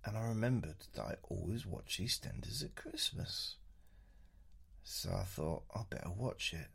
And 0.05 0.15
I 0.17 0.21
remembered 0.21 0.75
that 0.93 1.01
I 1.01 1.15
always 1.29 1.65
watch 1.65 1.99
EastEnders 2.01 2.63
at 2.63 2.75
Christmas. 2.75 3.55
So 4.83 5.09
I 5.11 5.23
thought, 5.23 5.63
I 5.75 5.81
better 5.89 6.11
watch 6.15 6.53
it. 6.53 6.67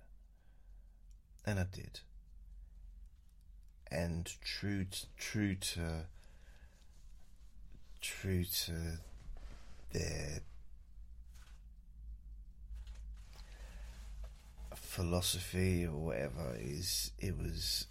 And 1.46 1.58
I 1.58 1.66
did. 1.72 2.00
And 3.90 4.30
true, 4.42 4.84
to, 4.84 5.06
true 5.16 5.54
to, 5.54 6.06
true 8.00 8.44
to 8.44 8.98
their 9.92 10.40
philosophy 14.80 15.86
or 15.86 15.92
whatever 15.92 16.56
is 16.58 17.12
it 17.18 17.38
was 17.38 17.86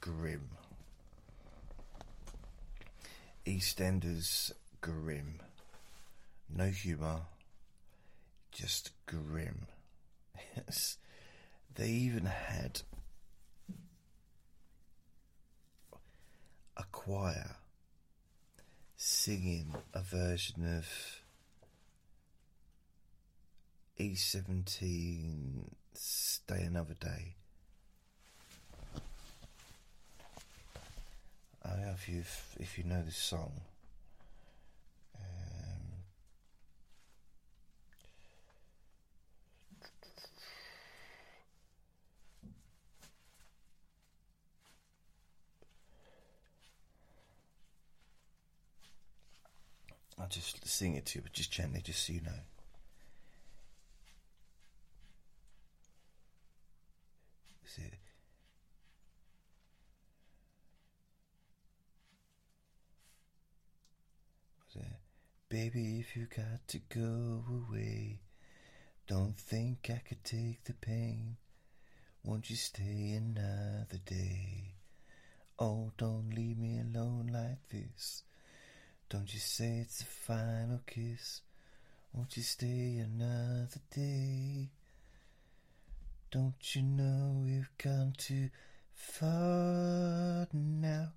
grim. 0.00 0.48
EastEnders 3.46 4.52
grim. 4.80 5.40
No 6.54 6.66
humour, 6.66 7.20
just 8.50 8.90
grim. 9.06 9.66
Yes. 10.56 10.98
They 11.74 11.88
even 11.88 12.26
had 12.26 12.82
a 16.76 16.84
choir 16.92 17.56
singing 18.96 19.74
a 19.94 20.00
version 20.00 20.76
of 20.78 20.86
E17 23.98 25.70
Stay 25.94 26.62
Another 26.62 26.94
Day. 26.94 27.34
I 31.64 31.68
don't 31.70 31.82
know 31.82 31.92
if 31.92 32.08
you 32.08 32.22
if 32.58 32.78
you 32.78 32.84
know 32.84 33.02
this 33.04 33.16
song. 33.16 33.52
Um, 35.16 35.22
I'll 50.18 50.28
just 50.28 50.66
sing 50.66 50.94
it 50.94 51.06
to 51.06 51.18
you, 51.18 51.22
but 51.22 51.32
just 51.32 51.52
gently, 51.52 51.80
just 51.82 52.04
so 52.06 52.12
you 52.12 52.20
know. 52.22 52.30
Was 57.76 57.84
it? 57.84 57.98
Baby, 65.48 66.00
if 66.00 66.16
you 66.16 66.26
got 66.34 66.66
to 66.68 66.78
go 66.88 67.44
away, 67.46 68.20
don't 69.06 69.36
think 69.36 69.90
I 69.90 70.00
could 70.06 70.24
take 70.24 70.64
the 70.64 70.72
pain. 70.72 71.36
Won't 72.24 72.48
you 72.48 72.56
stay 72.56 73.12
another 73.12 74.00
day? 74.06 74.72
Oh, 75.58 75.92
don't 75.98 76.30
leave 76.34 76.56
me 76.56 76.80
alone 76.80 77.30
like 77.30 77.68
this. 77.68 78.22
Don't 79.10 79.32
you 79.34 79.40
say 79.40 79.80
it's 79.80 79.98
the 79.98 80.06
final 80.06 80.80
kiss. 80.86 81.42
Won't 82.14 82.34
you 82.36 82.42
stay 82.42 82.96
another 82.96 83.80
day? 83.94 84.70
Don't 86.32 86.74
you 86.74 86.80
know 86.80 87.42
we've 87.44 87.68
gone 87.76 88.14
too 88.16 88.48
far 88.94 90.48
now 90.54 91.08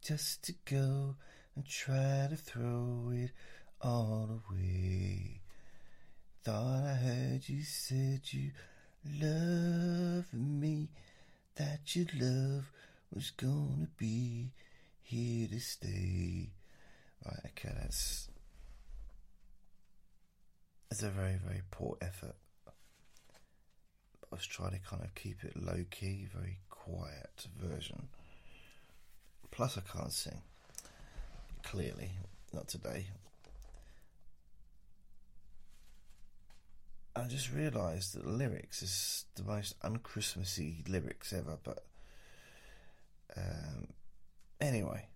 just 0.00 0.44
to 0.44 0.54
go 0.64 1.16
and 1.56 1.66
try 1.66 2.28
to 2.30 2.36
throw 2.36 3.10
it 3.12 3.32
all 3.80 4.40
away? 4.48 5.40
Thought 6.44 6.84
I 6.86 6.94
heard 6.94 7.48
you 7.48 7.64
said 7.64 8.20
you 8.26 8.52
loved 9.20 10.32
me, 10.32 10.90
that 11.56 11.96
your 11.96 12.06
love 12.14 12.70
was 13.12 13.32
gonna 13.32 13.88
be 13.96 14.52
here 15.02 15.48
to 15.48 15.58
stay. 15.58 16.52
Right, 17.26 17.40
okay, 17.46 17.74
that's 17.76 18.28
that's 20.88 21.02
a 21.02 21.10
very, 21.10 21.40
very 21.44 21.62
poor 21.72 21.96
effort. 22.00 22.36
I 24.34 24.36
was 24.36 24.46
trying 24.46 24.72
to 24.72 24.80
kind 24.80 25.00
of 25.00 25.14
keep 25.14 25.44
it 25.44 25.52
low 25.54 25.84
key, 25.92 26.26
very 26.34 26.58
quiet 26.68 27.46
version. 27.56 28.08
Plus, 29.52 29.78
I 29.78 29.82
can't 29.82 30.10
sing. 30.10 30.42
Clearly, 31.62 32.10
not 32.52 32.66
today. 32.66 33.06
I 37.14 37.28
just 37.28 37.52
realised 37.52 38.16
that 38.16 38.24
the 38.24 38.32
lyrics 38.32 38.82
is 38.82 39.24
the 39.36 39.44
most 39.44 39.78
unchristmassy 39.82 40.88
lyrics 40.88 41.32
ever, 41.32 41.56
but 41.62 41.84
um, 43.36 43.86
anyway, 44.60 45.06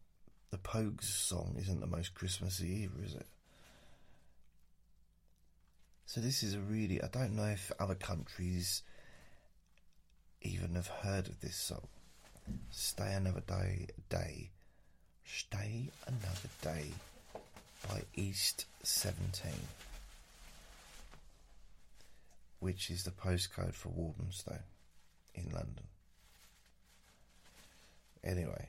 the 0.53 0.59
Pogues 0.59 1.03
song 1.03 1.57
isn't 1.59 1.81
the 1.81 1.89
most 1.89 2.15
Christmassy 2.15 2.85
either, 2.85 3.05
is 3.05 3.15
it? 3.15 3.27
So 6.07 6.21
this 6.21 6.45
is 6.45 6.55
a 6.55 6.61
really 6.61 7.03
I 7.03 7.09
don't 7.09 7.35
know 7.35 7.47
if 7.47 7.73
other 7.81 7.97
countries 7.97 8.83
even 10.69 10.77
have 10.77 10.89
heard 10.89 11.29
of 11.29 11.41
this 11.41 11.57
song. 11.57 11.87
Stay 12.71 13.13
another 13.15 13.41
day 13.41 13.87
day. 14.11 14.51
Stay 15.25 15.89
another 16.07 16.49
day 16.63 16.91
by 17.89 18.03
East 18.15 18.67
Seventeen. 18.83 19.61
Which 22.61 22.91
is 22.91 23.05
the 23.05 23.11
postcode 23.11 23.75
for 23.75 23.89
Walthamstow 23.91 24.59
in 25.35 25.45
London. 25.45 25.87
Anyway, 28.25 28.69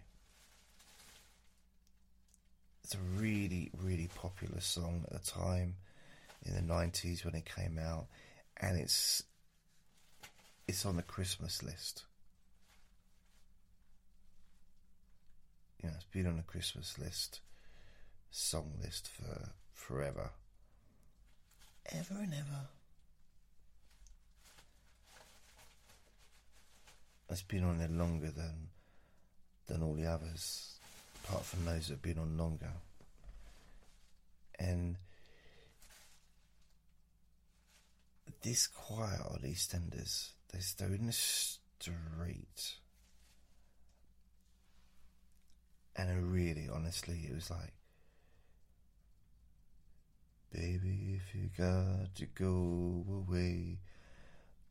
it's 2.84 2.94
a 2.94 3.20
really, 3.20 3.72
really 3.82 4.10
popular 4.16 4.62
song 4.62 5.06
at 5.12 5.22
the 5.24 5.32
time 5.32 5.76
in 6.46 6.54
the 6.54 6.74
90s 6.74 7.26
when 7.26 7.34
it 7.34 7.46
came 7.46 7.80
out, 7.80 8.06
and 8.58 8.78
it's 8.78 9.24
it's 10.70 10.86
on 10.86 10.98
the 10.98 11.02
Christmas 11.02 11.64
list. 11.64 12.04
Know, 15.82 15.90
it's 15.96 16.04
been 16.04 16.28
on 16.28 16.38
the 16.38 16.44
Christmas 16.44 17.00
list, 17.00 17.40
song 18.30 18.74
list 18.80 19.08
for 19.08 19.50
forever, 19.74 20.30
ever 21.92 22.20
and 22.20 22.34
ever. 22.36 22.68
It's 27.32 27.42
been 27.42 27.64
on 27.64 27.80
there 27.80 27.88
longer 27.88 28.30
than 28.30 28.68
than 29.66 29.82
all 29.82 29.96
the 29.96 30.06
others, 30.06 30.76
apart 31.24 31.46
from 31.46 31.66
those 31.66 31.88
that 31.88 31.94
have 31.94 32.02
been 32.04 32.20
on 32.20 32.38
longer. 32.38 32.74
And 34.60 34.98
this 38.44 38.68
quiet 38.68 39.22
on 39.22 39.40
EastEnders. 39.44 40.34
They're, 40.52 40.62
they're 40.78 40.96
in 40.96 41.08
the 41.08 41.14
street. 41.14 42.76
And 45.96 46.10
I 46.10 46.16
really, 46.16 46.70
honestly, 46.74 47.28
it 47.30 47.36
was 47.36 47.50
like, 47.50 47.74
Baby, 50.52 51.20
if 51.22 51.36
you 51.36 51.50
got 51.56 52.16
to 52.16 52.26
go 52.34 53.06
away, 53.08 53.78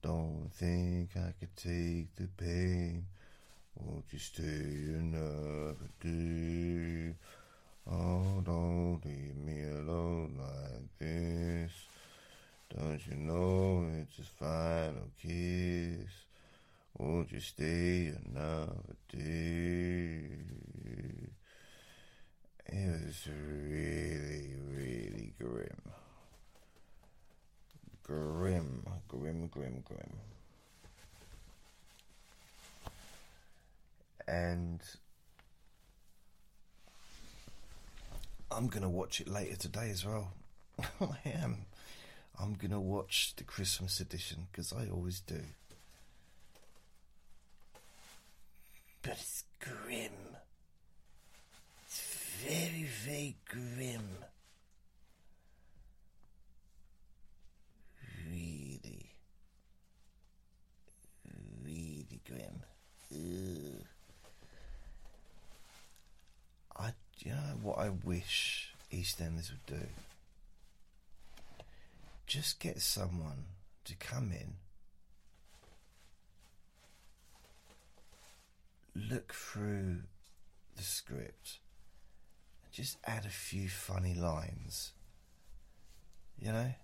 don't 0.03 0.51
think 0.53 1.11
I 1.17 1.33
could 1.39 1.55
take 1.57 2.17
the 2.17 2.27
pain. 2.37 3.07
Won't 3.77 4.07
you 4.11 4.19
stay 4.19 4.43
another 4.43 5.77
day? 6.01 7.15
Oh, 7.89 8.43
don't 8.45 9.01
leave 9.05 9.37
me 9.37 9.63
alone 9.71 10.41
like 10.41 10.99
this. 10.99 11.73
Don't 12.77 13.01
you 13.07 13.17
know 13.17 13.87
it's 14.01 14.19
a 14.19 14.23
final 14.23 15.11
kiss? 15.21 16.27
Won't 16.99 17.33
you 17.33 17.41
stay 17.41 18.13
another 18.27 18.97
day? 19.11 20.29
It 22.67 23.07
was 23.07 23.27
really, 23.27 24.55
really 24.71 25.33
grim. 25.39 25.81
Grim, 28.03 28.87
grim, 29.09 29.47
grim, 29.47 29.83
grim. 29.87 30.19
And 34.27 34.81
I'm 38.51 38.67
going 38.67 38.83
to 38.83 38.89
watch 38.89 39.21
it 39.21 39.29
later 39.29 39.57
today 39.57 39.91
as 39.91 40.05
well. 40.05 40.33
I 41.01 41.29
am. 41.29 41.68
I'm 42.41 42.55
going 42.55 42.71
to 42.71 42.79
watch 42.81 43.35
the 43.37 43.45
Christmas 43.45 43.99
edition 44.01 44.47
because 44.51 44.73
I 44.73 44.89
always 44.89 45.21
do. 45.21 45.41
But 49.03 49.13
it's 49.13 49.45
grim. 49.61 50.13
It's 51.85 52.01
very, 52.47 52.87
very 53.05 53.37
grim. 53.49 54.09
Really, 58.31 59.11
really 61.65 62.21
grim. 62.27 62.63
Ugh. 63.13 63.85
I, 66.77 66.93
you 67.19 67.33
know 67.33 67.59
what 67.63 67.79
I 67.79 67.89
wish 68.05 68.75
EastEnders 68.93 69.51
would 69.51 69.67
do? 69.67 69.87
Just 72.29 72.61
get 72.61 72.83
someone 72.83 73.45
to 73.85 73.95
come 73.97 74.33
in, 74.33 74.57
look 78.95 79.33
through 79.33 80.01
the 80.77 80.83
script, 80.83 81.61
and 82.63 82.71
just 82.71 82.99
add 83.07 83.25
a 83.25 83.31
few 83.31 83.71
funny 83.71 84.13
lines. 84.13 84.93
You 86.39 86.53
know? 86.53 86.75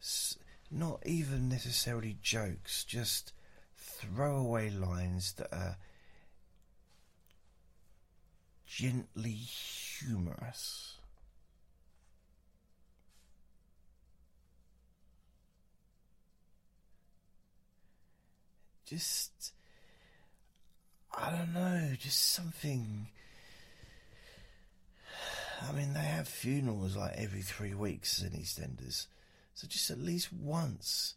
S- 0.00 0.38
not 0.70 1.02
even 1.04 1.48
necessarily 1.48 2.16
jokes, 2.22 2.84
just 2.84 3.32
throwaway 3.76 4.70
lines 4.70 5.32
that 5.32 5.52
are 5.52 5.76
gently 8.64 9.32
humorous. 9.32 10.97
Just, 18.88 19.52
I 21.14 21.30
don't 21.30 21.52
know, 21.52 21.90
just 21.98 22.32
something. 22.32 23.08
I 25.68 25.72
mean, 25.72 25.92
they 25.92 26.00
have 26.00 26.26
funerals 26.26 26.96
like 26.96 27.12
every 27.16 27.42
three 27.42 27.74
weeks 27.74 28.22
in 28.22 28.30
EastEnders, 28.30 29.06
so 29.52 29.66
just 29.66 29.90
at 29.90 29.98
least 29.98 30.32
once, 30.32 31.16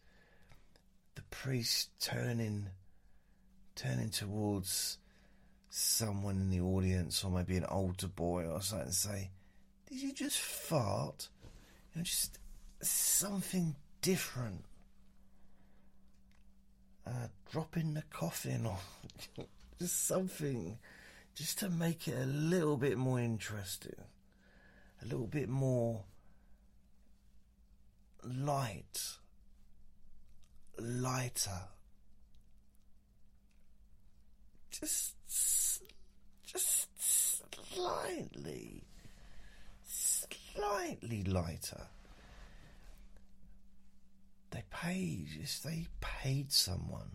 the 1.15 1.21
priest 1.23 1.91
turning, 2.01 2.67
turning 3.75 4.09
towards 4.09 4.97
someone 5.69 6.41
in 6.41 6.49
the 6.49 6.59
audience 6.59 7.23
or 7.23 7.31
maybe 7.31 7.55
an 7.55 7.65
older 7.69 8.07
boy 8.07 8.45
or 8.47 8.61
something 8.61 8.87
and 8.87 8.95
say, 8.95 9.29
Did 9.87 10.01
you 10.01 10.13
just 10.13 10.39
fart? 10.39 11.29
You 11.93 11.99
know, 11.99 12.03
just 12.03 12.37
something 12.81 13.75
different. 14.01 14.65
Uh, 17.05 17.27
dropping 17.51 17.95
the 17.95 18.03
coffin 18.11 18.65
or 18.65 18.77
just 19.79 20.07
something 20.07 20.77
just 21.35 21.59
to 21.59 21.69
make 21.69 22.07
it 22.07 22.15
a 22.17 22.25
little 22.25 22.77
bit 22.77 22.97
more 22.97 23.19
interesting, 23.19 23.95
a 25.01 25.05
little 25.05 25.27
bit 25.27 25.49
more 25.49 26.03
light, 28.23 29.15
lighter. 30.77 31.61
Just 34.69 35.15
just 36.45 36.89
slightly, 37.73 38.83
slightly 39.85 41.23
lighter. 41.23 41.87
They 44.51 44.63
paid, 44.69 45.27
yes, 45.39 45.59
they 45.59 45.87
paid 46.01 46.51
someone 46.51 47.11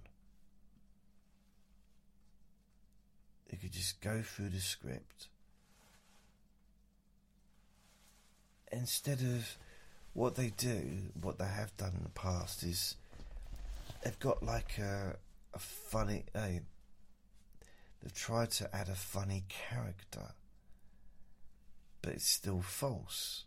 who 3.50 3.56
could 3.58 3.72
just 3.72 4.00
go 4.00 4.22
through 4.22 4.48
the 4.48 4.60
script 4.60 5.28
instead 8.72 9.20
of 9.20 9.56
what 10.12 10.34
they 10.34 10.50
do, 10.56 11.10
what 11.20 11.38
they 11.38 11.46
have 11.46 11.76
done 11.76 11.92
in 11.96 12.02
the 12.02 12.08
past 12.10 12.62
is 12.62 12.96
they've 14.02 14.18
got 14.18 14.42
like 14.42 14.78
a, 14.78 15.16
a 15.54 15.58
funny, 15.58 16.24
They've 16.34 18.14
tried 18.14 18.50
to 18.52 18.74
add 18.74 18.88
a 18.88 18.94
funny 18.94 19.44
character, 19.48 20.34
but 22.02 22.14
it's 22.14 22.28
still 22.28 22.60
false. 22.60 23.44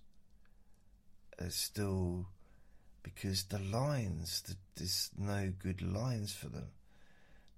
It's 1.38 1.56
still 1.56 2.28
because 3.14 3.44
the 3.44 3.60
lines, 3.60 4.42
the, 4.42 4.56
there's 4.76 5.10
no 5.18 5.52
good 5.58 5.82
lines 5.82 6.34
for 6.34 6.48
them. 6.48 6.68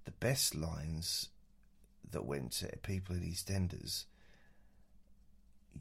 The 0.04 0.12
best 0.12 0.54
lines 0.54 1.28
that 2.10 2.24
went 2.24 2.52
to 2.52 2.68
people 2.82 3.16
at 3.16 3.22
EastEnders 3.22 4.04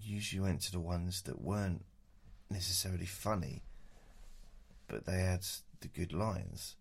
usually 0.02 0.42
went 0.42 0.62
to 0.62 0.72
the 0.72 0.80
ones 0.80 1.24
that 1.24 1.42
weren't 1.42 1.84
necessarily 2.50 3.06
funny, 3.06 3.64
but 4.88 5.06
they 5.06 5.20
had 5.20 5.46
the 5.82 5.88
good 5.88 6.14
lines. 6.14 6.76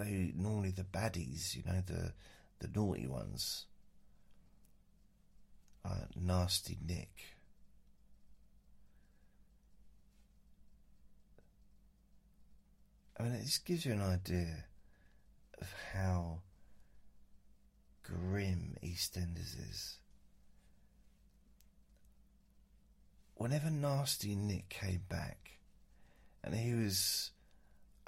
they 0.00 0.32
normally 0.34 0.70
the 0.70 0.82
baddies, 0.82 1.54
you 1.54 1.62
know, 1.66 1.82
the 1.86 2.12
the 2.60 2.68
naughty 2.74 3.06
ones. 3.06 3.66
Uh, 5.84 6.04
nasty 6.14 6.76
Nick. 6.86 7.10
I 13.18 13.22
mean, 13.22 13.32
it 13.32 13.44
just 13.44 13.64
gives 13.64 13.84
you 13.84 13.92
an 13.92 14.02
idea 14.02 14.64
of 15.60 15.74
how 15.92 16.38
grim 18.02 18.76
EastEnders 18.82 19.58
is. 19.70 19.98
Whenever 23.34 23.70
Nasty 23.70 24.34
Nick 24.34 24.68
came 24.68 25.02
back, 25.08 25.58
and 26.42 26.54
he 26.54 26.74
was 26.74 27.30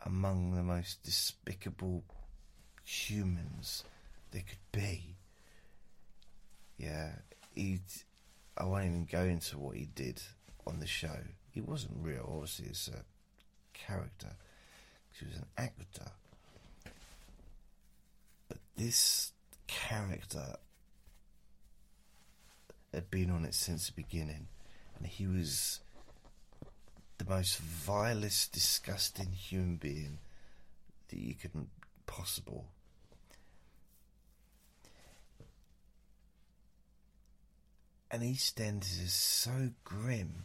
among 0.05 0.55
the 0.55 0.63
most 0.63 1.03
despicable 1.03 2.05
humans 2.85 3.85
there 4.31 4.43
could 4.49 4.59
be. 4.73 5.17
Yeah, 6.79 7.13
he. 7.55 7.81
I 8.57 8.65
won't 8.65 8.85
even 8.85 9.07
go 9.11 9.23
into 9.23 9.59
what 9.59 9.77
he 9.77 9.87
did 9.87 10.21
on 10.67 10.81
the 10.81 10.87
show. 10.87 11.17
He 11.51 11.61
wasn't 11.61 11.97
real, 12.01 12.31
obviously, 12.33 12.67
it's 12.67 12.89
a 12.89 13.05
character. 13.73 14.37
He 15.19 15.27
was 15.27 15.37
an 15.37 15.47
actor. 15.57 16.11
But 18.49 18.59
this 18.77 19.33
character 19.67 20.57
had 22.93 23.11
been 23.11 23.31
on 23.31 23.45
it 23.45 23.55
since 23.55 23.87
the 23.87 23.93
beginning, 23.93 24.49
and 24.99 25.07
he 25.07 25.27
was 25.27 25.81
the 27.19 27.25
most 27.25 27.59
vilest, 27.59 28.53
disgusting 28.53 29.33
human 29.33 29.77
being 29.77 30.19
that 31.09 31.19
you 31.19 31.35
could 31.35 31.53
possible. 32.07 32.67
And 38.13 38.23
EastEnders 38.23 39.03
is 39.03 39.15
so 39.15 39.71
grim 39.85 40.45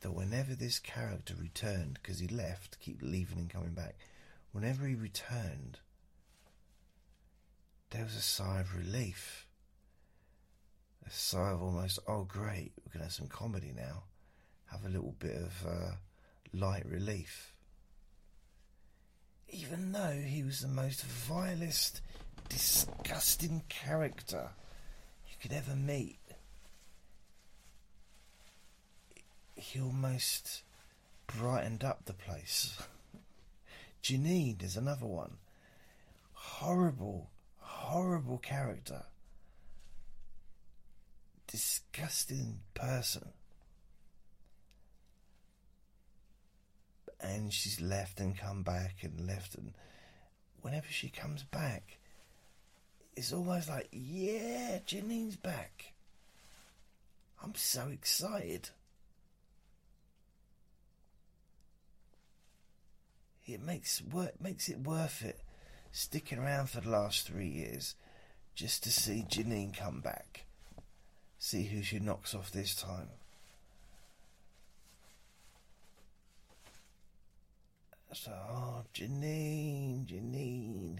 that 0.00 0.12
whenever 0.12 0.54
this 0.54 0.78
character 0.78 1.34
returned, 1.34 1.98
because 2.00 2.20
he 2.20 2.28
left, 2.28 2.78
keep 2.78 3.02
leaving 3.02 3.38
and 3.38 3.50
coming 3.50 3.72
back, 3.72 3.96
whenever 4.52 4.86
he 4.86 4.94
returned, 4.94 5.78
there 7.90 8.04
was 8.04 8.14
a 8.14 8.20
sigh 8.20 8.60
of 8.60 8.76
relief. 8.76 9.48
A 11.04 11.10
sigh 11.10 11.50
of 11.50 11.60
almost, 11.60 11.98
oh 12.06 12.22
great, 12.22 12.72
we're 12.78 12.92
going 12.92 13.00
to 13.00 13.06
have 13.06 13.12
some 13.12 13.26
comedy 13.26 13.72
now. 13.76 14.04
Have 14.66 14.84
a 14.84 14.88
little 14.88 15.16
bit 15.18 15.34
of 15.34 15.66
uh, 15.66 15.90
light 16.52 16.86
relief. 16.86 17.56
Even 19.48 19.90
though 19.90 20.22
he 20.24 20.44
was 20.44 20.60
the 20.60 20.68
most 20.68 21.04
vilest, 21.04 22.02
disgusting 22.48 23.64
character 23.68 24.50
you 25.28 25.34
could 25.42 25.52
ever 25.52 25.74
meet, 25.74 26.19
he 29.60 29.80
almost 29.80 30.62
brightened 31.26 31.84
up 31.84 32.04
the 32.04 32.12
place. 32.12 32.78
Janine 34.02 34.62
is 34.62 34.76
another 34.76 35.06
one. 35.06 35.36
Horrible, 36.32 37.30
horrible 37.58 38.38
character. 38.38 39.02
Disgusting 41.46 42.60
person. 42.74 43.28
And 47.20 47.52
she's 47.52 47.80
left 47.80 48.18
and 48.18 48.36
come 48.36 48.62
back 48.62 48.96
and 49.02 49.26
left 49.26 49.54
and 49.54 49.74
whenever 50.62 50.86
she 50.90 51.08
comes 51.08 51.42
back 51.42 51.98
it's 53.16 53.32
almost 53.32 53.68
like 53.68 53.88
yeah 53.92 54.78
Janine's 54.86 55.36
back 55.36 55.92
I'm 57.42 57.54
so 57.54 57.88
excited 57.88 58.70
it 63.54 63.62
makes 63.62 64.02
work 64.02 64.40
makes 64.40 64.68
it 64.68 64.78
worth 64.80 65.22
it 65.22 65.40
sticking 65.92 66.38
around 66.38 66.68
for 66.70 66.80
the 66.80 66.90
last 66.90 67.26
three 67.26 67.48
years 67.48 67.94
just 68.54 68.82
to 68.84 68.90
see 68.90 69.24
Janine 69.28 69.76
come 69.76 70.00
back. 70.00 70.44
See 71.38 71.64
who 71.64 71.82
she 71.82 71.98
knocks 71.98 72.34
off 72.34 72.50
this 72.50 72.74
time. 72.74 73.08
So, 78.12 78.32
oh, 78.32 78.82
Janine, 78.92 80.04
Janine, 80.04 80.98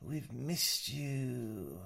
we've 0.00 0.32
missed 0.32 0.88
you. 0.88 1.78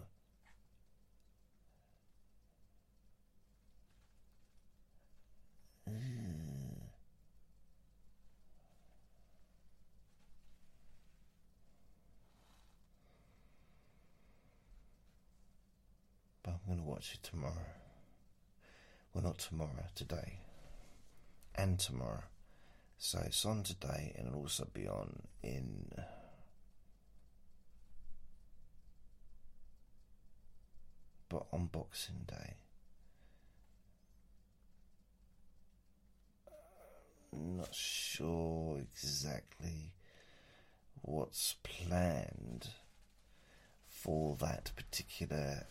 I'm 16.66 16.74
going 16.74 16.84
to 16.84 16.90
watch 16.90 17.14
it 17.14 17.22
tomorrow. 17.22 17.66
Well, 19.12 19.24
not 19.24 19.38
tomorrow, 19.38 19.86
today. 19.94 20.38
And 21.54 21.78
tomorrow. 21.78 22.24
So 22.98 23.20
it's 23.24 23.44
on 23.44 23.62
today 23.62 24.12
and 24.16 24.28
it'll 24.28 24.40
also 24.40 24.66
be 24.72 24.88
on 24.88 25.22
in. 25.42 25.92
But 31.28 31.46
on 31.52 31.66
Boxing 31.66 32.26
Day. 32.26 32.54
I'm 37.32 37.58
not 37.58 37.74
sure 37.74 38.78
exactly 38.80 39.92
what's 41.02 41.56
planned 41.62 42.68
for 43.86 44.36
that 44.40 44.72
particular 44.74 45.66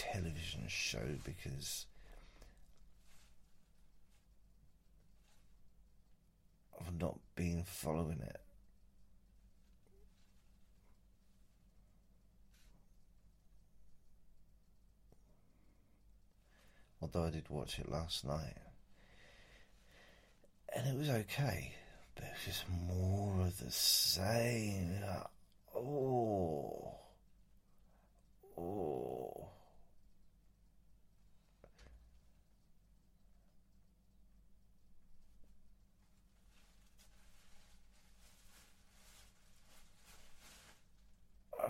television 0.00 0.64
show 0.66 1.18
because 1.24 1.84
I've 6.80 6.98
not 6.98 7.18
been 7.34 7.64
following 7.66 8.20
it. 8.20 8.40
Although 17.02 17.24
I 17.24 17.30
did 17.30 17.48
watch 17.50 17.78
it 17.78 17.90
last 17.90 18.24
night. 18.24 18.56
And 20.74 20.86
it 20.86 20.98
was 20.98 21.10
okay. 21.10 21.74
But 22.14 22.24
it 22.24 22.30
was 22.30 22.44
just 22.46 22.64
more 22.70 23.40
of 23.42 23.58
the 23.58 23.70
same. 23.70 24.94
Oh. 25.74 26.94
Oh. 28.56 29.48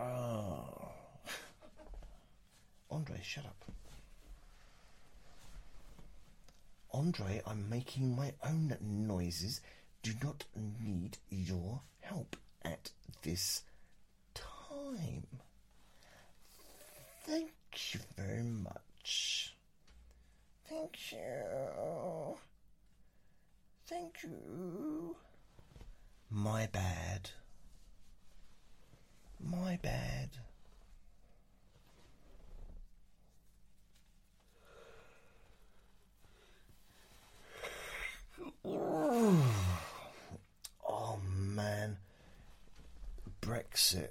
Oh. 0.00 0.88
Andre, 2.90 3.20
shut 3.22 3.44
up. 3.44 3.64
Andre, 6.92 7.42
I'm 7.46 7.68
making 7.68 8.16
my 8.16 8.32
own 8.44 8.76
noises. 8.80 9.60
Do 10.02 10.12
not 10.22 10.44
need 10.82 11.18
your 11.28 11.82
help 12.00 12.36
at 12.64 12.90
this 13.22 13.62
time. 14.34 15.26
Thank 17.24 17.52
you 17.92 18.00
very 18.16 18.42
much. 18.42 19.54
Thank 20.68 21.12
you. 21.12 22.36
Thank 23.86 24.22
you. 24.22 25.16
My 26.30 26.66
bad. 26.66 27.30
My 29.42 29.78
bad. 29.82 30.30
Oh 40.92 41.18
man. 41.24 41.96
Brexit. 43.40 44.10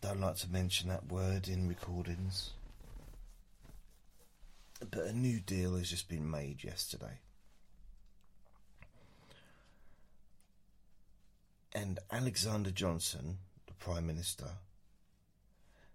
Don't 0.00 0.20
like 0.20 0.36
to 0.36 0.50
mention 0.50 0.88
that 0.88 1.10
word 1.10 1.48
in 1.48 1.68
recordings. 1.68 2.50
But 4.90 5.04
a 5.06 5.12
new 5.12 5.40
deal 5.40 5.76
has 5.76 5.88
just 5.90 6.08
been 6.08 6.30
made 6.30 6.62
yesterday. 6.62 7.20
And 11.74 11.98
Alexander 12.10 12.70
Johnson, 12.70 13.38
Prime 13.78 14.06
Minister, 14.06 14.48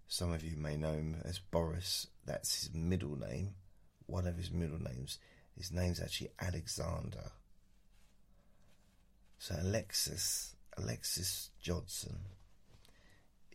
some 0.08 0.34
of 0.34 0.44
you 0.44 0.58
may 0.58 0.76
know 0.76 0.94
him 0.94 1.18
as 1.24 1.40
Boris, 1.40 2.08
that's 2.26 2.62
his 2.62 2.74
middle 2.74 3.16
name, 3.16 3.56
one 4.06 4.28
of 4.28 4.38
his 4.38 4.52
middle 4.52 4.82
names. 4.82 5.20
His 5.58 5.72
name's 5.72 6.02
actually 6.02 6.32
Alexander. 6.40 7.32
So 9.38 9.56
Alexis, 9.62 10.56
Alexis 10.78 11.50
Johnson, 11.62 12.20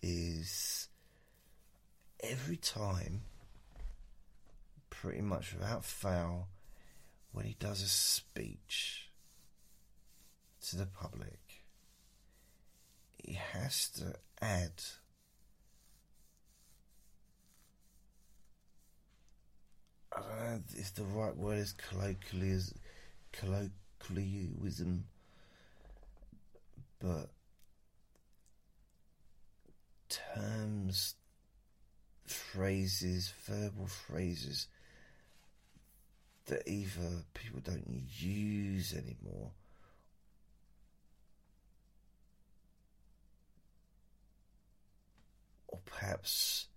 is 0.02 0.88
every 2.20 2.56
time, 2.56 3.22
pretty 4.90 5.22
much 5.22 5.52
without 5.52 5.84
fail, 5.84 6.48
when 7.32 7.46
he 7.46 7.56
does 7.58 7.82
a 7.82 7.88
speech 7.88 9.10
to 10.68 10.76
the 10.76 10.86
public, 10.86 11.40
he 13.24 13.38
has 13.52 13.88
to 13.88 14.14
add 14.42 14.70
I 20.16 20.20
don't 20.20 20.28
know 20.28 20.60
if 20.76 20.94
the 20.94 21.02
right 21.04 21.36
word 21.36 21.58
is 21.58 21.74
colloquialism, 23.32 25.04
but 27.00 27.30
terms, 30.08 31.16
phrases, 32.26 33.32
verbal 33.44 33.88
phrases 33.88 34.68
that 36.46 36.62
either 36.68 37.24
people 37.32 37.60
don't 37.60 38.04
use 38.18 38.92
anymore 38.92 39.50
or 45.74 45.80
perhaps 45.86 46.68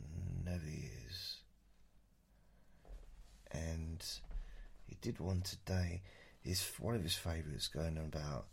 mm, 0.00 0.44
never 0.44 0.62
is. 1.08 1.36
And 3.50 4.04
he 4.86 4.96
did 5.00 5.18
one 5.18 5.40
today. 5.42 6.02
His 6.42 6.64
one 6.78 6.94
of 6.94 7.02
his 7.02 7.14
favourites 7.14 7.66
going 7.68 7.98
about 7.98 8.46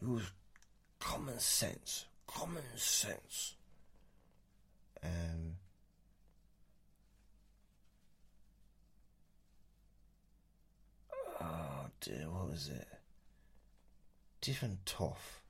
it 0.00 0.06
was 0.06 0.30
common 1.00 1.38
sense, 1.38 2.04
common 2.26 2.62
sense. 2.76 3.54
Um, 5.02 5.56
oh 11.40 11.86
dear, 12.00 12.26
what 12.30 12.50
was 12.50 12.68
it? 12.68 12.88
Different 14.44 14.84
toff. 14.84 15.40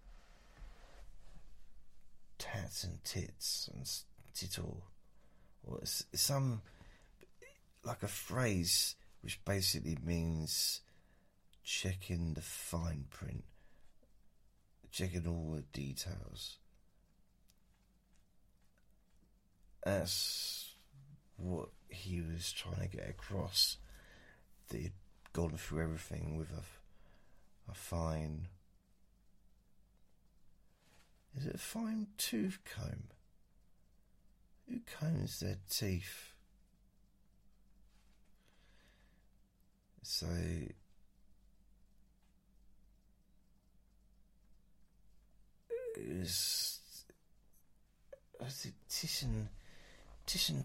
Tats 2.39 2.85
and 2.85 3.03
tits 3.03 3.69
and 3.75 3.91
tittle. 4.35 4.85
Or 5.65 5.81
some 5.83 6.63
like 7.83 8.05
a 8.05 8.09
phrase 8.09 8.95
which 9.21 9.45
basically 9.45 9.99
means 10.05 10.81
checking 11.65 12.35
the 12.35 12.41
fine 12.41 13.07
print, 13.11 13.43
checking 14.93 15.27
all 15.27 15.57
the 15.57 15.63
details. 15.73 16.59
That's 19.85 20.77
what 21.37 21.71
he 21.89 22.21
was 22.21 22.53
trying 22.53 22.89
to 22.89 22.97
get 22.97 23.09
across. 23.09 23.79
That 24.69 24.81
he'd 24.81 24.93
gone 25.33 25.57
through 25.57 25.83
everything 25.83 26.37
with 26.37 26.53
a, 26.53 26.63
a 27.73 27.75
fine. 27.75 28.47
Is 31.37 31.47
it 31.47 31.55
a 31.55 31.59
fine 31.59 32.07
tooth 32.17 32.59
comb? 32.65 33.05
Who 34.69 34.81
combs 34.99 35.41
their 35.41 35.57
teeth? 35.69 36.33
So 40.03 40.27
it 45.97 46.19
was, 46.19 46.79
it 48.41 48.75
Titian 48.89 50.63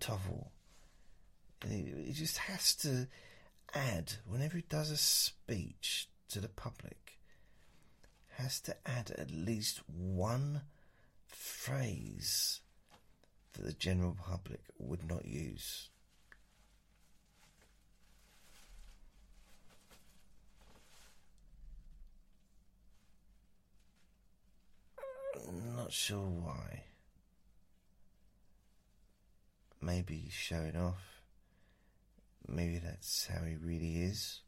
he, 1.72 1.92
he 2.06 2.14
just 2.14 2.38
has 2.38 2.76
to 2.76 3.08
add 3.74 4.14
whenever 4.28 4.58
he 4.58 4.64
does 4.70 4.92
a 4.92 4.98
speech 4.98 6.08
to 6.30 6.40
the 6.40 6.50
public, 6.50 7.09
has 8.50 8.60
to 8.60 8.76
add 8.84 9.12
at 9.16 9.30
least 9.30 9.80
one 9.96 10.62
phrase 11.28 12.62
that 13.54 13.64
the 13.64 13.74
general 13.74 14.18
public 14.20 14.62
would 14.80 15.08
not 15.08 15.24
use. 15.24 15.90
not 25.76 25.92
sure 25.92 26.18
why. 26.18 26.84
Maybe 29.80 30.16
he's 30.16 30.34
showing 30.34 30.76
off. 30.76 31.22
Maybe 32.48 32.80
that's 32.80 33.28
how 33.28 33.44
he 33.44 33.56
really 33.56 33.98
is. 33.98 34.42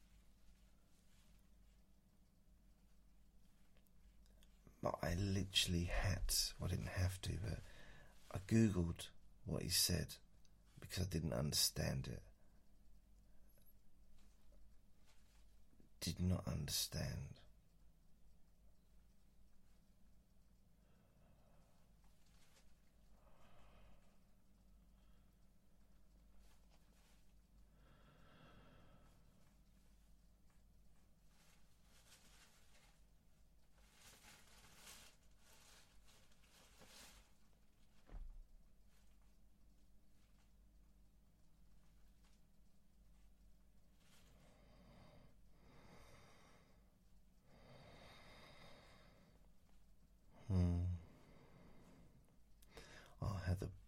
But 4.81 4.95
I 5.03 5.13
literally 5.13 5.91
had, 5.91 6.33
well, 6.59 6.67
I 6.67 6.75
didn't 6.75 6.89
have 6.89 7.21
to, 7.21 7.31
but 7.43 7.59
I 8.33 8.39
googled 8.51 9.07
what 9.45 9.61
he 9.61 9.69
said 9.69 10.15
because 10.79 11.03
I 11.03 11.09
didn't 11.09 11.33
understand 11.33 12.07
it. 12.11 12.23
Did 15.99 16.19
not 16.19 16.43
understand. 16.47 17.35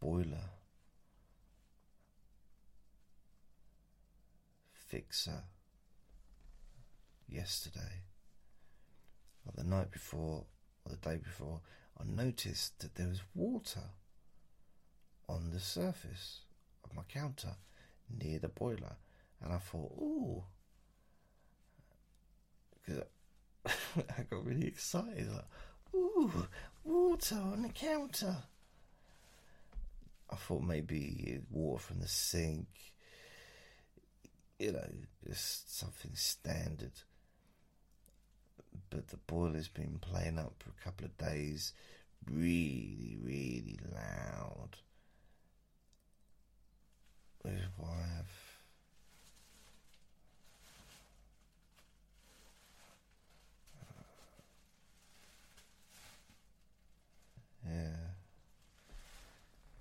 boiler 0.03 0.49
yesterday 7.29 8.01
or 9.45 9.53
the 9.55 9.63
night 9.63 9.91
before 9.91 10.45
or 10.85 10.91
the 10.91 10.97
day 10.97 11.17
before 11.17 11.61
I 11.99 12.03
noticed 12.05 12.79
that 12.79 12.95
there 12.95 13.07
was 13.07 13.21
water 13.35 13.83
on 15.29 15.51
the 15.51 15.59
surface 15.59 16.41
of 16.83 16.95
my 16.95 17.03
counter 17.03 17.55
near 18.09 18.39
the 18.39 18.49
boiler 18.49 18.95
and 19.41 19.53
I 19.53 19.57
thought 19.57 19.91
ooh. 19.99 20.43
Because 22.73 23.03
I 23.65 24.23
got 24.29 24.45
really 24.45 24.67
excited 24.67 25.31
like 25.31 25.45
ooh 25.95 26.47
water 26.83 27.35
on 27.35 27.63
the 27.63 27.69
counter. 27.69 28.35
I 30.29 30.35
thought 30.35 30.63
maybe 30.63 31.39
water 31.51 31.83
from 31.83 31.99
the 31.99 32.07
sink, 32.07 32.92
you 34.63 34.71
know, 34.71 34.87
just 35.27 35.77
something 35.77 36.11
standard. 36.15 36.93
But 38.89 39.09
the 39.09 39.17
boiler's 39.17 39.67
been 39.67 39.99
playing 39.99 40.39
up 40.39 40.53
for 40.59 40.69
a 40.69 40.83
couple 40.83 41.05
of 41.05 41.17
days, 41.17 41.73
really, 42.31 43.17
really 43.21 43.79
loud. 43.93 44.77
Is 47.45 47.59
why 47.75 47.91
yeah. 57.67 57.89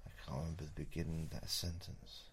I 0.04 0.10
can't 0.26 0.38
remember 0.38 0.64
the 0.64 0.84
beginning 0.84 1.28
of 1.32 1.40
that 1.40 1.48
sentence. 1.48 2.31